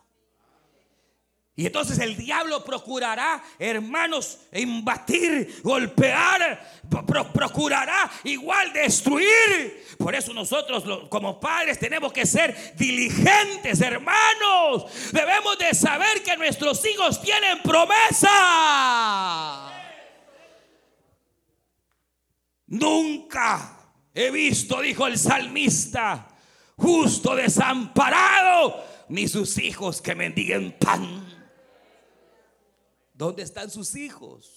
Y 1.54 1.66
entonces 1.66 1.98
el 1.98 2.16
diablo 2.16 2.64
procurará, 2.64 3.44
hermanos, 3.58 4.38
embatir, 4.50 5.60
golpear, 5.62 6.80
procurará 7.34 8.10
igual 8.24 8.72
destruir. 8.72 9.84
Por 9.98 10.14
eso 10.14 10.32
nosotros 10.32 11.08
como 11.10 11.38
padres 11.38 11.78
tenemos 11.78 12.10
que 12.10 12.24
ser 12.24 12.74
diligentes, 12.74 13.82
hermanos. 13.82 14.86
Debemos 15.12 15.58
de 15.58 15.74
saber 15.74 16.22
que 16.22 16.38
nuestros 16.38 16.82
hijos 16.86 17.20
tienen 17.20 17.60
promesa. 17.60 18.30
Nunca 22.68 23.78
he 24.14 24.30
visto, 24.30 24.80
dijo 24.80 25.06
el 25.06 25.18
salmista, 25.18 26.31
justo 26.76 27.34
desamparado, 27.34 28.84
ni 29.08 29.28
sus 29.28 29.58
hijos 29.58 30.00
que 30.00 30.14
mendiguen 30.14 30.76
pan. 30.78 31.26
¿Dónde 33.14 33.42
están 33.42 33.70
sus 33.70 33.94
hijos? 33.94 34.50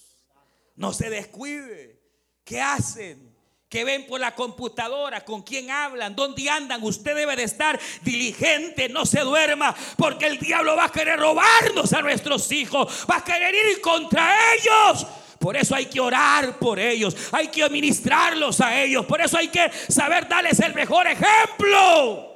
No 0.74 0.92
se 0.92 1.10
descuide. 1.10 2.00
¿Qué 2.44 2.60
hacen? 2.60 3.36
que 3.68 3.84
ven 3.84 4.06
por 4.06 4.20
la 4.20 4.34
computadora, 4.34 5.24
con 5.24 5.42
quién 5.42 5.70
hablan, 5.70 6.14
dónde 6.14 6.48
andan. 6.48 6.82
Usted 6.82 7.14
debe 7.14 7.34
de 7.36 7.42
estar 7.42 7.78
diligente, 8.02 8.88
no 8.88 9.04
se 9.04 9.20
duerma, 9.20 9.74
porque 9.96 10.26
el 10.26 10.38
diablo 10.38 10.76
va 10.76 10.84
a 10.84 10.92
querer 10.92 11.18
robarnos 11.18 11.92
a 11.92 12.00
nuestros 12.00 12.50
hijos, 12.52 13.06
va 13.10 13.16
a 13.16 13.24
querer 13.24 13.54
ir 13.54 13.80
contra 13.80 14.32
ellos. 14.54 15.06
Por 15.38 15.56
eso 15.56 15.74
hay 15.74 15.86
que 15.86 16.00
orar 16.00 16.58
por 16.58 16.78
ellos, 16.78 17.16
hay 17.32 17.48
que 17.48 17.62
administrarlos 17.62 18.60
a 18.60 18.80
ellos, 18.82 19.04
por 19.06 19.20
eso 19.20 19.36
hay 19.36 19.48
que 19.48 19.70
saber 19.88 20.28
darles 20.28 20.58
el 20.60 20.74
mejor 20.74 21.06
ejemplo. 21.06 22.34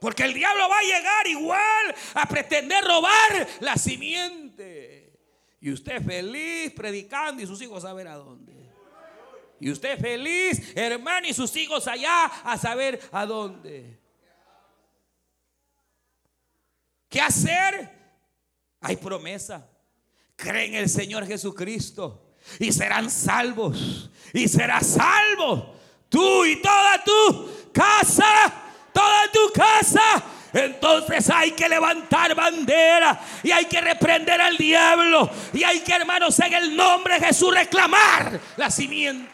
Porque 0.00 0.24
el 0.24 0.34
diablo 0.34 0.68
va 0.68 0.78
a 0.78 0.82
llegar 0.82 1.26
igual 1.28 1.94
a 2.14 2.26
pretender 2.26 2.82
robar 2.82 3.46
la 3.60 3.76
simiente. 3.76 5.12
Y 5.60 5.70
usted 5.70 6.04
feliz 6.04 6.72
predicando 6.72 7.40
y 7.40 7.46
sus 7.46 7.62
hijos 7.62 7.84
a 7.84 7.88
saber 7.88 8.08
a 8.08 8.16
dónde. 8.16 8.52
Y 9.60 9.70
usted 9.70 9.96
feliz, 10.00 10.72
hermano, 10.74 11.28
y 11.28 11.32
sus 11.32 11.54
hijos 11.54 11.86
allá 11.86 12.24
a 12.24 12.58
saber 12.58 13.00
a 13.12 13.24
dónde. 13.24 13.96
¿Qué 17.08 17.20
hacer? 17.20 17.88
Hay 18.80 18.96
promesa. 18.96 19.70
Creen 20.42 20.74
en 20.74 20.82
el 20.82 20.88
Señor 20.88 21.26
Jesucristo 21.26 22.34
y 22.58 22.72
serán 22.72 23.10
salvos. 23.10 24.10
Y 24.32 24.48
serás 24.48 24.86
salvo 24.86 25.76
tú 26.08 26.44
y 26.44 26.60
toda 26.60 27.04
tu 27.04 27.50
casa 27.72 28.62
toda 28.92 29.28
tu 29.32 29.52
casa. 29.52 30.24
Entonces 30.52 31.30
hay 31.30 31.52
que 31.52 31.66
levantar 31.66 32.34
bandera 32.34 33.18
y 33.42 33.50
hay 33.50 33.64
que 33.64 33.80
reprender 33.80 34.38
al 34.38 34.56
diablo 34.58 35.30
y 35.52 35.64
hay 35.64 35.80
que, 35.80 35.94
hermanos, 35.94 36.38
en 36.40 36.52
el 36.52 36.76
nombre 36.76 37.18
de 37.18 37.26
Jesús 37.26 37.54
reclamar 37.54 38.38
la 38.58 38.70
simiente. 38.70 39.30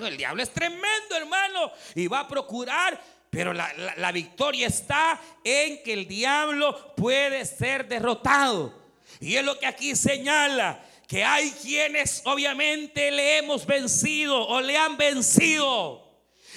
El 0.00 0.16
diablo 0.16 0.42
es 0.42 0.50
tremendo, 0.50 1.16
hermano, 1.16 1.70
y 1.94 2.06
va 2.06 2.20
a 2.20 2.28
procurar, 2.28 2.98
pero 3.28 3.52
la, 3.52 3.70
la 3.96 4.10
victoria 4.10 4.66
está 4.66 5.20
en 5.44 5.82
que 5.82 5.92
el 5.92 6.08
diablo 6.08 6.94
puede 6.96 7.44
ser 7.44 7.86
derrotado. 7.86 8.83
Y 9.20 9.36
es 9.36 9.44
lo 9.44 9.58
que 9.58 9.66
aquí 9.66 9.94
señala, 9.96 10.84
que 11.06 11.22
hay 11.24 11.50
quienes 11.50 12.22
obviamente 12.24 13.10
le 13.10 13.38
hemos 13.38 13.66
vencido 13.66 14.46
o 14.46 14.60
le 14.60 14.76
han 14.76 14.96
vencido. 14.96 16.04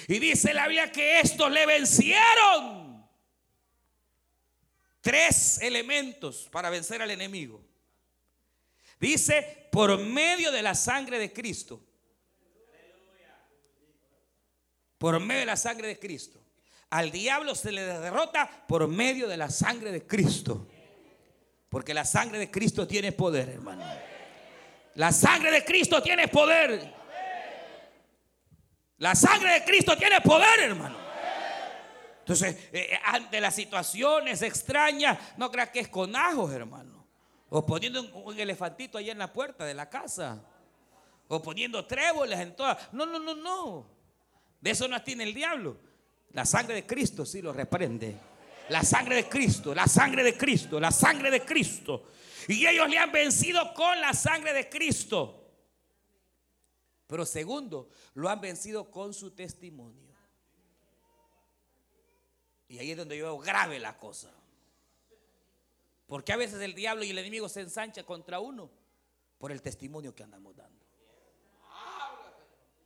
Y 0.06 0.18
dice 0.18 0.54
la 0.54 0.66
Biblia 0.66 0.90
que 0.90 1.20
estos 1.20 1.50
le 1.50 1.66
vencieron. 1.66 3.06
Tres 5.00 5.60
elementos 5.60 6.48
para 6.50 6.70
vencer 6.70 7.00
al 7.02 7.10
enemigo. 7.10 7.64
Dice, 8.98 9.68
por 9.70 9.98
medio 9.98 10.50
de 10.50 10.62
la 10.62 10.74
sangre 10.74 11.18
de 11.18 11.32
Cristo. 11.32 11.80
Por 14.98 15.20
medio 15.20 15.40
de 15.40 15.46
la 15.46 15.56
sangre 15.56 15.88
de 15.88 15.98
Cristo. 15.98 16.40
Al 16.90 17.12
diablo 17.12 17.54
se 17.54 17.70
le 17.70 17.84
derrota 17.84 18.66
por 18.66 18.88
medio 18.88 19.28
de 19.28 19.36
la 19.36 19.50
sangre 19.50 19.92
de 19.92 20.06
Cristo. 20.06 20.66
Porque 21.68 21.92
la 21.92 22.04
sangre 22.04 22.38
de 22.38 22.50
Cristo 22.50 22.86
tiene 22.86 23.12
poder, 23.12 23.48
hermano. 23.50 23.84
La 24.94 25.12
sangre 25.12 25.50
de 25.50 25.64
Cristo 25.64 26.02
tiene 26.02 26.28
poder. 26.28 26.94
La 28.98 29.14
sangre 29.14 29.52
de 29.52 29.64
Cristo 29.64 29.96
tiene 29.96 30.20
poder, 30.20 30.60
hermano. 30.60 30.96
Entonces, 32.20 32.56
eh, 32.72 32.88
eh, 32.92 33.00
ante 33.04 33.40
las 33.40 33.54
situaciones 33.54 34.42
extrañas, 34.42 35.18
no 35.36 35.50
creas 35.50 35.70
que 35.70 35.80
es 35.80 35.88
con 35.88 36.14
ajos, 36.16 36.52
hermano. 36.52 37.06
O 37.48 37.64
poniendo 37.64 38.02
un, 38.02 38.38
elefantito 38.38 38.98
ahí 38.98 39.08
en 39.08 39.18
la 39.18 39.32
puerta 39.32 39.64
de 39.64 39.72
la 39.72 39.88
casa. 39.88 40.42
O 41.28 41.40
poniendo 41.40 41.86
tréboles 41.86 42.38
en 42.40 42.56
todas. 42.56 42.92
No, 42.92 43.06
no, 43.06 43.18
no, 43.18 43.34
no. 43.34 43.86
De 44.60 44.70
eso 44.70 44.88
no 44.88 45.00
tiene 45.02 45.24
el 45.24 45.32
diablo. 45.32 45.78
La 46.32 46.44
sangre 46.44 46.74
de 46.74 46.86
Cristo 46.86 47.24
sí 47.24 47.40
lo 47.40 47.52
reprende. 47.52 48.16
La 48.70 48.82
sangre 48.82 49.16
de 49.16 49.28
Cristo, 49.28 49.74
la 49.74 49.86
sangre 49.86 50.22
de 50.22 50.36
Cristo, 50.36 50.78
la 50.78 50.90
sangre 50.90 51.30
de 51.30 51.44
Cristo. 51.44 52.10
Y 52.48 52.66
ellos 52.66 52.88
le 52.88 52.98
han 52.98 53.12
vencido 53.12 53.72
con 53.74 54.00
la 54.00 54.12
sangre 54.12 54.52
de 54.52 54.68
Cristo. 54.68 55.38
Pero 57.06 57.24
segundo, 57.24 57.88
lo 58.14 58.28
han 58.28 58.40
vencido 58.40 58.90
con 58.90 59.14
su 59.14 59.30
testimonio. 59.30 60.08
Y 62.68 62.78
ahí 62.78 62.90
es 62.90 62.96
donde 62.96 63.16
yo 63.16 63.24
veo 63.24 63.38
grave 63.38 63.78
la 63.78 63.96
cosa. 63.96 64.30
Porque 66.06 66.32
a 66.32 66.36
veces 66.36 66.60
el 66.60 66.74
diablo 66.74 67.04
y 67.04 67.10
el 67.10 67.18
enemigo 67.18 67.48
se 67.48 67.60
ensancha 67.60 68.02
contra 68.04 68.40
uno 68.40 68.70
por 69.38 69.52
el 69.52 69.62
testimonio 69.62 70.14
que 70.14 70.22
andamos 70.22 70.54
dando. 70.54 70.84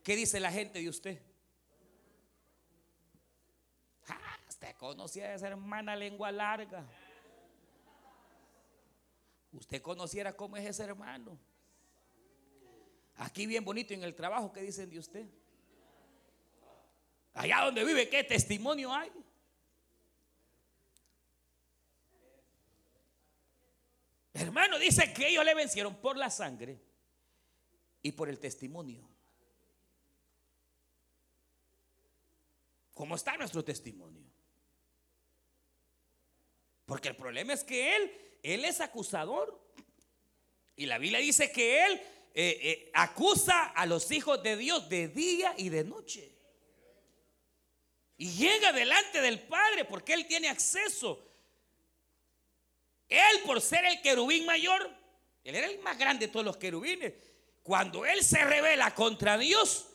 ¿Qué 0.02 0.16
dice 0.16 0.40
la 0.40 0.50
gente 0.50 0.80
de 0.80 0.88
usted? 0.88 1.22
Ah, 4.08 4.38
usted 4.62 4.76
conocía 4.76 5.24
a 5.26 5.34
esa 5.34 5.48
hermana 5.48 5.96
lengua 5.96 6.30
larga. 6.30 6.84
Usted 9.52 9.82
conociera 9.82 10.36
cómo 10.36 10.56
es 10.56 10.64
ese 10.64 10.84
hermano. 10.84 11.36
Aquí 13.16 13.46
bien 13.46 13.64
bonito 13.64 13.92
en 13.92 14.04
el 14.04 14.14
trabajo, 14.14 14.52
¿qué 14.52 14.62
dicen 14.62 14.88
de 14.88 15.00
usted? 15.00 15.26
Allá 17.34 17.64
donde 17.64 17.84
vive, 17.84 18.08
¿qué 18.08 18.22
testimonio 18.22 18.92
hay? 18.92 19.10
Hermano, 24.32 24.78
dice 24.78 25.12
que 25.12 25.28
ellos 25.28 25.44
le 25.44 25.54
vencieron 25.54 25.96
por 25.96 26.16
la 26.16 26.30
sangre 26.30 26.80
y 28.00 28.12
por 28.12 28.28
el 28.28 28.38
testimonio. 28.38 29.08
¿Cómo 32.94 33.16
está 33.16 33.36
nuestro 33.36 33.64
testimonio? 33.64 34.31
Porque 36.93 37.09
el 37.09 37.16
problema 37.16 37.55
es 37.55 37.64
que 37.64 37.97
él, 37.97 38.12
él 38.43 38.66
es 38.66 38.82
acusador. 38.82 39.59
Y 40.76 40.84
la 40.84 40.99
Biblia 40.99 41.20
dice 41.20 41.51
que 41.51 41.86
él 41.86 41.93
eh, 42.34 42.59
eh, 42.61 42.90
acusa 42.93 43.68
a 43.68 43.86
los 43.86 44.11
hijos 44.11 44.43
de 44.43 44.59
Dios 44.59 44.90
de 44.90 45.09
día 45.09 45.55
y 45.57 45.70
de 45.70 45.84
noche. 45.84 46.30
Y 48.18 48.28
llega 48.32 48.74
delante 48.74 49.22
del 49.22 49.40
Padre 49.40 49.86
porque 49.86 50.12
Él 50.12 50.26
tiene 50.26 50.51
acceso. 50.51 51.26
Él, 53.09 53.40
por 53.47 53.62
ser 53.62 53.86
el 53.86 54.03
querubín 54.03 54.45
mayor, 54.45 54.95
Él 55.45 55.55
era 55.55 55.68
el 55.68 55.78
más 55.78 55.97
grande 55.97 56.26
de 56.26 56.32
todos 56.32 56.45
los 56.45 56.59
querubines. 56.59 57.14
Cuando 57.62 58.05
Él 58.05 58.22
se 58.22 58.45
revela 58.45 58.95
contra 58.95 59.38
Dios, 59.38 59.86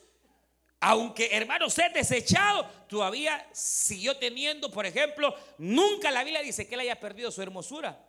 aunque 0.80 1.36
hermano 1.36 1.70
sea 1.70 1.90
desechado, 1.90 2.66
todavía 2.88 3.48
siguió 3.52 4.18
teniendo, 4.18 4.70
por 4.70 4.86
ejemplo, 4.86 5.36
nunca 5.58 6.12
la 6.12 6.24
Biblia 6.24 6.42
dice 6.42 6.68
que 6.68 6.76
Él 6.76 6.82
haya 6.82 7.00
perdido 7.00 7.32
su 7.32 7.42
hermosura. 7.42 8.08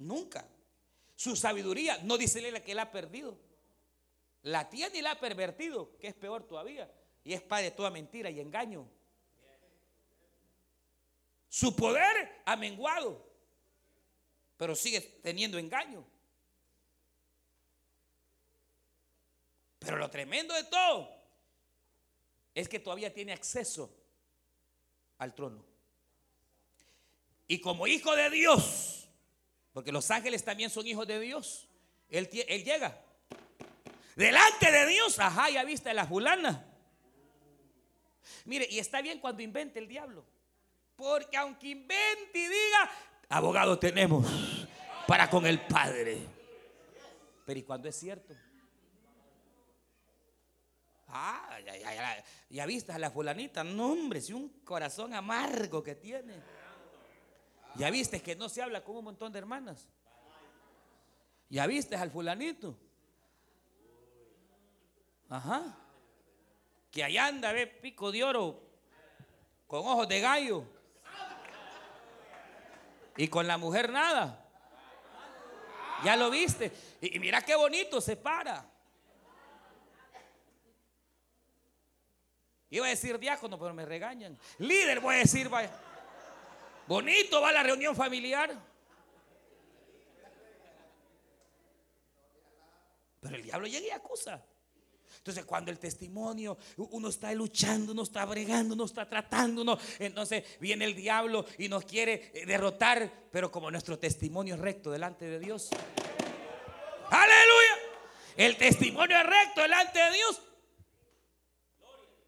Nunca. 0.00 0.46
Su 1.14 1.36
sabiduría, 1.36 1.98
no 2.02 2.16
dice 2.16 2.40
que 2.62 2.72
él 2.72 2.78
ha 2.78 2.90
perdido. 2.90 3.38
La 4.42 4.70
tiene 4.70 4.98
y 4.98 5.02
la 5.02 5.12
ha 5.12 5.20
pervertido, 5.20 5.94
que 5.98 6.06
es 6.06 6.14
peor 6.14 6.44
todavía. 6.48 6.90
Y 7.22 7.34
es 7.34 7.42
padre 7.42 7.64
de 7.64 7.70
toda 7.72 7.90
mentira 7.90 8.30
y 8.30 8.40
engaño. 8.40 8.88
Su 11.50 11.76
poder 11.76 12.42
ha 12.46 12.56
menguado, 12.56 13.22
pero 14.56 14.74
sigue 14.74 15.02
teniendo 15.22 15.58
engaño. 15.58 16.06
Pero 19.80 19.96
lo 19.96 20.08
tremendo 20.08 20.54
de 20.54 20.64
todo 20.64 21.10
es 22.54 22.68
que 22.68 22.78
todavía 22.78 23.12
tiene 23.12 23.32
acceso 23.32 23.92
al 25.18 25.34
trono. 25.34 25.64
Y 27.48 27.60
como 27.60 27.86
hijo 27.86 28.14
de 28.14 28.30
Dios, 28.30 29.08
porque 29.72 29.90
los 29.90 30.08
ángeles 30.10 30.44
también 30.44 30.70
son 30.70 30.86
hijos 30.86 31.06
de 31.06 31.18
Dios. 31.18 31.66
Él, 32.08 32.28
llega. 32.28 33.02
Delante 34.14 34.70
de 34.70 34.86
Dios, 34.86 35.18
ajá, 35.18 35.50
ya 35.50 35.64
viste 35.64 35.92
la 35.94 36.06
fulana. 36.06 36.64
Mire, 38.44 38.68
y 38.70 38.78
está 38.78 39.00
bien 39.00 39.18
cuando 39.18 39.42
invente 39.42 39.78
el 39.78 39.88
diablo. 39.88 40.24
Porque 40.94 41.36
aunque 41.36 41.68
invente 41.68 42.38
y 42.38 42.46
diga, 42.46 42.90
abogado 43.30 43.78
tenemos 43.78 44.26
para 45.06 45.30
con 45.30 45.46
el 45.46 45.60
Padre. 45.66 46.18
Pero 47.46 47.58
¿y 47.58 47.62
cuando 47.62 47.88
es 47.88 47.96
cierto? 47.96 48.34
Ah, 51.12 51.58
ya, 51.64 51.76
ya, 51.76 52.24
ya, 52.48 52.66
viste 52.66 52.92
a 52.92 52.98
la 52.98 53.10
fulanita. 53.10 53.64
No, 53.64 53.92
hombre, 53.92 54.20
si 54.20 54.32
un 54.32 54.48
corazón 54.64 55.14
amargo 55.14 55.82
que 55.82 55.94
tiene. 55.94 56.34
Ya 57.74 57.90
viste 57.90 58.20
que 58.20 58.36
no 58.36 58.48
se 58.48 58.62
habla 58.62 58.82
con 58.82 58.96
un 58.96 59.04
montón 59.04 59.32
de 59.32 59.38
hermanas. 59.38 59.88
Ya 61.48 61.66
viste 61.66 61.96
al 61.96 62.10
fulanito. 62.10 62.76
Ajá. 65.28 65.76
Que 66.90 67.04
allá 67.04 67.26
anda, 67.26 67.52
ve, 67.52 67.66
pico 67.66 68.10
de 68.10 68.24
oro, 68.24 68.60
con 69.66 69.80
ojos 69.80 70.08
de 70.08 70.20
gallo. 70.20 70.64
Y 73.16 73.28
con 73.28 73.46
la 73.46 73.58
mujer 73.58 73.90
nada. 73.90 74.44
Ya 76.04 76.16
lo 76.16 76.30
viste. 76.30 76.72
Y, 77.00 77.18
mira 77.18 77.42
qué 77.42 77.54
bonito 77.54 78.00
se 78.00 78.16
para. 78.16 78.64
Iba 82.70 82.86
a 82.86 82.90
decir 82.90 83.18
diácono, 83.18 83.58
pero 83.58 83.74
me 83.74 83.84
regañan. 83.84 84.38
Líder, 84.58 85.00
voy 85.00 85.16
a 85.16 85.18
decir, 85.18 85.48
vaya. 85.48 85.70
Bonito 86.86 87.40
va 87.40 87.52
la 87.52 87.62
reunión 87.62 87.94
familiar. 87.96 88.56
Pero 93.20 93.36
el 93.36 93.42
diablo 93.42 93.66
llega 93.66 93.86
y 93.86 93.90
acusa. 93.90 94.44
Entonces, 95.18 95.44
cuando 95.44 95.70
el 95.70 95.78
testimonio, 95.78 96.56
uno 96.76 97.08
está 97.08 97.32
luchando, 97.34 97.92
uno 97.92 98.04
está 98.04 98.24
bregando, 98.24 98.74
uno 98.74 98.86
está 98.86 99.06
tratando, 99.06 99.60
uno, 99.60 99.78
entonces 99.98 100.44
viene 100.60 100.86
el 100.86 100.94
diablo 100.94 101.44
y 101.58 101.68
nos 101.68 101.84
quiere 101.84 102.30
eh, 102.32 102.46
derrotar, 102.46 103.28
pero 103.30 103.50
como 103.50 103.70
nuestro 103.70 103.98
testimonio 103.98 104.54
es 104.54 104.60
recto 104.60 104.90
delante 104.90 105.26
de 105.26 105.38
Dios. 105.38 105.68
Aleluya. 107.10 107.76
El 108.36 108.56
testimonio 108.56 109.18
es 109.18 109.26
recto 109.26 109.60
delante 109.60 109.98
de 109.98 110.10
Dios. 110.12 110.40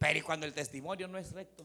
Pero 0.02 0.18
¿y 0.18 0.22
cuando 0.22 0.46
el 0.46 0.52
testimonio 0.52 1.06
no 1.06 1.16
es 1.16 1.30
recto? 1.30 1.64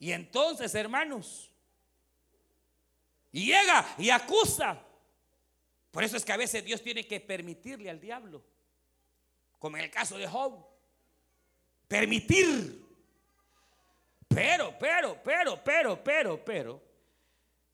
Y 0.00 0.10
entonces, 0.10 0.74
hermanos, 0.74 1.48
llega 3.30 3.86
y 3.96 4.10
acusa. 4.10 4.82
Por 5.92 6.02
eso 6.02 6.16
es 6.16 6.24
que 6.24 6.32
a 6.32 6.36
veces 6.36 6.64
Dios 6.64 6.82
tiene 6.82 7.06
que 7.06 7.20
permitirle 7.20 7.88
al 7.88 8.00
diablo, 8.00 8.42
como 9.60 9.76
en 9.76 9.84
el 9.84 9.92
caso 9.92 10.18
de 10.18 10.26
Job, 10.26 10.66
permitir. 11.86 12.84
Pero, 14.26 14.76
pero, 14.76 15.22
pero, 15.22 15.62
pero, 15.62 16.02
pero, 16.02 16.44
pero, 16.44 16.82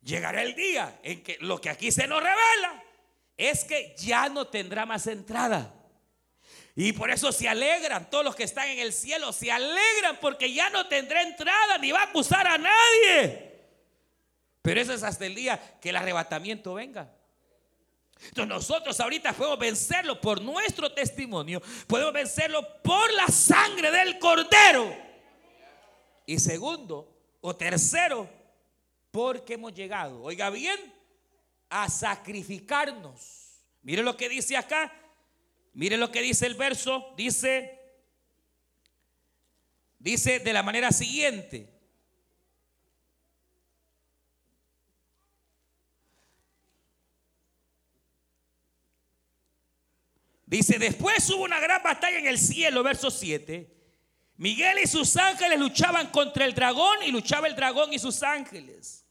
llegará 0.03 0.43
el 0.43 0.55
día 0.55 1.01
en 1.03 1.23
que 1.23 1.39
lo 1.41 1.59
que 1.59 1.71
aquí 1.71 1.91
se 1.91 2.07
nos 2.07 2.23
revela 2.23 2.85
es 3.39 3.65
que 3.65 3.97
ya 3.97 4.29
no 4.29 4.49
tendrá 4.49 4.85
más 4.85 5.07
entrada. 5.07 5.79
Y 6.75 6.93
por 6.93 7.11
eso 7.11 7.33
se 7.33 7.49
alegran 7.49 8.09
todos 8.09 8.25
los 8.25 8.35
que 8.35 8.45
están 8.45 8.69
en 8.69 8.79
el 8.79 8.93
cielo, 8.93 9.33
se 9.33 9.53
alegran 9.53 10.19
porque 10.21 10.53
ya 10.53 10.71
no 10.71 10.87
tendrá 10.89 11.23
entrada 11.23 11.77
ni 11.79 11.93
va 11.93 12.01
a 12.01 12.05
acusar 12.05 12.47
a 12.47 12.57
nadie. 12.57 13.53
Pero 14.63 14.81
eso 14.81 14.95
es 14.95 15.03
hasta 15.03 15.27
el 15.27 15.35
día 15.35 15.61
que 15.81 15.91
el 15.91 15.97
arrebatamiento 15.97 16.75
venga. 16.75 17.13
Entonces 18.29 18.49
nosotros 18.49 18.99
ahorita 19.01 19.33
podemos 19.33 19.59
vencerlo 19.59 20.21
por 20.21 20.41
nuestro 20.41 20.93
testimonio, 20.93 21.61
podemos 21.87 22.13
vencerlo 22.13 22.81
por 22.83 23.13
la 23.15 23.27
sangre 23.27 23.91
del 23.91 24.19
cordero. 24.19 24.97
Y 26.25 26.39
segundo 26.39 27.37
o 27.41 27.57
tercero, 27.57 28.31
porque 29.11 29.55
hemos 29.55 29.75
llegado, 29.75 30.23
oiga 30.23 30.49
bien, 30.51 30.79
a 31.69 31.91
sacrificarnos. 31.91 33.61
Mire 33.83 34.03
lo 34.03 34.17
que 34.17 34.29
dice 34.29 34.57
acá, 34.57 34.93
mire 35.73 35.97
lo 35.97 36.11
que 36.11 36.23
dice 36.23 36.47
el 36.47 36.55
verso, 36.55 37.13
dice, 37.17 37.79
dice 39.99 40.39
de 40.39 40.53
la 40.53 40.63
manera 40.63 40.93
siguiente. 40.93 41.73
Dice, 50.53 50.79
después 50.79 51.31
hubo 51.31 51.45
una 51.45 51.59
gran 51.61 51.83
batalla 51.83 52.19
en 52.19 52.27
el 52.27 52.39
cielo, 52.39 52.83
verso 52.83 53.11
7. 53.11 53.73
Miguel 54.37 54.81
y 54.85 54.87
sus 54.87 55.17
ángeles 55.17 55.59
luchaban 55.59 56.09
contra 56.09 56.45
el 56.45 56.53
dragón 56.53 57.03
y 57.03 57.11
luchaba 57.11 57.47
el 57.47 57.57
dragón 57.57 57.91
y 57.95 57.99
sus 57.99 58.23
ángeles. 58.23 59.07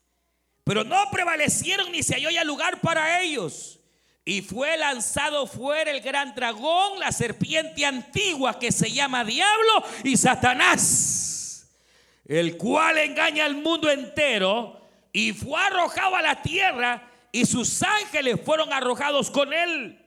Pero 0.64 0.84
no 0.84 1.10
prevalecieron 1.12 1.92
ni 1.92 2.04
se 2.04 2.14
halló 2.14 2.30
ya 2.30 2.44
lugar 2.44 2.80
para 2.80 3.22
ellos. 3.22 3.81
Y 4.24 4.42
fue 4.42 4.78
lanzado 4.78 5.48
fuera 5.48 5.92
el 5.92 6.02
gran 6.02 6.36
dragón, 6.36 7.00
la 7.00 7.12
serpiente 7.12 7.86
antigua 7.86 8.60
que 8.60 8.72
se 8.72 8.92
llama 8.92 9.24
Diablo 9.24 9.84
y 10.04 10.16
Satanás, 10.16 11.68
el 12.26 12.56
cual 12.58 13.00
engaña 13.00 13.46
al 13.46 13.56
mundo 13.56 13.90
entero. 13.90 14.80
Y 15.12 15.34
fue 15.34 15.60
arrojado 15.60 16.16
a 16.16 16.22
la 16.22 16.42
tierra 16.42 17.10
y 17.32 17.46
sus 17.46 17.82
ángeles 17.82 18.40
fueron 18.46 18.72
arrojados 18.72 19.32
con 19.32 19.54
él. 19.54 20.01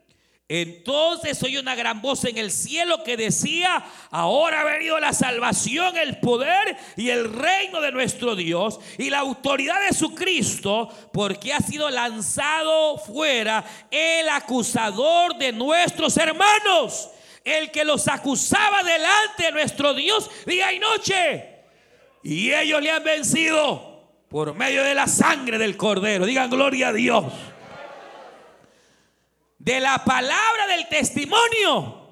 Entonces 0.47 1.43
oí 1.43 1.57
una 1.57 1.75
gran 1.75 2.03
voz 2.03 2.25
en 2.25 2.37
el 2.37 2.51
cielo 2.51 3.03
que 3.03 3.17
decía, 3.17 3.83
ahora 4.11 4.61
ha 4.61 4.65
venido 4.65 5.01
la 5.01 5.15
salvación, 5.15 5.97
el 5.97 6.19
poder 6.19 6.77
y 6.99 7.09
el 7.09 7.33
reino 7.33 7.81
de 7.81 7.93
nuestro 7.93 8.37
Dios 8.37 8.79
y 8.99 9.09
la 9.09 9.21
autoridad 9.21 9.81
de 9.89 9.97
su 9.97 10.15
Cristo, 10.15 10.91
porque 11.15 11.55
ha 11.55 11.61
sido 11.61 11.89
lanzado 11.89 12.99
fuera 12.99 13.65
el 13.91 14.29
acusador 14.29 15.39
de 15.39 15.53
nuestros 15.53 16.15
hermanos, 16.19 17.09
el 17.43 17.71
que 17.71 17.85
los 17.87 18.07
acusaba 18.07 18.83
delante 18.83 19.45
de 19.45 19.53
nuestro 19.53 19.95
Dios 19.95 20.31
día 20.45 20.75
y 20.75 20.79
noche. 20.79 21.53
Y 22.23 22.53
ellos 22.53 22.83
le 22.83 22.91
han 22.91 23.03
vencido 23.03 23.95
por 24.29 24.55
medio 24.55 24.83
de 24.83 24.95
la 24.95 25.07
sangre 25.07 25.57
del 25.57 25.79
cordero. 25.79 26.27
Digan 26.27 26.51
gloria 26.51 26.89
a 26.89 26.93
Dios 26.93 27.25
de 29.65 29.81
la 29.81 30.05
palabra 30.05 30.67
del 30.67 30.87
testimonio 30.89 32.05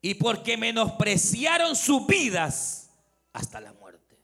y 0.00 0.14
porque 0.14 0.56
menospreciaron 0.56 1.76
sus 1.76 2.04
vidas 2.04 2.90
hasta 3.32 3.60
la 3.60 3.72
muerte. 3.72 4.18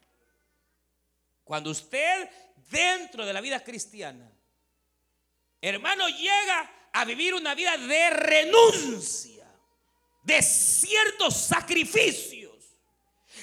Cuando 1.45 1.71
usted 1.71 2.29
dentro 2.71 3.25
de 3.25 3.33
la 3.33 3.41
vida 3.41 3.63
cristiana, 3.63 4.29
hermano, 5.61 6.09
llega 6.09 6.89
a 6.93 7.05
vivir 7.05 7.35
una 7.35 7.55
vida 7.55 7.77
de 7.77 8.11
renuncia, 8.11 9.47
de 10.25 10.43
ciertos 10.43 11.37
sacrificios, 11.37 12.57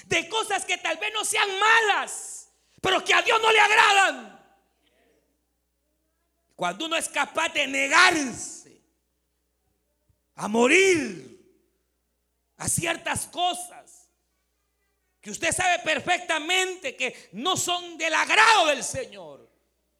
de 0.05 0.27
cosas 0.27 0.65
que 0.65 0.77
tal 0.79 0.97
vez 0.97 1.13
no 1.13 1.23
sean 1.23 1.47
malas, 1.57 2.51
pero 2.81 3.01
que 3.05 3.13
a 3.13 3.21
Dios 3.21 3.41
no 3.41 3.49
le 3.53 3.59
agradan. 3.59 4.34
Cuando 6.55 6.85
uno 6.85 6.95
es 6.95 7.09
capaz 7.09 7.49
de 7.49 7.67
negarse 7.67 8.81
a 10.35 10.47
morir 10.47 11.35
a 12.57 12.69
ciertas 12.69 13.27
cosas 13.27 14.09
que 15.19 15.31
usted 15.31 15.51
sabe 15.51 15.79
perfectamente 15.79 16.95
que 16.95 17.29
no 17.33 17.57
son 17.57 17.97
del 17.97 18.13
agrado 18.13 18.67
del 18.67 18.83
Señor 18.83 19.49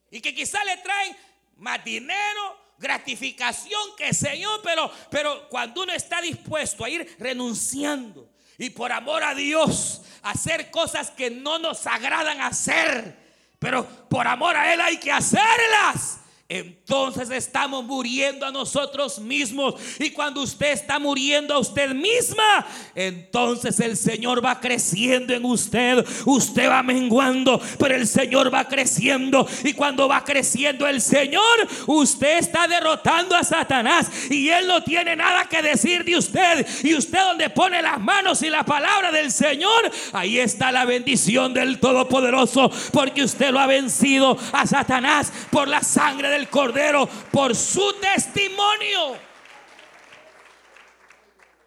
y 0.10 0.22
que 0.22 0.34
quizá 0.34 0.64
le 0.64 0.78
traen 0.78 1.18
más 1.58 1.84
dinero, 1.84 2.74
gratificación, 2.78 3.96
que 3.98 4.14
Señor, 4.14 4.62
pero, 4.64 4.90
pero 5.10 5.50
cuando 5.50 5.84
uno 5.84 5.94
está 5.94 6.22
dispuesto 6.22 6.86
a 6.86 6.90
ir 6.90 7.16
renunciando 7.20 8.30
y 8.58 8.70
por 8.70 8.92
amor 8.92 9.24
a 9.24 9.34
Dios 9.34 10.04
hacer 10.22 10.72
cosas 10.72 11.12
que 11.12 11.30
no 11.30 11.60
nos 11.60 11.86
agradan 11.86 12.40
hacer, 12.40 13.18
pero 13.60 13.86
por 14.08 14.26
amor 14.28 14.56
a 14.56 14.74
Él 14.74 14.80
hay 14.80 14.98
que 14.98 15.12
hacerlas 15.12 16.20
entonces 16.48 17.32
estamos 17.32 17.84
muriendo 17.86 18.46
a 18.46 18.52
nosotros 18.52 19.18
mismos. 19.18 19.76
Y 19.98 20.12
cuando 20.12 20.44
usted 20.44 20.74
está 20.74 21.00
muriendo 21.00 21.56
a 21.56 21.60
usted 21.60 21.90
misma, 21.96 22.68
entonces 22.94 23.80
el 23.80 23.98
Señor 23.98 24.46
va 24.46 24.60
creciendo 24.60 25.34
en 25.34 25.44
usted. 25.44 26.06
Usted 26.26 26.70
va 26.70 26.84
menguando, 26.84 27.60
pero 27.80 27.96
el 27.96 28.08
Señor 28.08 28.54
va 28.54 28.68
creciendo. 28.68 29.48
Y 29.64 29.74
cuando 29.74 30.08
va 30.08 30.24
creciendo 30.24 30.86
el 30.86 31.02
Señor, 31.02 31.42
usted 31.88 32.38
está 32.38 32.68
derrotando 32.68 33.36
a 33.36 33.44
Satanás. 33.44 34.12
Y 34.30 34.50
Él 34.50 34.68
no 34.68 34.84
tiene 34.84 35.16
nada 35.16 35.46
que 35.50 35.64
decir 35.64 36.06
de 36.06 36.16
usted. 36.16 36.68
Y 36.84 36.94
usted 36.94 37.22
donde 37.22 37.50
pone 37.50 37.82
las 37.82 38.00
manos 38.00 38.44
y 38.44 38.52
la 38.52 38.64
palabra 38.64 39.12
del 39.12 39.32
Señor, 39.32 39.92
ahí 40.14 40.38
está 40.38 40.72
la 40.72 40.86
bendición 40.86 41.56
del 41.56 41.80
Todopoderoso. 41.80 42.72
Porque 42.92 43.24
usted 43.24 43.50
lo 43.50 43.60
ha 43.60 43.66
vencido 43.66 44.38
a 44.52 44.68
Satanás 44.68 45.34
por 45.50 45.68
la 45.68 45.82
sangre 45.82 46.30
de 46.30 46.35
el 46.36 46.50
Cordero 46.50 47.08
por 47.32 47.56
su 47.56 47.94
testimonio. 48.00 49.18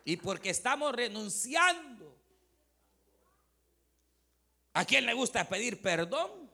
Y 0.05 0.17
porque 0.17 0.51
estamos 0.51 0.95
renunciando. 0.95 2.17
¿A 4.75 4.85
quién 4.85 5.05
le 5.07 5.13
gusta 5.13 5.49
pedir 5.49 5.83
perdón? 5.83 6.49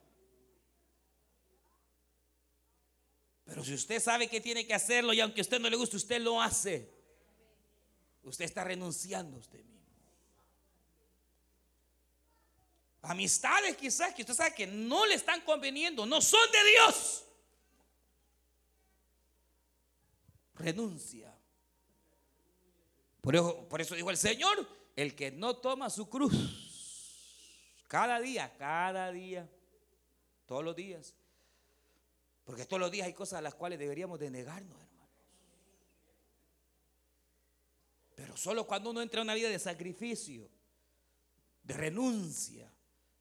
Pero 3.45 3.63
si 3.63 3.75
usted 3.75 4.01
sabe 4.01 4.29
que 4.29 4.41
tiene 4.41 4.67
que 4.67 4.75
hacerlo 4.75 5.13
y 5.13 5.21
aunque 5.21 5.41
a 5.41 5.43
usted 5.43 5.61
no 5.61 5.69
le 5.69 5.77
guste, 5.77 5.97
usted 5.97 6.21
lo 6.21 6.41
hace. 6.41 6.91
Usted 8.23 8.47
está 8.47 8.65
renunciando 8.65 9.37
a 9.37 9.41
usted 9.41 9.63
mismo. 9.63 9.75
Amistades 13.03 13.77
quizás 13.77 14.15
que 14.15 14.23
usted 14.23 14.35
sabe 14.35 14.55
que 14.55 14.67
no 14.67 15.05
le 15.05 15.15
están 15.15 15.43
conveniendo, 15.43 16.07
no 16.07 16.23
son 16.23 16.51
de 16.51 16.71
Dios. 16.71 17.25
Renuncia. 20.55 21.37
Por 23.21 23.35
eso, 23.35 23.69
por 23.69 23.81
eso 23.81 23.95
dijo 23.95 24.11
el 24.11 24.17
Señor, 24.17 24.69
el 24.97 25.15
que 25.15 25.31
no 25.31 25.57
toma 25.57 25.91
su 25.91 26.09
cruz, 26.09 26.35
cada 27.89 28.21
día, 28.21 28.55
cada 28.57 29.11
día, 29.13 29.49
todos 30.47 30.65
los 30.65 30.77
días, 30.77 31.15
porque 32.45 32.67
todos 32.67 32.81
los 32.81 32.91
días 32.91 33.07
hay 33.07 33.15
cosas 33.15 33.39
a 33.39 33.43
las 33.43 33.55
cuales 33.55 33.79
deberíamos 33.79 34.19
de 34.21 34.31
negarnos, 34.31 34.81
hermanos. 34.83 35.11
Pero 38.15 38.37
solo 38.37 38.67
cuando 38.67 38.91
uno 38.91 39.01
entra 39.01 39.21
en 39.21 39.27
una 39.27 39.35
vida 39.35 39.49
de 39.49 39.59
sacrificio, 39.59 40.51
de 41.63 41.75
renuncia, 41.75 42.71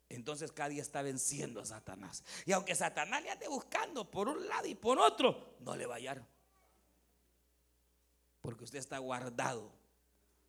entonces 0.10 0.52
cada 0.52 0.70
día 0.70 0.82
está 0.82 1.02
venciendo 1.02 1.62
a 1.62 1.66
Satanás. 1.66 2.24
Y 2.46 2.52
aunque 2.52 2.76
Satanás 2.76 3.24
le 3.24 3.32
ande 3.32 3.48
buscando 3.48 4.10
por 4.12 4.28
un 4.28 4.48
lado 4.48 4.68
y 4.68 4.76
por 4.76 5.00
otro, 5.00 5.56
no 5.62 5.76
le 5.76 5.86
va 5.86 5.96
a. 5.96 6.33
Porque 8.44 8.66
usted 8.66 8.78
está 8.78 9.00
guardado 9.00 9.72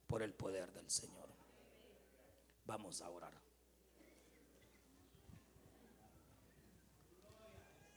por 0.08 0.22
el 0.22 0.34
poder 0.34 0.70
del 0.72 0.90
Señor. 0.90 1.28
Vamos 2.66 3.00
a 3.00 3.08
orar. 3.08 3.32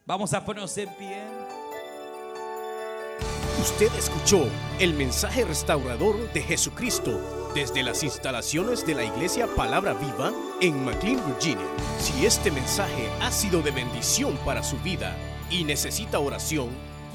Vamos 0.06 0.34
a 0.34 0.45
ponernos 0.45 0.78
en 0.78 0.95
pie. 0.95 1.22
Usted 3.60 3.91
escuchó 3.95 4.48
el 4.80 4.93
mensaje 4.93 5.43
restaurador 5.43 6.32
de 6.32 6.43
Jesucristo 6.43 7.20
desde 7.56 7.82
las 7.82 8.04
instalaciones 8.04 8.86
de 8.86 8.93
la 8.93 9.04
iglesia 9.04 9.48
Palabra 9.56 9.93
Viva 9.93 10.32
en 10.62 10.86
McLean, 10.86 11.26
Virginia. 11.26 11.68
Si 12.00 12.26
este 12.26 12.52
mensaje 12.52 13.10
ha 13.20 13.32
sido 13.32 13.64
de 13.64 13.72
bendición 13.72 14.38
para 14.45 14.62
su 14.62 14.78
vida 14.78 15.18
y 15.50 15.64
necesita 15.64 16.20
oración, 16.20 16.70